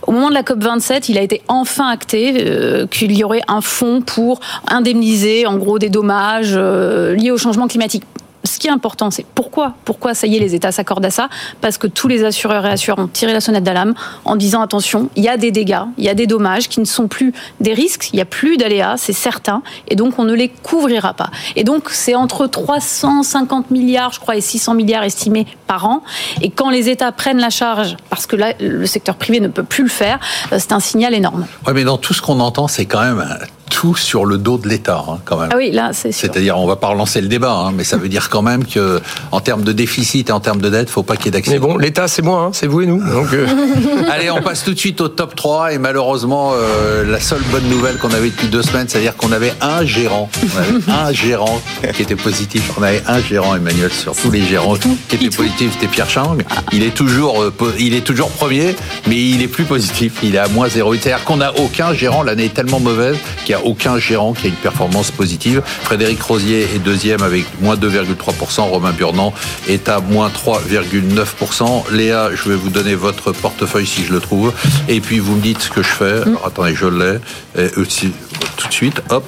Au 0.06 0.12
moment 0.12 0.28
de 0.28 0.34
la 0.34 0.42
COP 0.42 0.62
27, 0.62 1.08
il 1.08 1.18
a 1.18 1.22
été 1.22 1.42
enfin 1.48 1.88
acté 1.88 2.34
euh, 2.38 2.86
qu'il 2.86 3.16
y 3.16 3.24
aurait 3.24 3.42
un 3.48 3.60
fonds 3.60 4.00
pour 4.00 4.40
indemniser 4.68 5.46
en 5.46 5.56
gros 5.56 5.78
des 5.78 5.88
dommages 5.88 6.54
euh, 6.56 7.14
liés 7.14 7.30
au 7.30 7.38
changement 7.38 7.68
climatique 7.68 8.04
ce 8.46 8.58
qui 8.58 8.68
est 8.68 8.70
important, 8.70 9.10
c'est 9.10 9.26
pourquoi, 9.34 9.74
pourquoi 9.84 10.14
ça 10.14 10.26
y 10.26 10.36
est, 10.36 10.40
les 10.40 10.54
États 10.54 10.72
s'accordent 10.72 11.04
à 11.04 11.10
ça? 11.10 11.28
Parce 11.60 11.78
que 11.78 11.86
tous 11.86 12.08
les 12.08 12.24
assureurs 12.24 12.66
et 12.66 12.70
assureurs 12.70 13.04
ont 13.04 13.08
tiré 13.08 13.32
la 13.32 13.40
sonnette 13.40 13.64
d'alarme 13.64 13.94
en 14.24 14.36
disant 14.36 14.62
attention, 14.62 15.10
il 15.16 15.24
y 15.24 15.28
a 15.28 15.36
des 15.36 15.50
dégâts, 15.50 15.82
il 15.98 16.04
y 16.04 16.08
a 16.08 16.14
des 16.14 16.26
dommages 16.26 16.68
qui 16.68 16.80
ne 16.80 16.84
sont 16.84 17.08
plus 17.08 17.32
des 17.60 17.74
risques, 17.74 18.10
il 18.12 18.16
n'y 18.16 18.22
a 18.22 18.26
plus 18.26 18.56
d'aléas, 18.56 18.96
c'est 18.96 19.12
certain, 19.12 19.62
et 19.88 19.96
donc 19.96 20.18
on 20.18 20.24
ne 20.24 20.34
les 20.34 20.48
couvrira 20.48 21.14
pas. 21.14 21.30
Et 21.56 21.64
donc 21.64 21.90
c'est 21.90 22.14
entre 22.14 22.46
350 22.46 23.70
milliards, 23.70 24.12
je 24.12 24.20
crois, 24.20 24.36
et 24.36 24.40
600 24.40 24.74
milliards 24.74 25.04
estimés 25.04 25.46
par 25.66 25.86
an. 25.86 26.02
Et 26.42 26.50
quand 26.50 26.70
les 26.70 26.88
États 26.88 27.12
prennent 27.12 27.40
la 27.40 27.50
charge, 27.50 27.96
parce 28.10 28.26
que 28.26 28.36
là, 28.36 28.52
le 28.60 28.86
secteur 28.86 29.16
privé 29.16 29.40
ne 29.40 29.48
peut 29.48 29.62
plus 29.62 29.84
le 29.84 29.90
faire, 29.90 30.18
euh, 30.52 30.58
c'est 30.58 30.72
un 30.72 30.80
signal 30.80 31.14
énorme. 31.14 31.46
Oui, 31.66 31.72
mais 31.74 31.84
dans 31.84 31.98
tout 31.98 32.14
ce 32.14 32.22
qu'on 32.22 32.40
entend, 32.40 32.68
c'est 32.68 32.86
quand 32.86 33.00
même 33.00 33.24
tout 33.70 33.96
sur 33.96 34.24
le 34.24 34.38
dos 34.38 34.58
de 34.58 34.68
l'État, 34.68 35.04
hein, 35.08 35.18
quand 35.24 35.38
même. 35.38 35.50
Ah 35.52 35.56
oui, 35.56 35.70
là, 35.70 35.90
c'est 35.92 36.12
C'est-à-dire, 36.12 36.58
on 36.58 36.66
va 36.66 36.76
pas 36.76 36.88
relancer 36.88 37.20
le 37.20 37.28
débat, 37.28 37.52
hein, 37.52 37.72
mais 37.72 37.84
ça 37.84 37.96
veut 37.96 38.08
dire 38.08 38.28
quand 38.36 38.42
même 38.42 38.66
que, 38.66 39.00
en 39.32 39.40
termes 39.40 39.62
de 39.62 39.72
déficit 39.72 40.28
et 40.28 40.32
en 40.32 40.40
termes 40.40 40.60
de 40.60 40.68
dette, 40.68 40.90
faut 40.90 41.02
pas 41.02 41.16
qu'il 41.16 41.24
y 41.24 41.28
ait 41.28 41.30
d'accès. 41.30 41.52
Mais 41.52 41.58
bon, 41.58 41.78
l'État, 41.78 42.06
c'est 42.06 42.20
moi, 42.20 42.42
hein, 42.42 42.50
c'est 42.52 42.66
vous 42.66 42.82
et 42.82 42.86
nous. 42.86 42.98
Donc 42.98 43.32
euh. 43.32 43.46
Allez, 44.10 44.30
on 44.30 44.42
passe 44.42 44.62
tout 44.62 44.74
de 44.74 44.78
suite 44.78 45.00
au 45.00 45.08
top 45.08 45.34
3 45.34 45.72
et 45.72 45.78
malheureusement, 45.78 46.52
euh, 46.54 47.10
la 47.10 47.18
seule 47.18 47.40
bonne 47.50 47.66
nouvelle 47.70 47.96
qu'on 47.96 48.12
avait 48.12 48.28
depuis 48.28 48.48
deux 48.48 48.60
semaines, 48.60 48.90
c'est-à-dire 48.90 49.16
qu'on 49.16 49.32
avait 49.32 49.54
un 49.62 49.86
gérant, 49.86 50.28
un 50.86 51.12
gérant 51.14 51.62
qui 51.94 52.02
était 52.02 52.14
positif. 52.14 52.72
On 52.78 52.82
avait 52.82 53.02
un 53.06 53.22
gérant, 53.22 53.56
Emmanuel, 53.56 53.90
sur 53.90 54.14
tous 54.14 54.30
les 54.30 54.42
gérants 54.42 54.76
qui 55.08 55.16
étaient 55.16 55.34
positifs, 55.34 55.72
c'était 55.72 55.86
Pierre 55.86 56.10
Chang. 56.10 56.36
Il 56.72 56.82
est 56.82 56.94
toujours, 56.94 57.42
euh, 57.42 57.54
il 57.78 57.94
est 57.94 58.04
toujours 58.04 58.28
premier, 58.28 58.76
mais 59.08 59.16
il 59.16 59.40
est 59.40 59.48
plus 59.48 59.64
positif. 59.64 60.18
Il 60.22 60.34
est 60.34 60.40
à 60.40 60.48
moins 60.48 60.68
0,8. 60.68 60.98
C'est-à-dire 61.00 61.24
qu'on 61.24 61.38
n'a 61.38 61.58
aucun 61.58 61.94
gérant. 61.94 62.22
L'année 62.22 62.44
est 62.44 62.54
tellement 62.54 62.80
mauvaise 62.80 63.16
qu'il 63.46 63.56
n'y 63.56 63.62
a 63.62 63.64
aucun 63.64 63.98
gérant 63.98 64.34
qui 64.34 64.48
a 64.48 64.50
une 64.50 64.56
performance 64.56 65.10
positive. 65.10 65.62
Frédéric 65.64 66.20
Rosier 66.20 66.68
est 66.74 66.80
deuxième 66.80 67.22
avec 67.22 67.46
moins 67.62 67.76
2,3%. 67.76 68.25
Romain 68.68 68.92
Burnand 68.92 69.32
est 69.68 69.88
à 69.88 70.00
moins 70.00 70.28
3,9%. 70.28 71.92
Léa, 71.92 72.30
je 72.34 72.48
vais 72.48 72.56
vous 72.56 72.70
donner 72.70 72.94
votre 72.94 73.32
portefeuille 73.32 73.86
si 73.86 74.04
je 74.04 74.12
le 74.12 74.20
trouve. 74.20 74.52
Et 74.88 75.00
puis 75.00 75.18
vous 75.18 75.36
me 75.36 75.40
dites 75.40 75.62
ce 75.62 75.70
que 75.70 75.82
je 75.82 75.88
fais. 75.88 76.20
Mm. 76.24 76.38
attendez, 76.44 76.74
je 76.74 76.86
l'ai. 76.86 77.18
tout 78.56 78.68
de 78.68 78.72
suite. 78.72 79.02
Hop. 79.10 79.24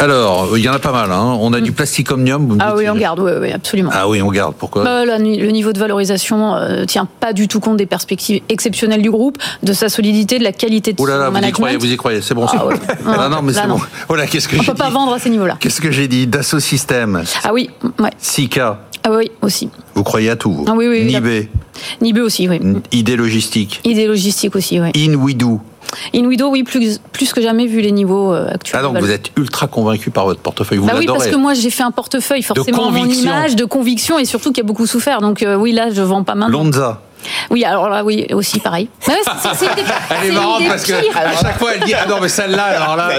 Alors, 0.00 0.56
il 0.56 0.64
y 0.64 0.68
en 0.68 0.72
a 0.72 0.78
pas 0.78 0.92
mal. 0.92 1.12
Hein. 1.12 1.36
On 1.40 1.52
a 1.52 1.60
du 1.60 1.72
plastique 1.72 2.10
omnium. 2.10 2.56
Ah 2.58 2.74
oui, 2.74 2.88
on 2.88 2.94
garde, 2.94 3.20
oui, 3.20 3.32
oui, 3.38 3.52
absolument. 3.52 3.90
Ah 3.92 4.08
oui, 4.08 4.22
on 4.22 4.30
garde. 4.30 4.54
Pourquoi? 4.58 4.82
Bah, 4.82 5.04
Le 5.04 5.50
niveau 5.50 5.74
de 5.74 5.78
valorisation 5.78 6.54
ne 6.58 6.84
tient 6.86 7.06
pas 7.06 7.34
du 7.34 7.48
tout 7.48 7.60
compte 7.60 7.76
des 7.76 7.86
perspectives 7.86 8.42
exceptionnelles 8.48 9.02
du 9.02 9.10
groupe, 9.10 9.36
de 9.62 9.72
sa 9.74 9.90
solidité, 9.90 10.38
de 10.38 10.44
la 10.44 10.52
qualité 10.52 10.94
de 10.94 10.96
oh 11.00 11.06
là 11.06 11.18
là, 11.18 11.26
son 11.26 11.32
vous 11.32 11.46
y 11.46 11.52
croyez, 11.52 11.76
vous 11.76 11.92
y 11.92 11.96
croyez, 11.96 12.22
c'est 12.22 12.34
bon. 12.34 12.46
Ah, 12.50 12.66
ouais. 12.66 12.74
non, 13.04 13.28
non, 13.28 13.42
mais 13.42 13.52
c'est 13.52 13.66
bon. 13.66 13.78
Voilà, 14.08 14.26
qu'est-ce 14.26 14.48
que 14.48 14.56
On 14.56 14.60
ne 14.62 14.66
peut 14.66 14.74
pas 14.74 14.90
vendre 14.90 15.12
à 15.12 15.18
ces 15.18 15.28
niveaux-là. 15.28 15.56
Qu'est-ce 15.60 15.82
que 15.82 15.90
j'ai 15.90 16.08
dit? 16.08 16.26
Dassault 16.26 16.60
Systèmes. 16.60 17.22
Ah 17.44 17.52
oui, 17.52 17.68
ouais. 17.98 18.10
Sika. 18.18 18.78
Ah 19.02 19.10
oui, 19.12 19.30
aussi. 19.42 19.70
Vous 20.00 20.04
croyez 20.04 20.30
à 20.30 20.36
tout 20.36 20.50
vous 20.50 20.64
ah, 20.66 20.72
oui, 20.74 20.88
oui, 20.88 21.04
Nibé. 21.04 21.50
Nibé 22.00 22.22
aussi, 22.22 22.48
oui. 22.48 22.58
Idée 22.90 23.16
logistique. 23.16 23.82
Idée 23.84 24.06
logistique 24.06 24.56
aussi, 24.56 24.80
oui. 24.80 24.88
Inwido. 24.94 25.60
Inwido, 26.14 26.48
oui, 26.48 26.62
plus, 26.62 26.98
plus 27.12 27.34
que 27.34 27.42
jamais 27.42 27.66
vu 27.66 27.82
les 27.82 27.92
niveaux 27.92 28.32
euh, 28.32 28.48
actuels. 28.50 28.80
Ah 28.82 28.88
donc 28.88 28.96
vous 28.98 29.10
êtes 29.10 29.30
ultra 29.36 29.66
convaincu 29.66 30.10
par 30.10 30.24
votre 30.24 30.40
portefeuille, 30.40 30.78
vous 30.78 30.86
bah 30.86 30.94
oui, 30.96 31.04
parce 31.04 31.26
que 31.26 31.36
moi 31.36 31.52
j'ai 31.52 31.68
fait 31.68 31.82
un 31.82 31.90
portefeuille 31.90 32.42
forcément 32.42 32.90
mon 32.90 33.04
image, 33.04 33.56
de 33.56 33.66
conviction 33.66 34.18
et 34.18 34.24
surtout 34.24 34.52
qui 34.52 34.60
a 34.60 34.62
beaucoup 34.62 34.86
souffert. 34.86 35.20
Donc 35.20 35.42
euh, 35.42 35.54
oui, 35.54 35.72
là 35.72 35.90
je 35.90 36.00
vends 36.00 36.24
pas 36.24 36.34
mal. 36.34 36.50
Lonza. 36.50 37.02
Oui, 37.50 37.64
alors 37.64 37.88
là, 37.88 38.04
oui, 38.04 38.26
aussi 38.32 38.60
pareil. 38.60 38.88
elle 39.06 40.30
est 40.30 40.32
marrante 40.32 40.62
parce 40.68 40.84
que 40.84 40.92
à 40.92 41.36
chaque 41.40 41.58
fois 41.58 41.70
elle 41.74 41.84
dit 41.84 41.94
ah 41.94 42.06
non 42.08 42.16
mais 42.20 42.28
celle-là 42.28 42.62
alors 42.62 42.96
là 42.96 43.10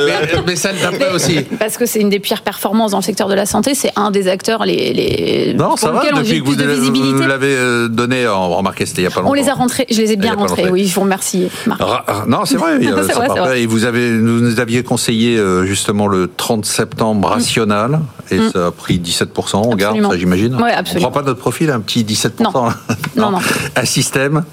mais, 0.45 0.56
celle 0.56 0.80
d'après 0.80 1.12
aussi. 1.12 1.41
Parce 1.60 1.78
que 1.78 1.86
c'est 1.86 1.99
une 1.99 2.10
des 2.10 2.20
pires 2.20 2.41
performances 2.41 2.91
dans 2.91 2.99
le 2.99 3.04
secteur 3.04 3.28
de 3.28 3.34
la 3.34 3.45
santé. 3.45 3.76
C'est 3.76 3.91
un 3.95 4.12
des 4.12 4.28
acteurs 4.28 4.66
les, 4.66 4.93
les 4.93 5.54
non 5.54 5.76
ça 5.76 5.91
va 5.91 6.02
depuis 6.12 6.41
que 6.41 6.45
vous, 6.45 7.18
vous 7.18 7.28
l'avez 7.28 7.56
euh, 7.56 7.88
donné 7.88 8.28
en 8.28 8.49
remarqué 8.49 8.86
c'était 8.86 9.02
il 9.02 9.06
y 9.06 9.08
a 9.08 9.12
pas 9.12 9.22
longtemps. 9.22 9.32
On 9.32 9.34
les 9.34 9.49
a 9.49 9.54
rentrés, 9.54 9.86
je 9.89 10.02
les 10.02 10.12
ai 10.14 10.16
bien 10.16 10.34
rentrés. 10.34 10.70
Oui, 10.70 10.88
je 10.88 10.95
vous 10.95 11.02
remercie. 11.02 11.49
non 12.28 12.45
c'est 12.45 12.58
vrai. 12.58 12.80
Et 13.62 13.66
vous 13.66 13.86
avez 13.86 14.10
nous 14.12 14.60
aviez 14.60 14.84
conseillé 14.84 15.38
euh, 15.38 15.66
justement 15.66 16.08
le 16.08 16.30
30 16.36 16.66
septembre 16.66 17.30
mm. 17.30 17.34
rational 17.34 17.99
et 18.30 18.38
mm. 18.38 18.52
ça 18.52 18.68
a 18.68 18.72
pris 18.72 18.99
17%. 18.99 19.62
On 19.66 19.76
garde 19.76 20.02
ça 20.02 20.18
j'imagine. 20.18 20.56
Ouais, 20.56 20.72
absolument. 20.72 21.08
On 21.08 21.12
prend 21.12 21.22
pas 21.22 21.28
notre 21.28 21.39
profil 21.39 21.70
un 21.70 21.80
petit 21.80 22.04
17%. 22.04 22.32
Non 22.41 22.52
non. 23.16 23.32
non. 23.32 23.39
Système 23.92 24.44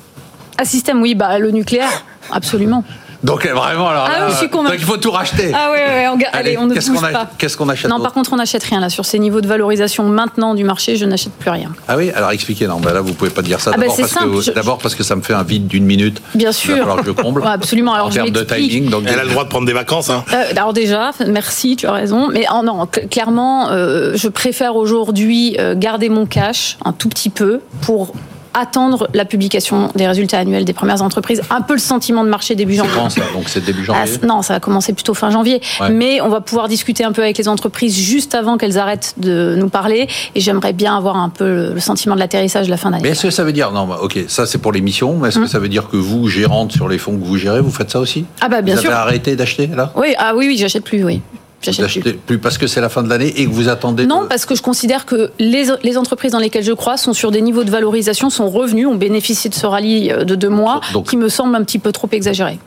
Un 0.58 0.64
système, 0.64 1.00
oui, 1.00 1.14
bah, 1.14 1.38
le 1.38 1.50
nucléaire, 1.50 2.04
absolument. 2.30 2.84
Donc 3.24 3.44
vraiment, 3.44 3.88
alors 3.88 4.08
ah, 4.08 4.28
oui, 4.28 4.48
donc 4.48 4.74
il 4.74 4.84
faut 4.84 4.96
tout 4.96 5.10
racheter. 5.10 5.50
Ah 5.52 5.70
oui, 5.72 5.78
on, 6.12 6.36
allez, 6.36 6.56
on 6.56 6.66
ne 6.66 6.74
qu'est-ce 6.74 6.90
bouge 6.90 7.00
qu'on 7.00 7.12
pas. 7.12 7.28
Qu'est-ce 7.36 7.56
qu'on 7.56 7.68
achète 7.68 7.90
Non, 7.90 8.00
par 8.00 8.12
contre, 8.12 8.32
on 8.32 8.36
n'achète 8.36 8.62
rien 8.62 8.78
là 8.78 8.90
sur 8.90 9.04
ces 9.04 9.18
niveaux 9.18 9.40
de 9.40 9.48
valorisation 9.48 10.04
maintenant 10.04 10.54
du 10.54 10.62
marché. 10.62 10.94
Je 10.94 11.04
n'achète 11.04 11.32
plus 11.32 11.50
rien. 11.50 11.72
Ah 11.88 11.96
oui, 11.96 12.12
alors 12.12 12.30
expliquez. 12.30 12.68
Non, 12.68 12.78
bah 12.78 12.92
là 12.92 13.00
vous 13.00 13.14
pouvez 13.14 13.30
pas 13.30 13.42
dire 13.42 13.60
ça. 13.60 13.72
Ah 13.74 13.76
bah, 13.76 13.86
d'abord, 13.88 13.96
parce 13.96 14.14
que, 14.14 14.50
d'abord 14.52 14.78
parce 14.78 14.94
que 14.94 15.02
ça 15.02 15.16
me 15.16 15.22
fait 15.22 15.34
un 15.34 15.42
vide 15.42 15.66
d'une 15.66 15.84
minute. 15.84 16.22
Bien 16.36 16.52
sûr. 16.52 16.76
Il 16.76 16.82
va 16.84 16.96
que 16.96 17.06
je 17.06 17.10
comble. 17.10 17.42
absolument. 17.44 17.94
Alors 17.94 18.06
en 18.06 18.10
termes 18.10 18.30
de 18.30 18.44
timing. 18.44 18.88
Donc 18.88 19.04
elle 19.08 19.18
a 19.18 19.24
le 19.24 19.30
droit 19.30 19.42
de 19.42 19.48
prendre 19.48 19.66
des 19.66 19.72
vacances. 19.72 20.10
Hein. 20.10 20.24
Euh, 20.32 20.44
alors 20.52 20.72
déjà, 20.72 21.10
merci, 21.26 21.74
tu 21.74 21.86
as 21.86 21.92
raison. 21.92 22.28
Mais 22.28 22.46
oh 22.54 22.62
non, 22.62 22.86
clairement, 23.10 23.70
euh, 23.70 24.12
je 24.14 24.28
préfère 24.28 24.76
aujourd'hui 24.76 25.56
euh, 25.58 25.74
garder 25.76 26.08
mon 26.08 26.24
cash 26.24 26.78
un 26.84 26.92
tout 26.92 27.08
petit 27.08 27.30
peu 27.30 27.60
pour 27.80 28.12
attendre 28.58 29.08
la 29.14 29.24
publication 29.24 29.90
des 29.94 30.06
résultats 30.06 30.38
annuels 30.38 30.64
des 30.64 30.72
premières 30.72 31.02
entreprises. 31.02 31.42
Un 31.50 31.60
peu 31.60 31.74
le 31.74 31.80
sentiment 31.80 32.24
de 32.24 32.28
marché 32.28 32.54
début 32.54 32.74
janvier. 32.74 32.92
C'est 33.08 33.20
ça 33.20 33.26
Donc 33.32 33.48
c'est 33.48 33.64
début 33.64 33.84
janvier 33.84 34.18
ah, 34.22 34.26
Non, 34.26 34.42
ça 34.42 34.54
va 34.54 34.60
commencer 34.60 34.92
plutôt 34.92 35.14
fin 35.14 35.30
janvier. 35.30 35.60
Mais 35.90 36.20
on 36.20 36.28
va 36.28 36.40
pouvoir 36.40 36.68
discuter 36.68 37.04
un 37.04 37.12
peu 37.12 37.22
avec 37.22 37.38
les 37.38 37.48
entreprises 37.48 37.96
juste 37.96 38.34
avant 38.34 38.56
qu'elles 38.58 38.78
arrêtent 38.78 39.14
de 39.18 39.54
nous 39.56 39.68
parler. 39.68 40.08
Et 40.34 40.40
j'aimerais 40.40 40.72
bien 40.72 40.96
avoir 40.96 41.16
un 41.16 41.28
peu 41.28 41.72
le 41.72 41.80
sentiment 41.80 42.14
de 42.14 42.20
l'atterrissage 42.20 42.66
de 42.66 42.70
la 42.70 42.76
fin 42.76 42.90
d'année. 42.90 43.02
Mais 43.02 43.10
est-ce 43.10 43.22
que 43.22 43.30
ça 43.30 43.44
veut 43.44 43.52
dire, 43.52 43.72
non, 43.72 43.86
bah, 43.86 43.98
ok, 44.02 44.18
ça 44.28 44.46
c'est 44.46 44.58
pour 44.58 44.72
l'émission, 44.72 45.16
mais 45.18 45.28
est-ce 45.28 45.38
que 45.38 45.42
hum. 45.42 45.48
ça 45.48 45.58
veut 45.58 45.68
dire 45.68 45.88
que 45.88 45.96
vous, 45.96 46.28
gérante 46.28 46.72
sur 46.72 46.88
les 46.88 46.98
fonds 46.98 47.16
que 47.16 47.24
vous 47.24 47.36
gérez, 47.36 47.60
vous 47.60 47.70
faites 47.70 47.90
ça 47.90 48.00
aussi 48.00 48.24
Ah 48.40 48.48
bah 48.48 48.62
bien 48.62 48.76
sûr. 48.76 48.90
Vous 48.90 48.96
avez 48.96 49.02
arrêté 49.02 49.36
d'acheter 49.36 49.66
là? 49.66 49.92
Oui, 49.96 50.14
ah 50.18 50.32
oui, 50.34 50.46
oui, 50.48 50.56
j'achète 50.56 50.84
plus, 50.84 51.04
oui. 51.04 51.20
J'achète 51.60 52.20
plus. 52.20 52.38
parce 52.38 52.56
que 52.56 52.66
c'est 52.66 52.80
la 52.80 52.88
fin 52.88 53.02
de 53.02 53.08
l'année 53.08 53.32
et 53.36 53.44
que 53.46 53.50
vous 53.50 53.68
attendez. 53.68 54.06
Non, 54.06 54.26
parce 54.28 54.46
que 54.46 54.54
je 54.54 54.62
considère 54.62 55.06
que 55.06 55.30
les, 55.38 55.66
les, 55.82 55.98
entreprises 55.98 56.32
dans 56.32 56.38
lesquelles 56.38 56.64
je 56.64 56.72
crois 56.72 56.96
sont 56.96 57.12
sur 57.12 57.30
des 57.30 57.40
niveaux 57.40 57.64
de 57.64 57.70
valorisation, 57.70 58.30
sont 58.30 58.48
revenus, 58.48 58.86
ont 58.86 58.94
bénéficié 58.94 59.50
de 59.50 59.54
ce 59.54 59.66
rallye 59.66 60.12
euh, 60.12 60.24
de 60.24 60.34
deux 60.34 60.48
mois, 60.48 60.80
qui 61.06 61.16
me 61.16 61.28
semble 61.28 61.56
un 61.56 61.64
petit 61.64 61.78
peu 61.78 61.90
trop 61.90 62.08
exagéré. 62.12 62.58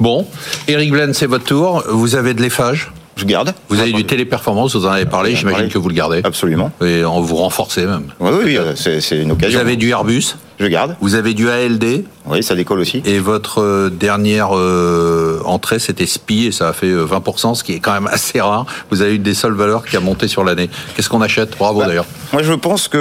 Bon, 0.00 0.26
Eric 0.66 0.90
Blen, 0.90 1.12
c'est 1.12 1.26
votre 1.26 1.44
tour. 1.44 1.84
Vous 1.88 2.14
avez 2.14 2.34
de 2.34 2.42
l'effage 2.42 2.90
je 3.18 3.24
garde. 3.24 3.52
Vous 3.68 3.80
avez 3.80 3.92
du 3.92 4.04
téléperformance, 4.04 4.76
vous 4.76 4.86
en 4.86 4.90
avez 4.90 5.04
parlé, 5.04 5.34
j'imagine 5.34 5.68
que 5.68 5.76
vous 5.76 5.88
le 5.88 5.94
gardez. 5.94 6.20
Absolument. 6.22 6.70
Et 6.80 7.04
on 7.04 7.20
vous 7.20 7.34
renforcez 7.34 7.84
même. 7.84 8.04
Oui, 8.20 8.30
oui, 8.44 8.56
euh, 8.56 8.74
c'est 8.76 9.18
une 9.18 9.32
occasion. 9.32 9.58
Vous 9.58 9.64
avez 9.64 9.74
du 9.74 9.90
Airbus 9.90 10.36
Je 10.60 10.66
garde. 10.66 10.96
Vous 11.00 11.14
avez 11.14 11.34
du 11.34 11.48
ALD 11.48 12.04
Oui, 12.26 12.42
ça 12.42 12.54
décolle 12.54 12.80
aussi. 12.80 13.02
Et 13.04 13.18
votre 13.20 13.62
euh, 13.62 13.90
dernière 13.90 14.56
euh, 14.56 15.40
entrée, 15.44 15.78
c'était 15.78 16.06
SPI, 16.06 16.46
et 16.46 16.52
ça 16.52 16.68
a 16.68 16.72
fait 16.72 16.92
20%, 16.92 17.54
ce 17.54 17.62
qui 17.62 17.74
est 17.74 17.80
quand 17.80 17.92
même 17.92 18.08
assez 18.08 18.40
rare. 18.40 18.66
Vous 18.90 19.02
avez 19.02 19.14
eu 19.14 19.18
des 19.18 19.34
seules 19.34 19.54
valeurs 19.54 19.84
qui 19.84 19.96
a 19.96 20.00
monté 20.00 20.26
sur 20.26 20.42
l'année. 20.42 20.68
Qu'est-ce 20.96 21.08
qu'on 21.08 21.22
achète? 21.22 21.56
Bravo 21.58 21.80
bah, 21.80 21.86
d'ailleurs. 21.86 22.06
Moi, 22.32 22.42
je 22.42 22.52
pense 22.54 22.88
qu'il 22.88 23.00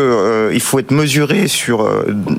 il 0.54 0.62
faut 0.62 0.80
être 0.80 0.92
mesuré 0.92 1.48
sur 1.48 1.90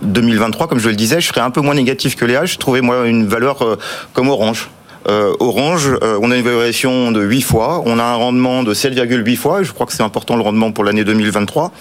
2023. 0.03 0.69
Comme 0.69 0.79
je 0.79 0.89
le 0.89 0.97
disais, 0.97 1.21
je 1.21 1.27
serais 1.27 1.41
un 1.41 1.51
peu 1.51 1.61
moins 1.61 1.75
négatif 1.75 2.17
que 2.17 2.25
Léa. 2.25 2.47
Je 2.47 2.57
trouvais, 2.57 2.81
moi, 2.81 3.07
une 3.07 3.27
valeur 3.27 3.79
comme 4.13 4.29
Orange. 4.29 4.69
Euh, 5.07 5.35
Orange, 5.41 5.91
euh, 6.03 6.19
on 6.21 6.31
a 6.31 6.37
une 6.37 6.45
valorisation 6.45 7.13
de 7.13 7.21
8 7.21 7.43
fois, 7.43 7.83
on 7.87 7.99
a 7.99 8.03
un 8.03 8.15
rendement 8.15 8.63
de 8.63 8.75
7,8 8.75 9.37
fois, 9.37 9.63
je 9.63 9.73
crois 9.73 9.87
que 9.87 9.93
c'est 9.93 10.03
important 10.03 10.37
le 10.37 10.43
rendement 10.43 10.73
pour 10.73 10.85
l'année 10.85 11.05
2023. 11.05 11.73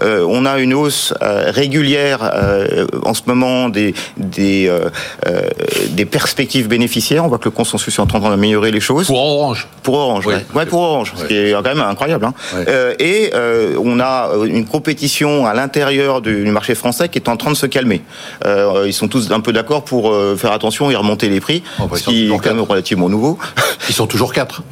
Euh, 0.00 0.26
on 0.28 0.44
a 0.44 0.58
une 0.58 0.74
hausse 0.74 1.14
régulière 1.20 2.32
en 3.04 3.14
ce 3.14 3.22
moment 3.26 3.68
des 3.68 3.94
des, 4.16 4.70
des 5.90 6.04
perspectives 6.04 6.68
bénéficiaires. 6.68 7.24
On 7.24 7.28
voit 7.28 7.38
que 7.38 7.44
le 7.44 7.50
consensus 7.50 7.98
est 7.98 8.02
en 8.02 8.06
train 8.06 8.20
d'améliorer 8.20 8.70
les 8.70 8.80
choses. 8.80 9.06
Pour 9.06 9.18
Orange. 9.18 9.68
Pour 9.82 9.94
Orange, 9.94 10.26
ouais, 10.26 10.44
ouais 10.54 10.66
pour 10.66 10.80
Orange, 10.80 11.12
ce 11.16 11.24
qui 11.24 11.36
est 11.36 11.52
quand 11.52 11.62
même 11.62 11.80
incroyable. 11.80 12.26
Hein. 12.26 12.34
et 12.98 13.32
on 13.82 14.00
a 14.00 14.30
une 14.46 14.66
compétition 14.66 15.46
à 15.46 15.54
l'intérieur 15.54 16.20
du 16.20 16.44
marché 16.46 16.74
français 16.74 17.08
qui 17.08 17.18
est 17.18 17.28
en 17.28 17.36
train 17.36 17.50
de 17.50 17.56
se 17.56 17.66
calmer. 17.66 18.02
ils 18.44 18.94
sont 18.94 19.08
tous 19.08 19.30
un 19.30 19.40
peu 19.40 19.52
d'accord 19.52 19.84
pour 19.84 20.14
faire 20.36 20.52
attention 20.52 20.90
et 20.90 20.96
remonter 20.96 21.28
les 21.28 21.40
prix, 21.40 21.62
oh, 21.80 21.86
bah, 21.86 21.96
ce 21.96 22.04
qui 22.04 22.26
est 22.26 22.28
quand 22.28 22.54
même 22.54 22.63
relativement 22.64 23.08
nouveau. 23.08 23.38
Ils 23.88 23.94
sont 23.94 24.06
toujours 24.06 24.32
quatre. 24.32 24.62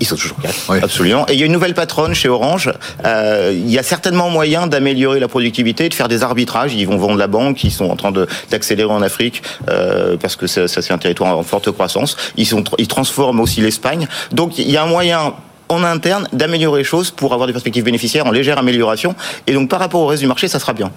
Ils 0.00 0.06
sont 0.06 0.16
toujours 0.16 0.38
quatre, 0.40 0.82
absolument. 0.82 1.26
Et 1.28 1.34
il 1.34 1.40
y 1.40 1.42
a 1.42 1.46
une 1.46 1.52
nouvelle 1.52 1.74
patronne 1.74 2.14
chez 2.14 2.30
Orange. 2.30 2.72
Euh, 3.04 3.52
il 3.54 3.70
y 3.70 3.78
a 3.78 3.82
certainement 3.82 4.30
moyen 4.30 4.66
d'améliorer 4.66 5.20
la 5.20 5.28
productivité, 5.28 5.90
de 5.90 5.94
faire 5.94 6.08
des 6.08 6.22
arbitrages. 6.22 6.72
Ils 6.74 6.86
vont 6.86 6.96
vendre 6.96 7.18
la 7.18 7.26
banque, 7.26 7.62
ils 7.64 7.70
sont 7.70 7.90
en 7.90 7.96
train 7.96 8.10
d'accélérer 8.50 8.90
en 8.90 9.02
Afrique 9.02 9.42
euh, 9.68 10.16
parce 10.16 10.36
que 10.36 10.46
ça, 10.46 10.68
ça 10.68 10.80
c'est 10.80 10.94
un 10.94 10.98
territoire 10.98 11.36
en 11.36 11.42
forte 11.42 11.70
croissance. 11.70 12.16
Ils, 12.38 12.46
sont, 12.46 12.64
ils 12.78 12.88
transforment 12.88 13.40
aussi 13.40 13.60
l'Espagne. 13.60 14.08
Donc 14.32 14.58
il 14.58 14.70
y 14.70 14.78
a 14.78 14.82
un 14.82 14.86
moyen 14.86 15.34
en 15.70 15.84
interne 15.84 16.28
d'améliorer 16.32 16.78
les 16.78 16.84
choses 16.84 17.10
pour 17.10 17.32
avoir 17.32 17.46
des 17.46 17.52
perspectives 17.52 17.84
bénéficiaires 17.84 18.26
en 18.26 18.30
légère 18.30 18.58
amélioration. 18.58 19.14
Et 19.46 19.52
donc 19.52 19.68
par 19.68 19.78
rapport 19.78 20.00
au 20.00 20.06
reste 20.06 20.22
du 20.22 20.28
marché, 20.28 20.48
ça 20.48 20.58
sera 20.58 20.72
bien. 20.72 20.90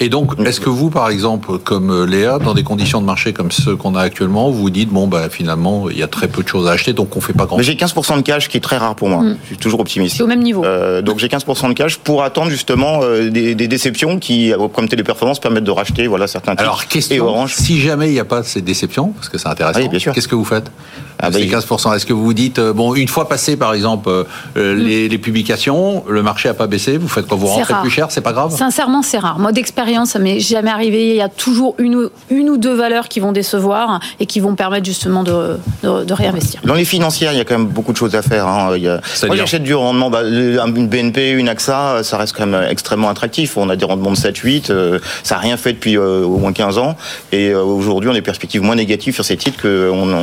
Et 0.00 0.08
donc, 0.08 0.32
est-ce 0.44 0.60
que 0.60 0.70
vous, 0.70 0.90
par 0.90 1.08
exemple, 1.08 1.58
comme 1.58 1.90
euh, 1.90 2.06
Léa, 2.06 2.38
dans 2.38 2.54
des 2.54 2.62
conditions 2.62 3.00
de 3.00 3.06
marché 3.06 3.32
comme 3.32 3.50
ceux 3.50 3.76
qu'on 3.76 3.94
a 3.94 4.02
actuellement, 4.02 4.50
vous 4.50 4.70
dites, 4.70 4.88
bon, 4.88 5.06
bah, 5.06 5.28
finalement, 5.30 5.88
il 5.90 5.98
y 5.98 6.02
a 6.02 6.08
très 6.08 6.28
peu 6.28 6.42
de 6.42 6.48
choses 6.48 6.68
à 6.68 6.72
acheter, 6.72 6.92
donc 6.92 7.16
on 7.16 7.20
fait 7.20 7.32
pas 7.32 7.46
grand-chose? 7.46 7.66
J'ai 7.66 7.74
15% 7.74 8.16
de 8.16 8.22
cash 8.22 8.48
qui 8.48 8.56
est 8.56 8.60
très 8.60 8.76
rare 8.76 8.96
pour 8.96 9.08
moi. 9.08 9.22
Mm. 9.22 9.36
Je 9.42 9.46
suis 9.48 9.56
toujours 9.56 9.80
optimiste. 9.80 10.16
C'est 10.16 10.22
au 10.22 10.26
même 10.26 10.42
niveau. 10.42 10.64
Euh, 10.64 11.02
donc 11.02 11.18
j'ai 11.18 11.28
15% 11.28 11.68
de 11.68 11.74
cash 11.74 11.98
pour 11.98 12.22
attendre 12.22 12.50
justement 12.50 13.00
euh, 13.02 13.30
des, 13.30 13.54
déceptions 13.54 14.18
qui, 14.18 14.52
comme 14.74 14.88
téléperformance, 14.88 15.38
permettent 15.38 15.64
de 15.64 15.70
racheter 15.70 16.06
voilà, 16.06 16.26
certains 16.26 16.52
titres. 16.52 16.62
Alors, 16.62 16.86
question, 16.86 17.26
Orange. 17.26 17.54
si 17.54 17.80
jamais 17.80 18.08
il 18.08 18.12
n'y 18.12 18.20
a 18.20 18.24
pas 18.24 18.42
ces 18.42 18.62
déceptions, 18.62 19.08
parce 19.08 19.28
que 19.28 19.38
c'est 19.38 19.48
intéressant, 19.48 19.88
qu'est-ce 19.88 20.28
que 20.28 20.34
vous 20.34 20.44
faites? 20.44 20.70
Ah 21.18 21.30
bah, 21.30 21.38
15%. 21.38 21.94
Est-ce 21.94 22.06
que 22.06 22.12
vous 22.12 22.24
vous 22.24 22.34
dites, 22.34 22.60
bon, 22.60 22.94
une 22.94 23.08
fois 23.08 23.28
passé, 23.28 23.56
par 23.56 23.72
exemple, 23.74 24.10
mm. 24.56 24.60
les, 24.60 25.08
les, 25.08 25.18
publications, 25.18 26.04
le 26.08 26.22
marché 26.22 26.48
n'a 26.48 26.54
pas 26.54 26.66
baissé, 26.66 26.98
vous 26.98 27.08
faites 27.08 27.26
quoi 27.26 27.36
Vous 27.36 27.46
rentrez 27.46 27.74
plus 27.82 27.90
cher, 27.90 28.10
c'est 28.10 28.20
pas 28.20 28.32
grave 28.32 28.54
Sincèrement, 28.54 29.02
c'est 29.02 29.18
rare. 29.18 29.38
Moi, 29.38 29.52
d'expérience, 29.52 30.10
ça 30.10 30.18
m'est 30.18 30.40
jamais 30.40 30.70
arrivé. 30.70 31.10
Il 31.10 31.16
y 31.16 31.20
a 31.20 31.28
toujours 31.28 31.74
une 31.78 31.96
ou, 31.96 32.08
une 32.30 32.50
ou 32.50 32.56
deux 32.56 32.74
valeurs 32.74 33.08
qui 33.08 33.20
vont 33.20 33.32
décevoir 33.32 34.00
et 34.20 34.26
qui 34.26 34.40
vont 34.40 34.54
permettre 34.54 34.86
justement 34.86 35.22
de, 35.22 35.58
de, 35.82 36.12
réinvestir. 36.12 36.60
Dans 36.64 36.74
les 36.74 36.84
financières, 36.84 37.32
il 37.32 37.38
y 37.38 37.40
a 37.40 37.44
quand 37.44 37.58
même 37.58 37.66
beaucoup 37.66 37.92
de 37.92 37.96
choses 37.96 38.14
à 38.14 38.22
faire. 38.22 38.46
Hein. 38.46 38.72
Il 38.76 38.82
y 38.82 38.88
a, 38.88 39.00
moi, 39.26 39.36
j'achète 39.36 39.62
du 39.62 39.74
rendement. 39.74 40.10
Bah, 40.10 40.22
une 40.24 40.88
BNP, 40.88 41.30
une 41.30 41.48
AXA, 41.48 42.02
ça 42.02 42.16
reste 42.16 42.36
quand 42.36 42.46
même 42.46 42.68
extrêmement 42.70 43.08
attractif. 43.08 43.56
On 43.56 43.68
a 43.68 43.76
des 43.76 43.84
rendements 43.84 44.12
de 44.12 44.16
7-8. 44.16 44.70
Euh, 44.70 44.98
ça 45.22 45.36
n'a 45.36 45.40
rien 45.40 45.56
fait 45.56 45.72
depuis 45.72 45.96
euh, 45.96 46.24
au 46.24 46.38
moins 46.38 46.52
15 46.52 46.78
ans. 46.78 46.96
Et 47.32 47.50
euh, 47.50 47.62
aujourd'hui, 47.62 48.08
on 48.08 48.12
a 48.12 48.16
des 48.16 48.22
perspectives 48.22 48.62
moins 48.62 48.76
négatives 48.76 49.14
sur 49.14 49.24
ces 49.24 49.36
titres 49.36 49.60
qu'on 49.60 50.14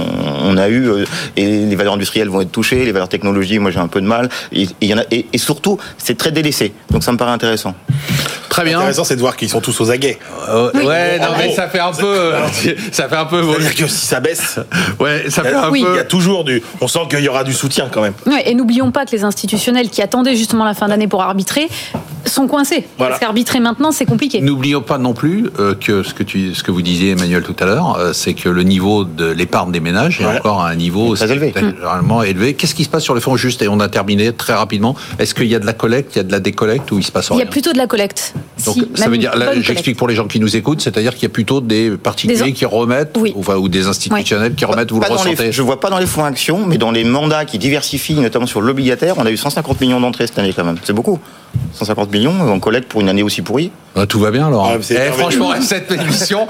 on 0.44 0.58
a 0.58 0.70
eu. 0.70 0.90
et 1.38 1.66
les 1.66 1.76
valeurs 1.76 1.94
industrielles 1.94 2.30
vont 2.30 2.42
être 2.42 2.52
touchées. 2.52 2.86
Les 2.86 2.92
valeurs 2.92 3.10
technologiques, 3.10 3.60
moi, 3.60 3.72
j'ai 3.72 3.80
un 3.82 3.88
peu 3.88 4.02
de 4.02 4.08
mal. 4.08 4.30
Et, 4.52 4.68
surtout, 5.38 5.78
c'est 5.98 6.18
très 6.18 6.32
délaissé. 6.32 6.74
Donc 6.90 7.04
ça 7.04 7.12
me 7.12 7.18
paraît 7.18 7.32
intéressant. 7.32 7.76
Très 8.52 8.66
bien. 8.66 8.80
Intéressant, 8.80 9.06
c'est 9.06 9.16
de 9.16 9.22
voir 9.22 9.38
qu'ils 9.38 9.48
sont 9.48 9.62
tous 9.62 9.80
aux 9.80 9.92
aguets. 9.92 10.20
Euh, 10.50 10.72
ouais, 10.74 11.18
non, 11.20 11.28
mais 11.38 11.56
ça 11.56 11.70
fait 11.70 11.80
un 11.80 11.94
peu, 11.94 12.34
ça 12.92 13.08
fait 13.08 13.16
un 13.16 13.26
peu. 13.26 13.42
C'est-à-dire 13.44 13.76
que 13.76 13.88
si 13.88 14.06
ça 14.06 14.20
baisse, 14.20 14.60
ouais, 15.00 15.30
ça 15.30 15.42
fait 15.44 15.54
un 15.54 15.70
peu. 15.70 15.78
Il 15.78 15.96
y 15.96 16.00
a 16.00 16.04
toujours 16.04 16.44
du. 16.44 16.62
On 16.82 16.90
sent 16.90 17.00
qu'il 17.10 17.22
y 17.22 17.30
aura 17.30 17.46
du 17.46 17.54
soutien 17.54 17.88
quand 17.90 18.02
même. 18.02 18.14
Ouais, 18.26 18.50
et 18.50 18.54
n'oublions 18.54 18.92
pas 18.92 19.06
que 19.06 19.12
les 19.12 19.24
institutionnels 19.24 19.90
qui 19.90 20.02
attendaient 20.02 20.36
justement 20.36 20.66
la 20.66 20.74
fin 20.74 20.90
d'année 20.90 21.08
pour 21.08 21.22
arbitrer 21.22 21.70
sont 22.26 22.48
coincés. 22.48 22.86
Parce 22.98 23.20
qu'arbitrer 23.20 23.62
maintenant, 23.62 23.92
c'est 23.92 24.06
compliqué. 24.06 24.42
N'oublions 24.42 24.82
pas 24.82 24.98
non 24.98 25.14
plus 25.14 25.50
euh, 25.60 25.74
que 25.74 26.04
ce 26.04 26.14
que, 26.14 26.24
tu, 26.24 26.54
ce 26.54 26.62
que 26.64 26.72
vous 26.72 26.82
disiez, 26.82 27.12
Emmanuel, 27.12 27.44
tout 27.44 27.56
à 27.60 27.66
l'heure, 27.66 27.98
euh, 27.98 28.14
c'est 28.14 28.34
que 28.34 28.50
le 28.50 28.64
niveau 28.64 29.06
de 29.06 29.26
l'épargne 29.26 29.72
des 29.72 29.80
ménages 29.80 30.22
est 30.22 30.26
encore 30.26 30.62
à 30.62 30.70
un 30.70 30.76
niveau 30.76 31.16
très 31.16 31.32
élevé. 31.32 31.54
généralement 31.56 32.22
élevé. 32.22 32.54
Qu'est-ce 32.54 32.76
qui 32.76 32.84
se 32.84 32.90
passe 32.90 33.04
sur 33.04 33.14
le 33.14 33.22
fonds 33.22 33.38
juste? 33.38 33.62
Et 33.62 33.68
on 33.70 33.80
a 33.80 33.88
terminé 33.88 34.34
très 34.34 34.54
rapidement. 34.54 34.96
Est-ce 35.20 35.34
qu'il 35.34 35.48
y 35.48 35.56
a 35.56 35.60
de 35.60 35.66
la 35.66 35.74
collecte, 35.74 36.16
il 36.16 36.20
y 36.20 36.22
a 36.22 36.24
de 36.24 36.32
la 36.32 36.40
décollecte 36.40 36.92
ou 36.92 37.00
il 37.00 37.06
se 37.06 37.12
passe 37.12 37.30
rien 37.30 37.38
Il 37.38 37.44
y 37.44 37.48
a 37.48 37.50
plutôt 37.50 37.72
de 37.72 37.78
la 37.78 37.88
collecte. 37.88 38.34
Donc 38.66 38.78
ça 38.96 39.08
veut 39.08 39.18
dire, 39.18 39.34
j'explique 39.62 39.98
pour 39.98 40.08
les 40.08 40.16
gens 40.16 40.28
qui 40.28 40.40
nous 40.40 40.56
écoutent, 40.56 40.82
c'est-à-dire 40.82 41.14
qu'il 41.14 41.24
y 41.24 41.26
a 41.26 41.30
plutôt 41.30 41.62
des 41.62 41.92
particuliers 41.92 42.54
qui 42.54 42.66
remettent, 42.66 43.18
ou, 43.18 43.70
des 43.70 43.88
institutionnels 43.88 44.56
qui 44.56 44.66
remettent, 44.66 44.92
vous 44.92 45.00
le 45.00 45.08
ressentez 45.08 45.52
Je 45.52 45.62
vois 45.62 45.80
pas 45.80 45.90
dans 45.90 46.00
les 46.00 46.06
fonds 46.06 46.26
actions, 46.26 46.66
mais 46.66 46.78
dans 46.78 46.92
les 46.92 47.04
mandats 47.04 47.46
qui 47.46 47.58
diversifient, 47.58 48.16
notamment 48.16 48.48
sur 48.48 48.62
l'obligataire, 48.62 49.16
on 49.18 49.26
a 49.26 49.32
eu 49.32 49.38
150 49.38 49.82
millions 49.82 50.00
d'entrées 50.00 50.28
cette 50.28 50.40
année 50.40 50.54
quand 50.54 50.66
même. 50.66 50.78
C'est 50.84 50.94
beaucoup. 50.94 51.20
150 51.74 52.12
millions, 52.12 52.34
on 52.42 52.60
collecte 52.60 52.90
pour 52.90 53.02
une 53.02 53.10
année 53.10 53.24
aussi 53.24 53.42
pourrie. 53.42 53.72
Ah, 53.94 54.06
tout 54.06 54.20
va 54.20 54.32
bien 54.32 54.48
alors. 54.48 54.72
Ah, 54.74 54.78
eh, 54.90 55.12
franchement, 55.12 55.52
cette 55.62 55.92
émission, 55.92 56.48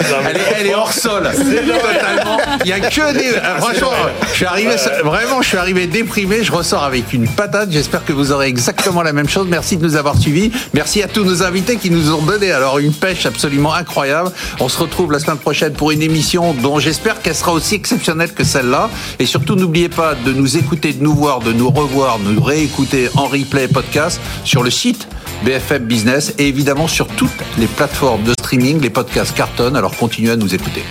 elle, 0.60 0.68
est, 0.68 0.76
hors 0.76 0.94
sol. 0.94 1.28
Il 2.64 2.70
y 2.70 2.72
a 2.72 2.80
que 2.80 3.14
des. 3.14 3.36
Ah, 3.44 3.60
franchement, 3.60 3.92
je 4.30 4.36
suis 4.36 4.46
arrivé 4.46 4.76
vraiment, 5.04 5.42
je 5.42 5.48
suis 5.48 5.58
arrivé 5.58 5.88
déprimé. 5.88 6.44
Je 6.44 6.52
ressors 6.52 6.84
avec 6.84 7.14
une 7.14 7.28
patate. 7.28 7.72
J'espère 7.72 8.06
que 8.06 8.14
vous 8.14 8.32
aurez 8.32 8.48
exactement 8.48 9.02
la 9.02 9.12
même 9.12 9.28
chose. 9.28 9.48
Merci 9.50 9.78
de 9.78 9.84
nous 9.84 9.96
avoir 9.96 10.20
suivis. 10.20 10.52
Merci 10.76 11.02
à 11.02 11.08
tous 11.08 11.24
nos 11.24 11.42
invités 11.42 11.78
qui 11.78 11.90
nous 11.90 12.14
ont 12.14 12.22
donné 12.22 12.52
alors 12.52 12.78
une 12.78 12.94
pêche 12.94 13.26
absolument 13.26 13.74
incroyable. 13.74 14.30
On 14.60 14.70
se 14.70 14.78
retrouve 14.78 15.12
la 15.12 15.18
semaine 15.18 15.38
prochaine 15.38 15.74
pour 15.74 15.90
une 15.90 16.04
émission 16.04 16.54
dont 16.54 16.78
j'espère 16.78 17.24
qu'elle 17.24 17.36
sera 17.36 17.54
aussi 17.54 17.74
exceptionnelle 17.74 18.34
que 18.34 18.44
celle-là. 18.44 18.92
Et 19.18 19.26
surtout, 19.26 19.56
n'oubliez 19.56 19.90
pas 19.90 20.14
de 20.14 20.32
nous 20.32 20.58
écouter, 20.58 20.94
de 20.94 21.04
nous 21.04 21.16
voir, 21.16 21.40
de 21.40 21.54
nous 21.54 21.72
revoir, 21.72 22.20
de 22.20 22.30
nous 22.30 22.44
réécouter 22.44 23.10
en 23.16 23.26
replay 23.26 23.68
podcast 23.68 24.22
sur 24.44 24.62
le 24.62 24.70
BFM 25.44 25.86
Business 25.86 26.34
et 26.38 26.48
évidemment 26.48 26.88
sur 26.88 27.08
toutes 27.08 27.30
les 27.58 27.68
plateformes 27.68 28.24
de 28.24 28.34
streaming, 28.34 28.82
les 28.82 28.90
podcasts 28.90 29.36
cartonnent, 29.36 29.76
alors 29.76 29.96
continuez 29.98 30.32
à 30.32 30.36
nous 30.36 30.54
écouter. 30.54 30.84